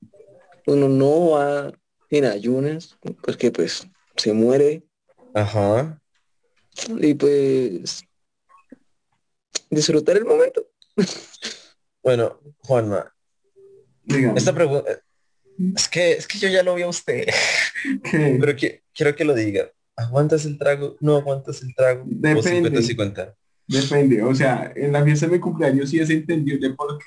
uno 0.66 0.88
no 0.89 1.32
va 1.32 1.72
en 2.09 2.26
ayunas, 2.26 2.97
porque 3.22 3.51
pues 3.51 3.88
se 4.18 4.34
muere 4.34 4.84
Ajá. 5.34 6.01
y 6.99 7.14
pues 7.14 8.03
disfrutar 9.70 10.18
el 10.18 10.26
momento. 10.26 10.68
Bueno, 12.03 12.39
Juanma, 12.59 13.14
Dígame, 14.12 14.38
esta 14.38 14.53
pregunta... 14.53 14.91
Es 15.76 15.88
que, 15.88 16.14
es 16.14 16.28
que 16.28 16.39
yo 16.39 16.47
ya 16.49 16.64
lo 16.64 16.74
vi 16.74 16.82
a 16.82 16.88
usted, 16.88 17.28
¿qué? 18.03 18.38
pero 18.39 18.55
que, 18.55 18.84
quiero 18.93 19.16
que 19.16 19.26
lo 19.26 19.36
diga. 19.36 19.70
¿Aguantas 19.95 20.45
el 20.45 20.57
trago? 20.57 20.95
¿No 21.01 21.18
aguantas 21.18 21.62
el 21.62 21.76
trago? 21.76 22.03
Depende. 22.05 22.70
¿O 22.70 22.82
50-50? 22.82 23.36
Depende, 23.68 24.24
o 24.24 24.34
sea, 24.34 24.72
en 24.76 24.91
la 24.91 25.03
fiesta 25.03 25.28
de 25.28 25.34
mi 25.34 25.39
cumpleaños 25.39 25.89
sí 25.89 25.99
es 25.99 26.09
entendible 26.09 26.72
porque 26.72 27.05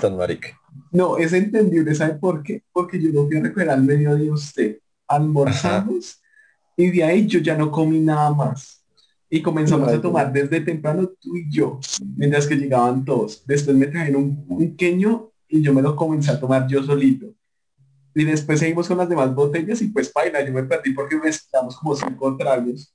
Tan 0.00 0.16
marica. 0.16 0.48
No, 0.92 1.18
es 1.18 1.32
entendible, 1.32 1.94
¿sabe 1.94 2.14
por 2.14 2.42
qué? 2.42 2.62
Porque 2.72 3.00
yo 3.00 3.10
lo 3.10 3.26
fui 3.26 3.36
a 3.36 3.42
recoger 3.42 3.70
al 3.70 3.82
mediodía 3.82 4.32
usted. 4.32 4.78
Almorzamos 5.06 6.20
y 6.76 6.90
de 6.90 7.04
ahí 7.04 7.26
yo 7.26 7.40
ya 7.40 7.56
no 7.56 7.70
comí 7.70 8.00
nada 8.00 8.32
más. 8.32 8.84
Y 9.28 9.42
comenzamos 9.42 9.88
a 9.88 10.00
tomar 10.00 10.32
desde 10.32 10.60
temprano 10.60 11.08
tú 11.20 11.36
y 11.36 11.50
yo, 11.50 11.78
mientras 12.16 12.46
que 12.46 12.56
llegaban 12.56 13.04
todos. 13.04 13.44
Después 13.46 13.76
me 13.76 13.86
trajeron 13.86 14.22
un, 14.22 14.46
un 14.48 14.70
pequeño 14.70 15.29
y 15.50 15.62
yo 15.62 15.72
me 15.74 15.82
lo 15.82 15.96
comencé 15.96 16.30
a 16.32 16.40
tomar 16.40 16.66
yo 16.68 16.82
solito. 16.82 17.26
Y 18.14 18.24
después 18.24 18.60
seguimos 18.60 18.88
con 18.88 18.98
las 18.98 19.08
demás 19.08 19.34
botellas 19.34 19.82
y 19.82 19.88
pues 19.88 20.12
baila, 20.12 20.44
yo 20.44 20.52
me 20.52 20.64
perdí 20.64 20.92
porque 20.94 21.16
mezclamos 21.16 21.76
como 21.76 21.96
cinco 21.96 22.36
tragos. 22.36 22.94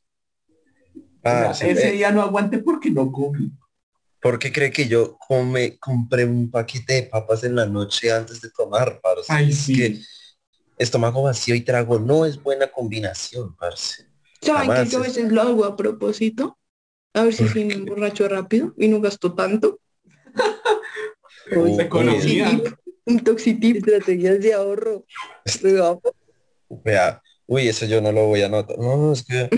O 1.23 1.29
sea, 1.29 1.49
Ah, 1.49 1.53
sí, 1.53 1.65
ese 1.67 1.87
eh, 1.87 1.91
día 1.93 2.11
no 2.11 2.21
aguanté 2.21 2.59
porque 2.59 2.91
no 2.91 3.11
comí. 3.11 3.51
¿Por 4.21 4.39
qué 4.39 4.51
cree 4.51 4.71
que 4.71 4.87
yo 4.87 5.17
come, 5.17 5.77
compré 5.79 6.25
un 6.25 6.49
paquete 6.49 6.93
de 6.95 7.03
papas 7.03 7.43
en 7.43 7.55
la 7.55 7.65
noche 7.65 8.11
antes 8.11 8.41
de 8.41 8.49
tomar, 8.49 8.99
parce? 9.01 9.31
Ay, 9.31 9.51
Es 9.51 9.67
que 9.67 9.99
estómago 10.77 11.23
vacío 11.23 11.55
y 11.55 11.61
trago 11.61 11.99
no 11.99 12.25
es 12.25 12.41
buena 12.41 12.67
combinación, 12.71 13.55
parce. 13.55 14.05
¿saben 14.41 14.69
Jamás 14.69 14.87
que 14.89 14.91
yo 14.93 14.99
a 14.99 15.01
es- 15.01 15.07
veces 15.07 15.31
lo 15.31 15.41
hago 15.41 15.65
a 15.65 15.75
propósito? 15.75 16.57
A 17.13 17.23
ver 17.23 17.33
si 17.33 17.43
¿Por 17.43 17.53
sí 17.53 17.65
me 17.65 17.73
emborracho 17.75 18.27
rápido 18.27 18.73
y 18.77 18.87
no 18.87 18.99
gasto 19.01 19.33
tanto. 19.35 19.79
Uy, 21.51 21.79
economía. 21.79 22.61
Un 23.05 23.23
toxitip. 23.23 23.77
Estrategias 23.77 24.39
de 24.41 24.53
ahorro. 24.53 25.05
Vea, 26.83 27.21
uy, 27.45 27.67
eso 27.67 27.85
yo 27.85 28.01
no 28.01 28.11
lo 28.11 28.25
voy 28.27 28.41
a 28.41 28.49
notar. 28.49 28.77
No, 28.79 29.13
es 29.13 29.23
que... 29.23 29.49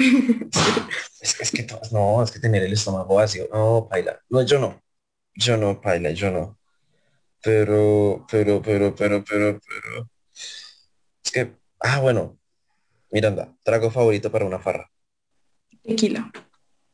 es, 1.21 1.33
que- 1.35 1.43
es 1.43 1.51
que 1.51 1.67
no, 1.91 2.23
es 2.23 2.31
que 2.31 2.39
tener 2.39 2.63
el 2.63 2.73
estómago 2.73 3.15
vacío. 3.15 3.47
No, 3.51 3.87
paila. 3.89 4.19
No, 4.29 4.41
yo 4.41 4.59
no. 4.59 4.81
Yo 5.35 5.55
no, 5.57 5.79
paila, 5.79 6.11
yo 6.11 6.31
no. 6.31 6.59
Pero, 7.41 8.25
pero, 8.29 8.61
pero, 8.61 8.93
pero, 8.95 9.23
pero, 9.23 9.59
pero. 9.59 10.09
Es 11.23 11.31
que, 11.31 11.53
ah, 11.79 11.99
bueno. 12.01 12.37
Miranda, 13.11 13.55
trago 13.63 13.89
favorito 13.89 14.29
para 14.31 14.45
una 14.45 14.59
farra. 14.59 14.91
Tequila. 15.83 16.29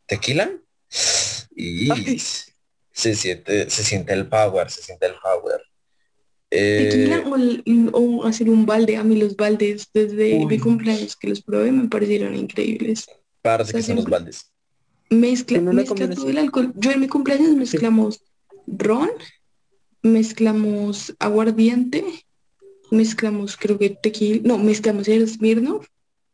¿Tequila? 0.05 0.51
Y 1.55 1.91
Ay. 1.91 2.19
Se 2.93 3.15
siente, 3.15 3.69
se 3.69 3.83
siente 3.83 4.13
el 4.13 4.27
power, 4.27 4.69
se 4.69 4.81
siente 4.81 5.07
el 5.07 5.13
power. 5.21 5.59
Eh, 6.51 6.87
Tequila 6.91 7.27
o, 7.27 7.35
el- 7.35 7.89
o 7.91 8.23
hacer 8.25 8.49
un 8.49 8.65
balde. 8.65 8.95
A 8.95 9.03
mí 9.03 9.15
los 9.17 9.35
baldes 9.35 9.89
desde 9.93 10.35
Uy. 10.37 10.45
mi 10.45 10.59
cumpleaños 10.59 11.15
que 11.15 11.27
los 11.27 11.41
probé 11.41 11.71
me 11.71 11.89
parecieron 11.89 12.35
increíbles. 12.35 13.07
parece 13.41 13.71
que 13.73 13.79
o 13.79 13.81
sea, 13.81 13.87
son 13.87 14.03
los 14.03 14.05
baldes. 14.09 14.51
Mezcla, 15.09 15.59
mezcla 15.59 16.09
todo 16.13 16.29
el 16.29 16.37
alcohol. 16.37 16.71
Yo 16.75 16.91
en 16.91 16.99
mi 17.01 17.07
cumpleaños 17.07 17.55
mezclamos 17.55 18.21
ron, 18.67 19.09
mezclamos 20.03 21.13
aguardiente, 21.19 22.03
mezclamos 22.91 23.57
creo 23.57 23.77
que 23.79 23.89
tequila, 23.89 24.41
no, 24.43 24.57
mezclamos 24.57 25.07
el 25.07 25.27
Smirnoff, 25.27 25.87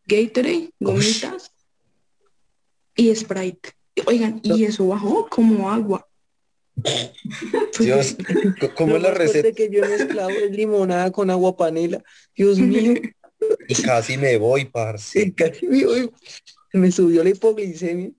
Gatorade, 0.05 0.71
gomitas 0.79 1.51
y 2.95 3.13
Sprite. 3.15 3.71
Oigan, 4.05 4.39
y 4.43 4.63
eso 4.63 4.87
bajó 4.87 5.27
como 5.29 5.71
agua. 5.71 6.05
Dios, 7.81 8.15
c- 8.59 8.73
¿cómo 8.75 8.95
es 8.97 9.01
la 9.03 9.11
receta? 9.11 9.51
que 9.51 9.69
yo 9.69 9.83
es 9.83 10.51
limonada 10.51 11.11
con 11.11 11.29
agua 11.29 11.55
panela. 11.55 12.01
Dios 12.35 12.59
mío, 12.59 12.93
Y 13.67 13.75
casi 13.75 14.17
me 14.17 14.37
voy, 14.37 14.65
parce. 14.65 15.21
sí, 15.21 15.31
casi 15.33 15.67
me, 15.67 15.85
voy- 15.85 16.11
me 16.73 16.91
subió 16.91 17.23
la 17.23 17.29
hipoglicemia. 17.31 18.11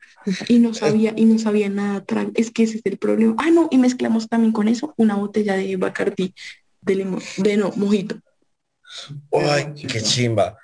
Y 0.48 0.58
no 0.58 0.74
sabía, 0.74 1.12
y 1.16 1.24
no 1.24 1.38
sabía 1.38 1.68
nada. 1.68 2.04
Es 2.34 2.50
que 2.50 2.64
ese 2.64 2.78
es 2.78 2.82
el 2.86 2.98
problema. 2.98 3.34
Ah, 3.38 3.50
no, 3.50 3.68
y 3.70 3.78
mezclamos 3.78 4.28
también 4.28 4.52
con 4.52 4.68
eso 4.68 4.94
una 4.96 5.16
botella 5.16 5.54
de 5.56 5.76
Bacardi 5.76 6.34
de 6.82 6.94
limón, 6.94 7.20
de 7.38 7.56
no, 7.56 7.72
mojito. 7.76 8.16
Ay, 9.32 9.74
qué 9.74 10.00
chimba. 10.02 10.56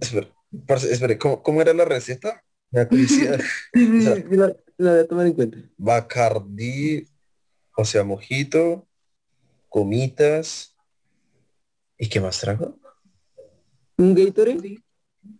Espera, 0.00 0.28
parce, 0.66 0.92
espere, 0.92 1.18
¿cómo, 1.18 1.42
cómo 1.42 1.60
era 1.62 1.74
la 1.74 1.84
receta? 1.84 2.42
Me 2.70 2.88
la 4.78 4.92
voy 4.92 4.98
a 5.00 5.06
tomar 5.06 5.26
en 5.26 5.32
cuenta. 5.34 5.58
Bacardi, 5.78 7.04
o 7.80 7.84
sea, 7.84 8.04
mojito, 8.04 8.86
gomitas. 9.70 10.76
¿Y 11.98 12.08
qué 12.08 12.20
más 12.20 12.40
trago? 12.40 12.78
Un 13.96 14.14
Gatorade. 14.14 14.78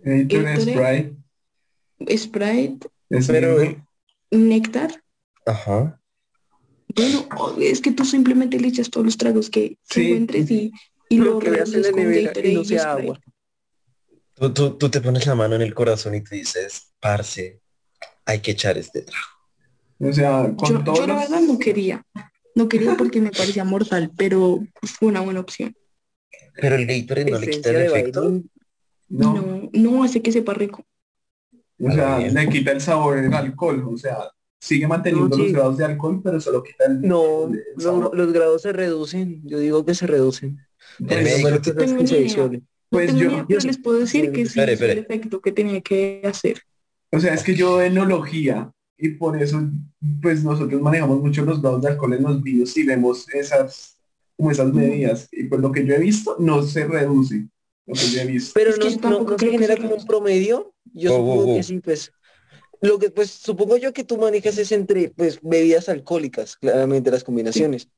Gatorade. 0.02 1.16
Sprite, 2.16 2.88
Sprite, 3.20 3.26
Pero- 3.26 3.86
néctar. 4.30 5.02
Ajá. 5.46 6.00
Bueno, 6.94 7.28
o- 7.38 7.56
es 7.60 7.80
que 7.80 7.92
tú 7.92 8.04
simplemente 8.04 8.58
le 8.58 8.68
echas 8.68 8.90
todos 8.90 9.06
los 9.06 9.16
tragos 9.16 9.48
que, 9.48 9.70
que 9.70 9.94
Sí. 9.94 10.06
encuentres 10.08 10.50
y, 10.50 10.72
y 11.08 11.16
Lo 11.18 11.24
luego 11.24 11.38
que 11.40 11.50
veas 11.50 11.72
en 11.72 11.82
la 11.82 11.90
con 11.90 12.00
nevera 12.02 12.28
Gatorade 12.28 12.52
y 12.52 12.54
no 12.54 12.64
sea 12.64 12.82
Sprite. 12.92 13.02
agua. 13.02 13.20
Tú, 14.34 14.52
tú, 14.54 14.78
tú 14.78 14.88
te 14.90 15.00
pones 15.00 15.26
la 15.26 15.34
mano 15.34 15.54
en 15.56 15.62
el 15.62 15.74
corazón 15.74 16.14
y 16.14 16.22
te 16.22 16.34
dices, 16.36 16.92
parce, 17.00 17.60
hay 18.24 18.40
que 18.40 18.52
echar 18.52 18.76
este 18.78 19.02
trago. 19.02 19.26
O 19.98 20.12
sea, 20.12 20.54
con 20.56 20.68
Yo, 20.78 20.84
todos 20.84 20.98
yo 21.00 21.06
la 21.06 21.14
los- 21.14 21.22
verdad 21.30 21.40
no 21.42 21.58
quería. 21.58 22.02
No 22.54 22.68
quería 22.68 22.96
porque 22.96 23.20
me 23.20 23.30
parecía 23.30 23.64
mortal, 23.64 24.10
pero 24.16 24.60
fue 24.82 25.08
una 25.08 25.20
buena 25.20 25.40
opción. 25.40 25.74
Pero 26.60 26.74
el 26.76 26.86
Gatorade 26.86 27.30
no 27.30 27.38
le 27.38 27.48
quita 27.50 27.70
el 27.70 27.76
efecto. 27.86 28.30
No, 29.08 29.34
No, 29.34 29.70
no 29.72 30.04
hace 30.04 30.20
que 30.22 30.32
sepa 30.32 30.54
rico. 30.54 30.84
o 31.82 31.90
sea, 31.92 32.16
Ah, 32.16 32.20
le 32.20 32.48
quita 32.48 32.72
el 32.72 32.80
sabor 32.80 33.20
del 33.20 33.32
alcohol, 33.32 33.84
o 33.88 33.96
sea, 33.96 34.16
sigue 34.60 34.86
manteniendo 34.86 35.28
No, 35.28 35.36
sí. 35.36 35.42
los 35.44 35.52
grados 35.52 35.76
de 35.78 35.84
alcohol, 35.84 36.20
pero 36.22 36.40
solo 36.40 36.62
quita 36.62 36.84
el, 36.86 37.00
No, 37.02 37.44
el 37.48 37.64
los, 37.76 38.32
grados 38.32 38.62
se 38.62 38.72
reducen. 38.72 39.40
Yo 39.44 39.58
digo 39.58 39.84
que 39.86 39.94
se 39.94 40.06
reducen. 40.06 40.58
El 40.98 41.06
Pues, 41.06 41.24
médico 41.24 42.06
se. 42.06 42.36
No 42.36 42.60
Pues 42.90 43.06
tengo 43.16 43.20
yo- 43.20 43.46
pero 43.48 43.60
les 43.60 43.78
puedo 43.78 43.98
decir 44.00 44.32
que 44.32 44.46
sí 44.46 44.60
Espere, 44.60 44.92
el 44.92 44.98
efecto 44.98 45.40
que 45.40 45.52
tenía 45.52 45.80
que 45.80 46.22
hacer. 46.24 46.60
O 47.12 47.20
sea, 47.20 47.34
es 47.34 47.42
que 47.44 47.54
yo 47.54 47.80
enología 47.80 48.72
y 49.00 49.10
por 49.10 49.40
eso 49.40 49.60
pues 50.20 50.44
nosotros 50.44 50.80
manejamos 50.80 51.20
mucho 51.20 51.44
los 51.44 51.60
grados 51.60 51.82
de 51.82 51.88
alcohol 51.88 52.14
en 52.14 52.22
los 52.22 52.42
vinos 52.42 52.76
y 52.76 52.84
vemos 52.84 53.28
esas 53.30 53.96
como 54.36 54.50
esas 54.50 54.72
medidas 54.72 55.28
y 55.32 55.44
pues 55.44 55.60
lo 55.60 55.72
que 55.72 55.84
yo 55.84 55.94
he 55.94 55.98
visto 55.98 56.36
no 56.38 56.62
se 56.62 56.86
reduce 56.86 57.46
lo 57.86 57.94
que 57.94 58.08
yo 58.08 58.20
he 58.20 58.26
visto. 58.26 58.52
Pero 58.54 58.70
Es 58.70 58.78
que 58.78 58.96
no, 58.96 59.10
no, 59.10 59.20
no 59.22 59.30
se 59.30 59.36
creo 59.36 59.58
que 59.58 59.76
como 59.82 59.94
un 59.96 60.06
promedio. 60.06 60.72
Yo 60.92 61.12
Oh, 61.12 61.16
supongo 61.16 61.42
oh, 61.42 61.52
oh. 61.52 61.56
que 61.56 61.62
sí, 61.62 61.80
pues. 61.80 62.12
Lo 62.82 62.98
que 62.98 63.10
pues 63.10 63.30
supongo 63.30 63.76
yo 63.76 63.92
que 63.92 64.04
tú 64.04 64.16
manejas 64.16 64.56
es 64.56 64.72
entre 64.72 65.10
pues 65.10 65.38
bebidas 65.42 65.88
alcohólicas, 65.88 66.56
claramente 66.56 67.10
las 67.10 67.24
combinaciones. 67.24 67.88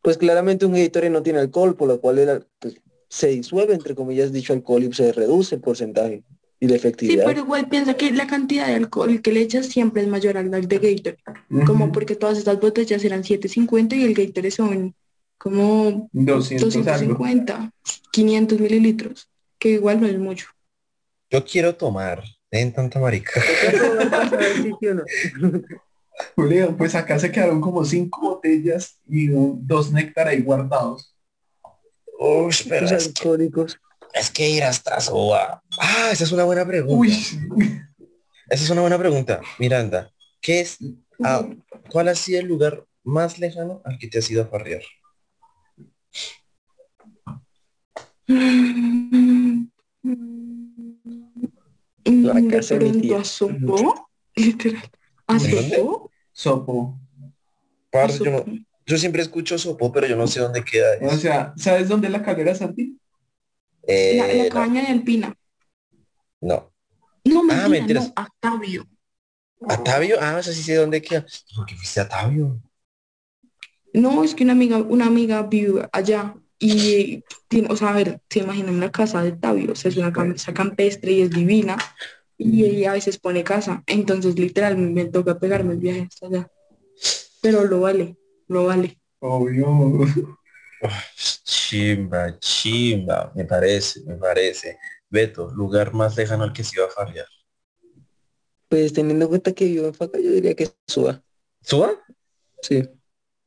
Pues 0.00 0.16
claramente 0.16 0.64
un 0.64 0.74
Gatorade 0.74 1.10
no 1.10 1.22
tiene 1.22 1.40
alcohol, 1.40 1.74
por 1.74 1.88
lo 1.88 2.00
cual 2.00 2.18
el, 2.18 2.46
pues, 2.60 2.76
se 3.08 3.28
disuelve 3.28 3.74
entre 3.74 3.96
comillas 3.96 4.32
dicho 4.32 4.52
alcohol 4.52 4.84
y 4.84 4.92
se 4.92 5.12
reduce 5.12 5.56
el 5.56 5.60
porcentaje 5.60 6.22
y 6.60 6.66
la 6.66 6.72
Sí, 6.72 6.76
efectividad. 6.76 7.24
pero 7.26 7.40
igual 7.40 7.68
piensa 7.68 7.94
que 7.94 8.10
la 8.12 8.26
cantidad 8.26 8.66
de 8.66 8.74
alcohol 8.74 9.20
que 9.20 9.32
le 9.32 9.40
echas 9.40 9.66
siempre 9.66 10.02
es 10.02 10.08
mayor 10.08 10.36
al 10.38 10.50
de 10.50 10.58
Gatorade. 10.78 11.18
Como 11.66 11.92
porque 11.92 12.16
todas 12.16 12.38
estas 12.38 12.58
botellas 12.60 13.04
eran 13.04 13.24
750 13.24 13.94
y 13.96 14.04
el 14.04 14.14
Gatorade 14.14 14.50
son 14.50 14.94
como 15.38 16.08
200 16.12 16.74
algo. 16.76 16.84
250, 16.84 17.70
500 18.10 18.60
mililitros, 18.60 19.28
que 19.58 19.70
igual 19.72 20.00
no 20.00 20.06
es 20.06 20.18
mucho. 20.18 20.46
Yo 21.30 21.44
quiero 21.44 21.74
tomar. 21.74 22.22
En 22.52 22.72
tanta 22.72 23.00
marica. 23.00 23.40
Sí, 24.62 24.70
sí 24.80 24.86
o 24.86 24.94
no. 24.94 25.02
Julio, 26.36 26.74
pues 26.76 26.94
acá 26.94 27.18
se 27.18 27.30
quedaron 27.30 27.60
como 27.60 27.84
cinco 27.84 28.20
botellas 28.22 28.98
y 29.06 29.28
un- 29.28 29.66
dos 29.66 29.92
néctar 29.92 30.28
ahí 30.28 30.40
guardados. 30.40 31.14
Uy, 32.18 32.54
pero 32.68 32.86
es, 32.86 33.06
alcohólicos. 33.08 33.78
es 34.14 34.30
que 34.30 34.48
ir 34.48 34.62
hasta 34.64 34.98
Soba. 35.00 35.62
Ah, 35.78 36.10
esa 36.12 36.24
es 36.24 36.32
una 36.32 36.44
buena 36.44 36.66
pregunta. 36.66 36.96
Uy, 36.96 37.10
Esa 38.48 38.64
es 38.64 38.70
una 38.70 38.80
buena 38.82 38.98
pregunta. 38.98 39.40
Miranda, 39.58 40.10
¿qué 40.40 40.60
es, 40.60 40.78
ah, 41.22 41.46
¿cuál 41.90 42.08
ha 42.08 42.14
sido 42.14 42.40
el 42.40 42.46
lugar 42.46 42.84
más 43.04 43.38
lejano 43.38 43.82
al 43.84 43.98
que 43.98 44.08
te 44.08 44.18
has 44.18 44.30
ido 44.30 44.42
a 44.42 44.46
farrear? 44.46 44.82
La 52.06 52.34
Mm, 52.34 52.48
de 52.48 52.48
casa 52.48 52.74
de 52.78 52.84
mi 52.92 53.00
tía. 53.00 53.22
literal. 54.36 54.90
¿A 55.26 55.38
sopo. 56.32 56.98
A 56.98 56.98
Parce, 57.90 58.18
yo, 58.24 58.30
no- 58.30 58.38
Sopó. 58.38 58.50
yo 58.86 58.98
siempre 58.98 59.22
escucho 59.22 59.58
Sopo, 59.58 59.92
pero 59.92 60.06
yo 60.06 60.16
no 60.16 60.26
sé 60.26 60.40
dónde 60.40 60.62
queda 60.64 60.86
O 61.00 61.06
eso. 61.08 61.18
sea, 61.18 61.52
¿sabes 61.56 61.88
dónde 61.88 62.06
es 62.08 62.12
la 62.12 62.22
calera 62.22 62.54
Santi? 62.54 62.98
Eh, 63.88 64.16
La, 64.18 64.26
la 64.28 64.44
no, 64.44 64.50
cabaña 64.50 64.82
de 64.82 64.88
Alpina. 64.88 65.34
No. 66.46 66.72
No, 67.24 67.42
Ah, 67.48 67.68
mentira, 67.68 67.68
mentiras. 67.68 68.12
no, 68.14 68.14
Octavio. 68.16 68.86
¿Atavio? 69.68 70.16
Ah, 70.20 70.38
eso 70.40 70.52
sí 70.52 70.62
sé 70.62 70.74
dónde 70.76 71.00
queda. 71.02 71.24
¿Por 71.54 71.66
qué 71.66 71.74
fuiste 71.76 72.00
a 72.00 72.04
Atavio? 72.04 72.60
No, 73.92 74.24
es 74.24 74.34
que 74.34 74.44
una 74.44 74.52
amiga, 74.52 74.78
una 74.78 75.06
amiga 75.06 75.42
vive 75.44 75.88
allá 75.92 76.34
y 76.58 77.24
tiene, 77.48 77.68
o 77.70 77.76
sea, 77.76 77.88
a 77.90 77.92
ver, 77.94 78.20
se 78.30 78.40
imaginan 78.40 78.80
la 78.80 78.90
casa 78.90 79.22
de 79.22 79.30
Octavio, 79.32 79.72
o 79.72 79.74
sea, 79.74 79.90
es 79.90 79.96
una 79.96 80.12
casa 80.12 80.52
campestre 80.54 81.12
y 81.12 81.22
es 81.22 81.30
divina 81.30 81.76
y 82.38 82.64
ella 82.64 82.90
a 82.90 82.94
veces 82.94 83.18
pone 83.18 83.44
casa, 83.44 83.82
entonces 83.86 84.38
literal 84.38 84.76
me 84.76 85.06
toca 85.06 85.38
pegarme 85.38 85.74
el 85.74 85.80
viaje 85.80 86.02
hasta 86.10 86.26
allá. 86.26 86.48
Pero 87.42 87.64
lo 87.66 87.80
vale, 87.80 88.16
lo 88.48 88.66
vale. 88.66 88.98
Obvio. 89.20 89.68
Chimba, 91.44 92.38
chimba, 92.40 93.32
me 93.34 93.44
parece, 93.44 94.00
me 94.06 94.16
parece. 94.16 94.78
Beto, 95.16 95.50
lugar 95.54 95.94
más 95.94 96.14
lejano 96.16 96.44
al 96.44 96.52
que 96.52 96.62
se 96.62 96.76
iba 96.76 96.86
a 96.86 96.90
farrear. 96.90 97.26
Pues 98.68 98.92
teniendo 98.92 99.24
en 99.24 99.28
cuenta 99.30 99.52
que 99.52 99.64
vivo 99.64 99.86
en 99.86 99.94
Faca, 99.94 100.18
yo 100.18 100.30
diría 100.30 100.54
que 100.54 100.68
suba. 100.86 101.22
¿Suba? 101.62 101.92
Sí. 102.60 102.86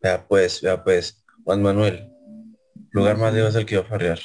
Vea 0.01 0.25
pues, 0.27 0.61
vea 0.61 0.83
pues. 0.83 1.23
Juan 1.43 1.61
Manuel, 1.61 2.09
lugar 2.91 3.17
más 3.17 3.33
lejos 3.33 3.55
al 3.55 3.65
que 3.67 3.75
iba 3.75 3.83
a 3.83 3.87
farrear. 3.87 4.19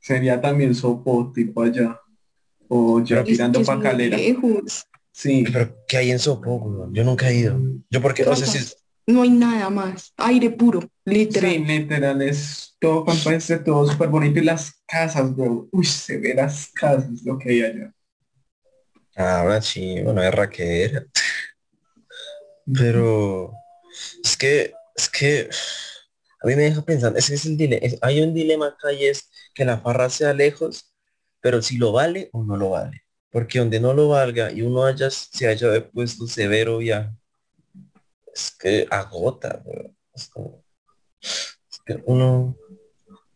Sería 0.00 0.40
también 0.40 0.74
sopo, 0.74 1.30
tipo 1.32 1.62
allá. 1.62 2.00
O 2.68 3.00
ya 3.00 3.16
Pero- 3.16 3.20
Es 3.20 3.26
que 3.26 3.32
tirando 3.32 3.60
es 3.60 3.66
pa' 3.66 3.74
muy 3.76 3.84
calera. 3.84 4.16
lejos. 4.16 4.86
Sí. 5.12 5.44
Pero 5.52 5.76
¿qué 5.86 5.96
hay 5.98 6.10
en 6.12 6.18
Sopo? 6.18 6.88
Yo 6.92 7.04
nunca 7.04 7.28
he 7.30 7.34
ido. 7.36 7.58
Yo 7.90 8.00
porque 8.00 8.24
no 8.24 8.34
sé 8.36 8.46
si 8.46 8.58
es- 8.58 8.76
No 9.06 9.22
hay 9.22 9.30
nada 9.30 9.70
más, 9.70 10.12
aire 10.16 10.50
puro, 10.50 10.88
literal. 11.04 11.50
Sí, 11.50 11.58
literal, 11.58 12.22
es 12.22 12.76
todo 12.78 13.04
campestre, 13.04 13.58
todo 13.58 13.90
súper 13.90 14.08
bonito. 14.08 14.38
Y 14.38 14.44
las 14.44 14.82
casas, 14.86 15.34
bro. 15.34 15.68
Uy, 15.72 15.84
severas 15.84 16.70
casas 16.72 17.22
lo 17.24 17.38
que 17.38 17.50
hay 17.50 17.62
allá. 17.62 17.92
Ah, 19.16 19.42
una 19.44 19.60
chimba, 19.60 20.12
una 20.12 20.22
berraquera. 20.22 21.04
Pero 22.72 23.52
es 24.22 24.36
que, 24.36 24.72
es 24.94 25.08
que 25.08 25.50
a 26.42 26.46
mí 26.46 26.56
me 26.56 26.62
deja 26.62 26.82
pensando, 26.82 27.18
ese 27.18 27.34
es 27.34 27.44
el 27.46 27.56
dilema, 27.56 27.86
hay 28.02 28.20
un 28.20 28.32
dilema 28.32 28.68
acá 28.68 28.92
y 28.92 29.06
es 29.06 29.30
que 29.54 29.64
la 29.64 29.78
farra 29.78 30.08
sea 30.08 30.32
lejos, 30.32 30.94
pero 31.40 31.60
si 31.62 31.76
lo 31.76 31.92
vale 31.92 32.30
o 32.32 32.44
no 32.44 32.56
lo 32.56 32.70
vale. 32.70 33.02
Porque 33.30 33.58
donde 33.58 33.80
no 33.80 33.94
lo 33.94 34.08
valga 34.08 34.50
y 34.50 34.62
uno 34.62 34.84
haya, 34.84 35.10
se 35.10 35.46
haya 35.46 35.90
puesto 35.90 36.26
severo 36.26 36.78
viaje, 36.78 37.10
es 38.34 38.56
que 38.58 38.86
agota. 38.90 39.62
Es 40.14 40.28
como- 40.28 40.64
es 41.20 41.80
que 41.84 42.02
uno, 42.06 42.56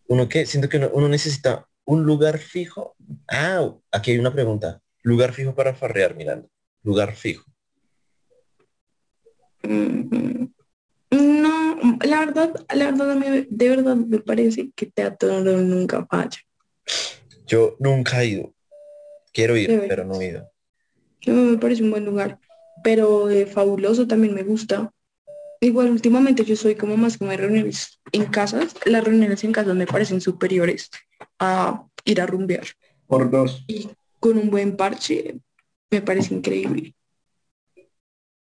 uno 0.09 0.28
que, 0.28 0.47
siento 0.47 0.68
que 0.68 0.76
uno, 0.78 0.90
uno 0.92 1.09
necesita 1.09 1.68
un 1.84 2.05
lugar 2.05 2.38
fijo. 2.38 2.97
Ah, 3.28 3.74
aquí 3.92 4.12
hay 4.12 4.18
una 4.18 4.32
pregunta. 4.32 4.80
Lugar 5.03 5.32
fijo 5.32 5.55
para 5.55 5.74
farrear, 5.74 6.14
mirando. 6.16 6.49
Lugar 6.82 7.14
fijo. 7.14 7.45
Mm, 9.62 10.47
No, 11.11 11.99
la 12.05 12.20
verdad, 12.20 12.55
la 12.74 12.86
verdad 12.90 13.11
a 13.12 13.14
mí 13.14 13.47
de 13.49 13.68
verdad 13.68 13.95
me 13.97 14.18
parece 14.18 14.70
que 14.74 14.86
Teatro 14.86 15.40
nunca 15.40 16.05
falla. 16.07 16.38
Yo 17.47 17.76
nunca 17.78 18.22
he 18.22 18.26
ido. 18.26 18.55
Quiero 19.32 19.57
ir, 19.57 19.84
pero 19.88 20.05
no 20.05 20.20
he 20.20 20.28
ido. 20.28 20.51
No, 21.26 21.34
me 21.34 21.59
parece 21.59 21.82
un 21.82 21.90
buen 21.90 22.05
lugar, 22.05 22.38
pero 22.85 23.30
eh, 23.30 23.47
fabuloso 23.47 24.07
también 24.07 24.35
me 24.35 24.43
gusta. 24.43 24.93
Igual 25.61 25.91
últimamente 25.91 26.45
yo 26.45 26.55
soy 26.55 26.74
como 26.74 26.99
más 26.99 27.16
como 27.16 27.30
de 27.30 27.39
reuniones 27.39 27.99
en 28.12 28.26
casas. 28.26 28.74
Las 28.85 29.03
reuniones 29.03 29.43
en 29.43 29.53
casas 29.53 29.74
me 29.74 29.87
parecen 29.87 30.20
superiores 30.20 30.91
a 31.39 31.87
ir 32.05 32.20
a 32.20 32.26
rumbear. 32.26 32.66
Por 33.07 33.30
dos. 33.30 33.64
Y 33.66 33.89
con 34.20 34.37
un 34.37 34.51
buen 34.51 34.76
parche 34.76 35.41
me 35.91 36.03
parece 36.03 36.35
increíble. 36.35 36.95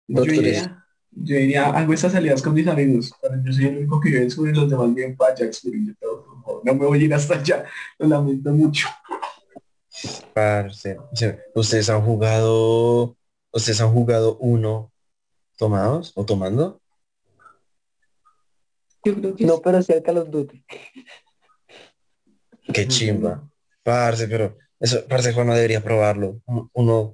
Yo 0.09 0.23
diría, 0.23 0.87
yo 1.11 1.37
diría, 1.37 1.67
hago 1.67 1.93
esas 1.93 2.13
salidas 2.13 2.41
con 2.43 2.55
mis 2.55 2.67
amigos, 2.67 3.13
pero 3.21 3.35
yo 3.45 3.53
soy 3.53 3.67
el 3.67 3.77
único 3.77 4.01
que 4.01 4.09
vive 4.09 4.23
en 4.23 4.31
sur 4.31 4.49
y 4.49 4.55
los 4.55 4.71
demás 4.71 4.89
por 4.89 6.43
favor, 6.43 6.63
no 6.65 6.75
me 6.75 6.87
voy 6.87 7.01
a 7.01 7.05
ir 7.05 7.15
hasta 7.15 7.35
allá, 7.35 7.65
lo 7.99 8.09
lamento 8.09 8.51
mucho. 8.53 8.89
Parce, 10.33 10.97
¿Ustedes 11.55 11.91
han 11.91 12.01
jugado, 12.01 13.17
ustedes 13.53 13.81
han 13.81 13.93
jugado 13.93 14.37
uno 14.39 14.93
tomados 15.57 16.13
o 16.15 16.25
tomando? 16.25 16.81
Yo 19.05 19.15
creo 19.15 19.35
que 19.35 19.45
No, 19.45 19.57
sí. 19.57 19.61
pero 19.65 19.83
sí 19.83 19.93
al 19.93 20.03
Call 20.03 20.19
of 20.19 20.31
Duty. 20.31 20.65
Qué 22.73 22.87
chimba. 22.87 23.49
Parce, 23.83 24.29
pero 24.29 24.57
eso, 24.79 25.07
parce, 25.09 25.33
Juan 25.33 25.47
no 25.47 25.55
debería 25.55 25.83
probarlo. 25.83 26.41
Uno, 26.73 27.13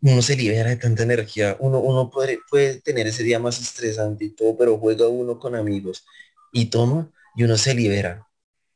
uno 0.00 0.22
se 0.22 0.36
libera 0.36 0.70
de 0.70 0.76
tanta 0.76 1.02
energía. 1.02 1.56
Uno, 1.60 1.80
uno 1.80 2.10
puede, 2.10 2.40
puede 2.50 2.80
tener 2.80 3.06
ese 3.06 3.22
día 3.22 3.38
más 3.38 3.60
estresante 3.60 4.24
y 4.24 4.30
todo, 4.30 4.56
pero 4.56 4.78
juega 4.78 5.08
uno 5.08 5.38
con 5.38 5.54
amigos 5.54 6.04
y 6.52 6.66
toma 6.66 7.10
y 7.36 7.44
uno 7.44 7.56
se 7.56 7.74
libera. 7.74 8.28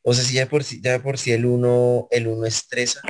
O 0.02 0.14
sea, 0.14 0.24
si 0.24 0.34
ya 0.34 0.48
por 0.48 0.64
sí, 0.64 0.80
ya 0.82 1.02
por 1.02 1.18
sí 1.18 1.32
el 1.32 1.46
uno, 1.46 2.08
el 2.10 2.26
uno 2.26 2.46
estresa 2.46 3.02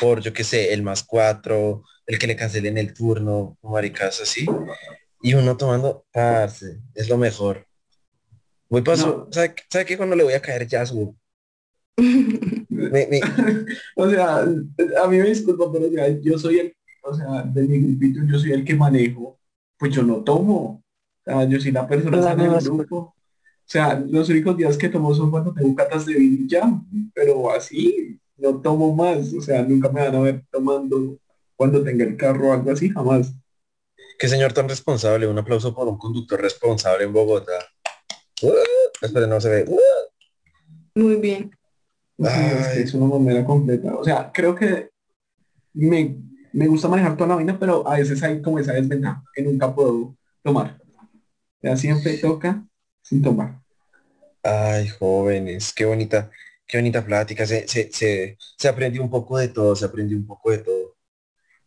por, 0.00 0.20
yo 0.20 0.32
qué 0.32 0.44
sé, 0.44 0.72
el 0.72 0.82
más 0.82 1.02
cuatro, 1.02 1.84
el 2.06 2.18
que 2.18 2.26
le 2.26 2.36
cancelen 2.36 2.78
el 2.78 2.92
turno, 2.94 3.56
maricas 3.62 4.20
así. 4.20 4.46
Y 5.22 5.34
uno 5.34 5.56
tomando, 5.56 6.04
parce, 6.12 6.80
es 6.94 7.08
lo 7.08 7.16
mejor. 7.16 7.66
Voy 8.68 8.82
paso, 8.82 9.24
No. 9.26 9.32
¿sabe, 9.32 9.54
¿sabe 9.70 9.84
qué? 9.86 9.96
Cuando 9.96 10.16
le 10.16 10.24
voy 10.24 10.34
a 10.34 10.42
caer 10.42 10.66
ya 10.66 10.84
subo. 10.84 11.16
Me- 11.96 13.06
me- 13.06 13.20
O 13.96 14.10
sea, 14.10 14.38
a 14.40 15.08
mí 15.08 15.18
me 15.18 15.28
disculpa, 15.28 15.70
pero 15.72 15.86
o 15.86 15.90
sea, 15.90 16.08
yo 16.20 16.38
soy 16.38 16.58
el, 16.58 16.76
o 17.02 17.14
sea, 17.14 17.42
de 17.42 17.62
mi 17.62 17.78
grupito, 17.78 18.20
yo 18.26 18.38
soy 18.38 18.52
el 18.52 18.64
que 18.64 18.74
manejo, 18.74 19.38
pues 19.78 19.94
yo 19.94 20.02
no 20.02 20.22
tomo. 20.24 20.82
O 21.26 21.30
sea, 21.30 21.44
yo 21.48 21.60
soy 21.60 21.72
la 21.72 21.86
persona 21.88 22.34
nueva 22.34 22.58
grupo. 22.60 22.96
O 22.96 23.14
sea, 23.66 23.98
los 23.98 24.28
únicos 24.28 24.56
días 24.58 24.76
que 24.76 24.90
tomo 24.90 25.14
son 25.14 25.30
cuando 25.30 25.54
tengo 25.54 25.74
catas 25.74 26.04
de 26.04 26.14
vino 26.14 26.44
y 26.44 26.48
ya, 26.48 26.70
pero 27.14 27.50
así 27.50 28.18
no 28.36 28.60
tomo 28.60 28.94
más. 28.94 29.32
O 29.32 29.40
sea, 29.40 29.62
nunca 29.62 29.88
me 29.88 30.02
van 30.02 30.14
a 30.16 30.20
ver 30.20 30.42
tomando 30.50 31.16
cuando 31.56 31.82
tenga 31.82 32.04
el 32.04 32.16
carro 32.16 32.48
o 32.48 32.52
algo 32.52 32.70
así, 32.70 32.90
jamás. 32.90 33.32
Qué 34.18 34.28
señor 34.28 34.52
tan 34.52 34.68
responsable. 34.68 35.26
Un 35.26 35.38
aplauso 35.38 35.74
por 35.74 35.88
un 35.88 35.98
conductor 35.98 36.40
responsable 36.40 37.04
en 37.04 37.12
Bogotá. 37.12 37.52
Uh, 38.42 38.52
espera, 39.00 39.26
no 39.26 39.40
se 39.40 39.48
ve. 39.48 39.64
Uh, 39.66 41.00
Muy 41.00 41.16
bien. 41.16 41.50
Sí, 42.18 42.24
es, 42.26 42.68
que 42.68 42.78
Ay. 42.78 42.82
es 42.82 42.94
una 42.94 43.06
mamera 43.06 43.44
completa. 43.44 43.94
O 43.96 44.04
sea, 44.04 44.30
creo 44.32 44.54
que 44.54 44.90
me, 45.72 46.16
me 46.52 46.66
gusta 46.68 46.88
manejar 46.88 47.16
toda 47.16 47.28
la 47.28 47.34
vaina, 47.36 47.58
pero 47.58 47.86
a 47.88 47.98
veces 47.98 48.22
hay 48.22 48.40
como 48.40 48.58
esa 48.58 48.72
desventaja 48.72 49.22
que 49.34 49.42
nunca 49.42 49.74
puedo 49.74 50.16
tomar. 50.42 50.80
Sea, 51.60 51.76
siempre 51.76 52.18
toca 52.18 52.64
sin 53.02 53.22
tomar. 53.22 53.60
Ay, 54.42 54.88
jóvenes, 54.88 55.72
qué 55.72 55.86
bonita, 55.86 56.30
qué 56.66 56.78
bonita 56.78 57.04
plática. 57.04 57.46
Se, 57.46 57.66
se, 57.66 57.90
se, 57.90 58.36
se 58.58 58.68
aprendió 58.68 59.02
un 59.02 59.10
poco 59.10 59.38
de 59.38 59.48
todo, 59.48 59.74
se 59.74 59.86
aprendió 59.86 60.16
un 60.16 60.26
poco 60.26 60.50
de 60.50 60.58
todo. 60.58 60.83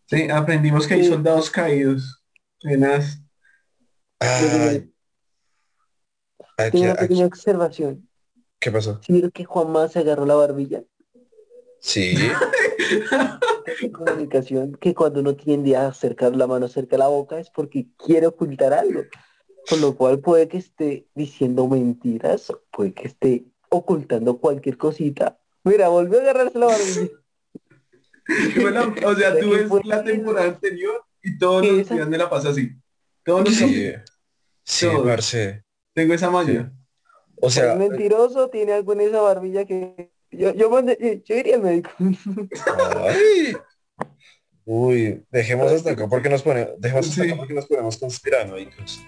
Sí, 0.08 0.30
aprendimos 0.30 0.88
que 0.88 0.96
hay 0.96 1.06
soldados 1.06 1.50
caídos. 1.52 2.24
Aquí- 6.58 6.72
Tengo 6.72 6.84
una 6.86 6.94
aquí- 6.94 7.02
pequeña 7.02 7.26
observación. 7.26 8.10
¿Qué 8.60 8.72
pasó? 8.72 9.00
¿Sí 9.04 9.14
vieron 9.14 9.32
que 9.32 9.46
Juanma 9.46 9.88
se 9.88 10.00
agarró 10.00 10.26
la 10.26 10.34
barbilla? 10.36 10.84
Sí. 11.80 12.16
En 13.82 13.92
comunicación 13.92 14.76
que 14.82 14.96
cuando 14.96 15.20
uno 15.20 15.36
tiende 15.36 15.76
a 15.76 15.88
acercar 15.88 16.36
la 16.36 16.48
mano 16.48 16.68
cerca 16.68 16.96
a 16.96 17.00
la 17.00 17.08
boca 17.08 17.40
es 17.40 17.50
porque 17.52 17.88
quiere 17.98 18.26
ocultar 18.28 18.74
algo. 18.74 19.02
Con 19.70 19.82
lo 19.82 19.96
cual 19.96 20.20
puede 20.20 20.48
que 20.48 20.58
esté 20.58 21.08
diciendo 21.14 21.68
mentiras, 21.68 22.52
puede 22.72 22.94
que 22.94 23.08
esté 23.08 23.46
ocultando 23.70 24.40
cualquier 24.40 24.78
cosita. 24.78 25.38
Mira, 25.64 25.90
volvió 25.90 26.18
a 26.20 26.22
agarrarse 26.22 26.58
la 26.58 26.66
barbilla. 26.68 27.10
Bueno, 28.62 28.94
o 29.06 29.16
sea, 29.16 29.40
tú 29.40 29.50
¿Qué 29.52 29.56
ves 29.64 29.86
la 29.86 30.04
temporada 30.04 30.48
anterior 30.48 31.04
y 31.24 31.38
todos 31.38 31.62
¿Qué 31.62 31.72
los 31.72 31.80
esa? 31.82 31.96
días 31.96 32.08
me 32.10 32.18
la 32.18 32.30
pasa 32.30 32.50
así. 32.50 32.72
Todos 33.24 33.46
los 33.46 33.56
Sí, 33.56 33.66
días 33.66 34.04
sí, 34.64 34.88
tengo 35.94 36.14
esa 36.14 36.30
maña. 36.30 36.72
O 37.42 37.50
sea, 37.50 37.74
es 37.74 37.80
mentiroso, 37.80 38.50
tiene 38.50 38.74
algo 38.74 38.94
en 38.94 39.02
esa 39.02 39.22
barbilla 39.22 39.64
que 39.66 40.12
yo, 40.32 40.54
yo, 40.54 40.70
mandé- 40.70 41.22
yo 41.24 41.36
iría 41.36 41.56
al 41.56 41.62
médico. 41.62 41.90
ay. 42.00 43.56
Uy, 44.70 45.24
dejemos 45.32 45.72
hasta 45.72 45.92
acá 45.92 46.10
porque 46.10 46.28
nos 46.30 46.42
ponemos, 46.42 46.72
dejemos 46.80 47.08
hasta 47.10 47.24
Sí. 47.24 47.30
acá 47.30 47.38
porque 47.38 47.54
nos 47.54 47.66
ponemos 47.68 47.98
conspiranoicos. 47.98 49.00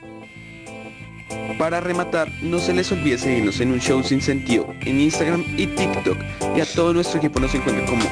Para 1.58 1.82
rematar, 1.82 2.30
no 2.42 2.60
se 2.60 2.74
les 2.74 2.90
olvide 2.94 3.18
seguirnos 3.18 3.60
en 3.60 3.72
un 3.74 3.80
show 3.82 4.02
sin 4.02 4.22
sentido 4.22 4.68
en 4.86 5.02
Instagram 5.02 5.44
y 5.58 5.68
TikTok 5.68 6.18
y 6.56 6.62
a 6.62 6.66
todo 6.74 6.94
nuestro 6.94 7.18
equipo 7.20 7.40
nos 7.42 7.54
encuentra 7.54 7.86
como 7.86 8.04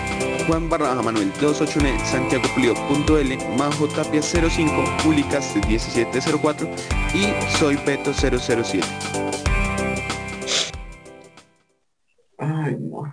Juan 0.47 0.69
barra 0.69 0.95
Manuel 1.01 1.29
281 1.41 2.05
Santiago 2.05 2.45
Pulido 2.55 2.73
punto 2.87 3.17
L, 3.19 3.37
Majo 3.57 3.85
Tapia 3.89 4.21
05, 4.21 4.71
Publicast 5.03 5.57
1704 5.67 6.69
y 7.13 7.57
Soy 7.57 7.75
Beto 7.85 8.13
007. 8.13 8.81
Ay, 12.37 12.77
no. 12.79 13.03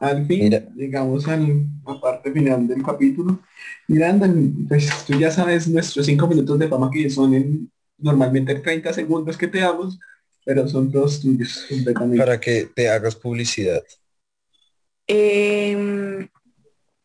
Al 0.00 0.26
fin 0.26 0.40
Mira. 0.40 0.64
llegamos 0.74 1.28
a 1.28 1.36
la 1.36 2.00
parte 2.00 2.32
final 2.32 2.66
del 2.66 2.82
capítulo. 2.82 3.38
Miranda, 3.86 4.28
pues 4.68 5.04
tú 5.06 5.16
ya 5.20 5.30
sabes 5.30 5.68
nuestros 5.68 6.04
cinco 6.04 6.26
minutos 6.26 6.58
de 6.58 6.66
fama 6.66 6.90
que 6.90 7.08
son 7.08 7.32
en 7.34 7.70
normalmente 7.96 8.56
30 8.56 8.92
segundos 8.92 9.36
que 9.36 9.46
te 9.46 9.60
damos, 9.60 10.00
pero 10.44 10.66
son 10.66 10.90
todos 10.90 11.20
tuyos 11.20 11.64
completamente. 11.68 12.18
Para 12.18 12.40
que 12.40 12.68
te 12.74 12.88
hagas 12.88 13.14
publicidad. 13.14 13.84
Em, 15.06 16.28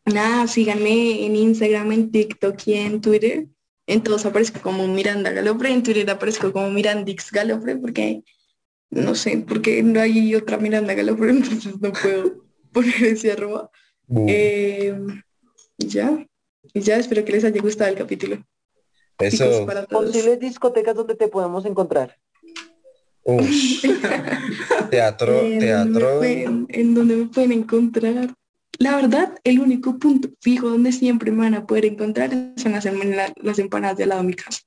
nada, 0.08 0.46
síganme 0.46 1.24
en 1.26 1.36
Instagram, 1.36 1.92
en 1.92 2.10
TikTok 2.10 2.56
y 2.66 2.74
en 2.74 3.00
Twitter. 3.00 3.46
En 3.86 4.02
todos 4.02 4.26
aparezco 4.26 4.60
como 4.60 4.86
Miranda 4.86 5.30
Galopre, 5.30 5.72
en 5.72 5.82
Twitter 5.82 6.08
aparezco 6.10 6.52
como 6.52 6.70
Mirandix 6.70 7.30
Galopre 7.32 7.76
porque 7.76 8.22
no 8.90 9.14
sé, 9.14 9.44
porque 9.48 9.82
no 9.82 10.00
hay 10.00 10.34
otra 10.34 10.58
Miranda 10.58 10.94
Galopre, 10.94 11.30
entonces 11.30 11.80
no 11.80 11.92
puedo 11.92 12.44
poner 12.72 13.04
ese 13.04 13.32
arroba. 13.32 13.70
Uh, 14.06 14.26
y 15.78 15.86
ya, 15.86 16.26
y 16.74 16.80
ya 16.80 16.96
espero 16.96 17.24
que 17.24 17.32
les 17.32 17.44
haya 17.44 17.60
gustado 17.60 17.90
el 17.90 17.96
capítulo. 17.96 18.42
Eso. 19.18 19.66
para. 19.66 19.84
Posibles 19.86 20.38
discotecas 20.38 20.94
donde 20.94 21.14
te 21.14 21.28
podemos 21.28 21.64
encontrar. 21.66 22.16
Ush. 23.24 23.86
Teatro, 24.90 25.40
¿En 25.40 25.50
dónde 25.50 25.66
teatro. 25.66 26.18
pueden- 26.18 26.66
en 26.70 26.94
donde 26.94 27.16
me 27.16 27.26
pueden 27.26 27.52
encontrar. 27.52 28.34
La 28.78 28.94
verdad, 28.96 29.34
el 29.44 29.58
único 29.58 29.98
punto 29.98 30.28
fijo 30.40 30.68
donde 30.70 30.92
siempre 30.92 31.32
me 31.32 31.38
van 31.38 31.54
a 31.54 31.66
poder 31.66 31.84
encontrar 31.84 32.30
son 32.56 32.72
las, 32.72 32.86
empanadas 33.58 33.96
de 33.96 34.04
al 34.04 34.08
lado 34.10 34.22
de 34.22 34.28
mi 34.28 34.34
casa. 34.34 34.60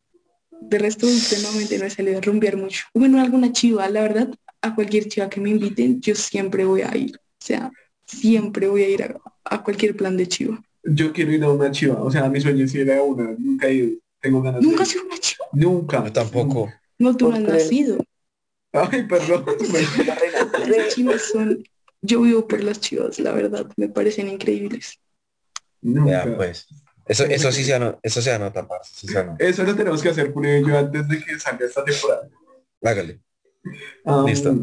De 0.59 0.77
resto, 0.77 1.07
últimamente 1.07 1.77
no 1.79 1.85
he 1.85 1.89
salido 1.89 2.17
a 2.17 2.21
rumbear 2.21 2.57
mucho. 2.57 2.83
Bueno, 2.93 3.19
alguna 3.21 3.51
chiva, 3.51 3.89
la 3.89 4.01
verdad, 4.01 4.29
a 4.61 4.75
cualquier 4.75 5.07
chiva 5.07 5.29
que 5.29 5.39
me 5.39 5.49
inviten, 5.49 6.01
yo 6.01 6.13
siempre 6.13 6.65
voy 6.65 6.81
a 6.81 6.95
ir. 6.95 7.15
O 7.15 7.45
sea, 7.45 7.71
siempre 8.05 8.67
voy 8.67 8.83
a 8.83 8.89
ir 8.89 9.03
a, 9.03 9.15
a 9.45 9.63
cualquier 9.63 9.95
plan 9.95 10.17
de 10.17 10.27
chiva. 10.27 10.61
Yo 10.83 11.13
quiero 11.13 11.31
ir 11.31 11.43
a 11.43 11.49
una 11.49 11.71
chiva, 11.71 12.01
o 12.01 12.11
sea, 12.11 12.29
mi 12.29 12.41
sueño 12.41 12.65
es 12.65 12.75
ir 12.75 12.91
a 12.91 13.01
una, 13.01 13.33
nunca 13.37 13.67
he 13.67 13.73
ido, 13.75 13.97
tengo 14.19 14.41
ganas 14.41 14.61
Nunca 14.61 14.77
de 14.77 14.83
he 14.83 14.87
ir. 14.87 14.91
sido 14.91 15.05
una 15.05 15.17
chiva. 15.17 15.45
Nunca. 15.53 16.05
Yo 16.05 16.13
tampoco. 16.13 16.73
No, 16.99 17.15
tú 17.17 17.29
no 17.29 17.35
has 17.35 17.41
nacido. 17.43 17.97
Ay, 18.73 19.03
perdón. 19.07 19.45
Las 20.67 20.93
chivas 20.95 21.21
son... 21.31 21.63
Yo 22.01 22.21
vivo 22.21 22.47
por 22.47 22.63
las 22.63 22.79
chivas, 22.79 23.19
la 23.19 23.31
verdad, 23.31 23.67
me 23.77 23.89
parecen 23.89 24.27
increíbles. 24.27 24.99
Nunca. 25.81 26.25
Ya, 26.25 26.35
pues. 26.35 26.67
Eso, 27.05 27.25
eso 27.25 27.51
sí 27.51 27.63
se 27.63 27.73
anota, 27.73 27.99
eso 28.03 28.21
se 28.21 28.31
anota, 28.31 28.67
parce, 28.67 28.93
sí 28.95 29.07
se 29.07 29.17
anota. 29.17 29.43
Eso 29.43 29.63
lo 29.63 29.75
tenemos 29.75 30.01
que 30.01 30.09
hacer, 30.09 30.31
Julio 30.31 30.57
y 30.59 30.67
yo, 30.67 30.77
antes 30.77 31.07
de 31.07 31.23
que 31.23 31.39
salga 31.39 31.65
esta 31.65 31.83
temporada. 31.83 32.29
Hágale. 32.83 33.21
Um, 34.05 34.25
Listo. 34.25 34.55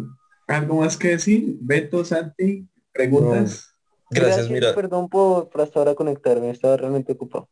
¿Algo 0.47 0.76
más 0.76 0.97
que 0.97 1.09
decir? 1.09 1.57
Beto, 1.61 2.05
Santi, 2.05 2.66
preguntas. 2.93 3.68
Gracias, 4.11 4.49
mira. 4.49 4.74
Perdón 4.74 5.09
por, 5.09 5.51
por 5.51 5.61
hasta 5.61 5.78
ahora 5.78 5.95
conectarme, 5.95 6.51
estaba 6.51 6.76
realmente 6.76 7.12
ocupado. 7.12 7.49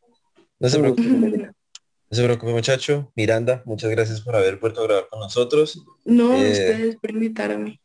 No 0.58 0.68
se 0.68 0.78
preocupe, 0.78 1.02
no 2.08 2.16
se 2.16 2.24
preocupe, 2.24 2.52
muchacho. 2.52 3.12
Miranda, 3.14 3.62
muchas 3.66 3.90
gracias 3.90 4.22
por 4.22 4.34
haber 4.36 4.56
vuelto 4.56 4.80
a 4.80 4.84
grabar 4.84 5.08
con 5.10 5.20
nosotros. 5.20 5.84
No, 6.04 6.32
Eh, 6.34 6.52
ustedes 6.52 6.96
por 6.96 7.10
invitarme. 7.10 7.80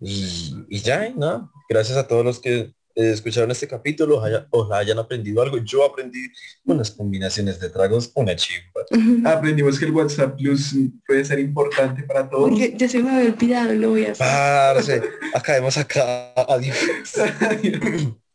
Y, 0.00 0.54
y 0.68 0.80
ya, 0.80 1.10
¿no? 1.16 1.50
Gracias 1.68 1.96
a 1.98 2.06
todos 2.06 2.24
los 2.24 2.38
que 2.40 2.72
eh, 2.98 3.10
escucharon 3.12 3.50
este 3.50 3.68
capítulo, 3.68 4.22
haya- 4.22 4.46
ojalá 4.50 4.78
hayan 4.78 4.98
aprendido 4.98 5.42
algo. 5.42 5.58
Yo 5.58 5.84
aprendí 5.84 6.18
unas 6.64 6.90
combinaciones 6.90 7.60
de 7.60 7.68
tragos, 7.70 8.10
una 8.14 8.34
chimba. 8.36 9.30
Aprendimos 9.30 9.78
que 9.78 9.84
el 9.86 9.90
WhatsApp 9.92 10.36
Plus 10.36 10.74
puede 11.06 11.24
ser 11.24 11.38
importante 11.40 12.02
para 12.04 12.28
todos. 12.28 12.50
Ya 12.76 12.88
se 12.88 13.02
me 13.02 13.10
había 13.10 13.30
olvidado, 13.32 13.74
lo 13.74 13.90
voy 13.90 14.06
a 14.06 14.12
hacer. 14.12 14.26
Parce, 14.76 15.02
acabemos 15.34 15.76
acá. 15.76 16.32
Adiós. 16.48 16.76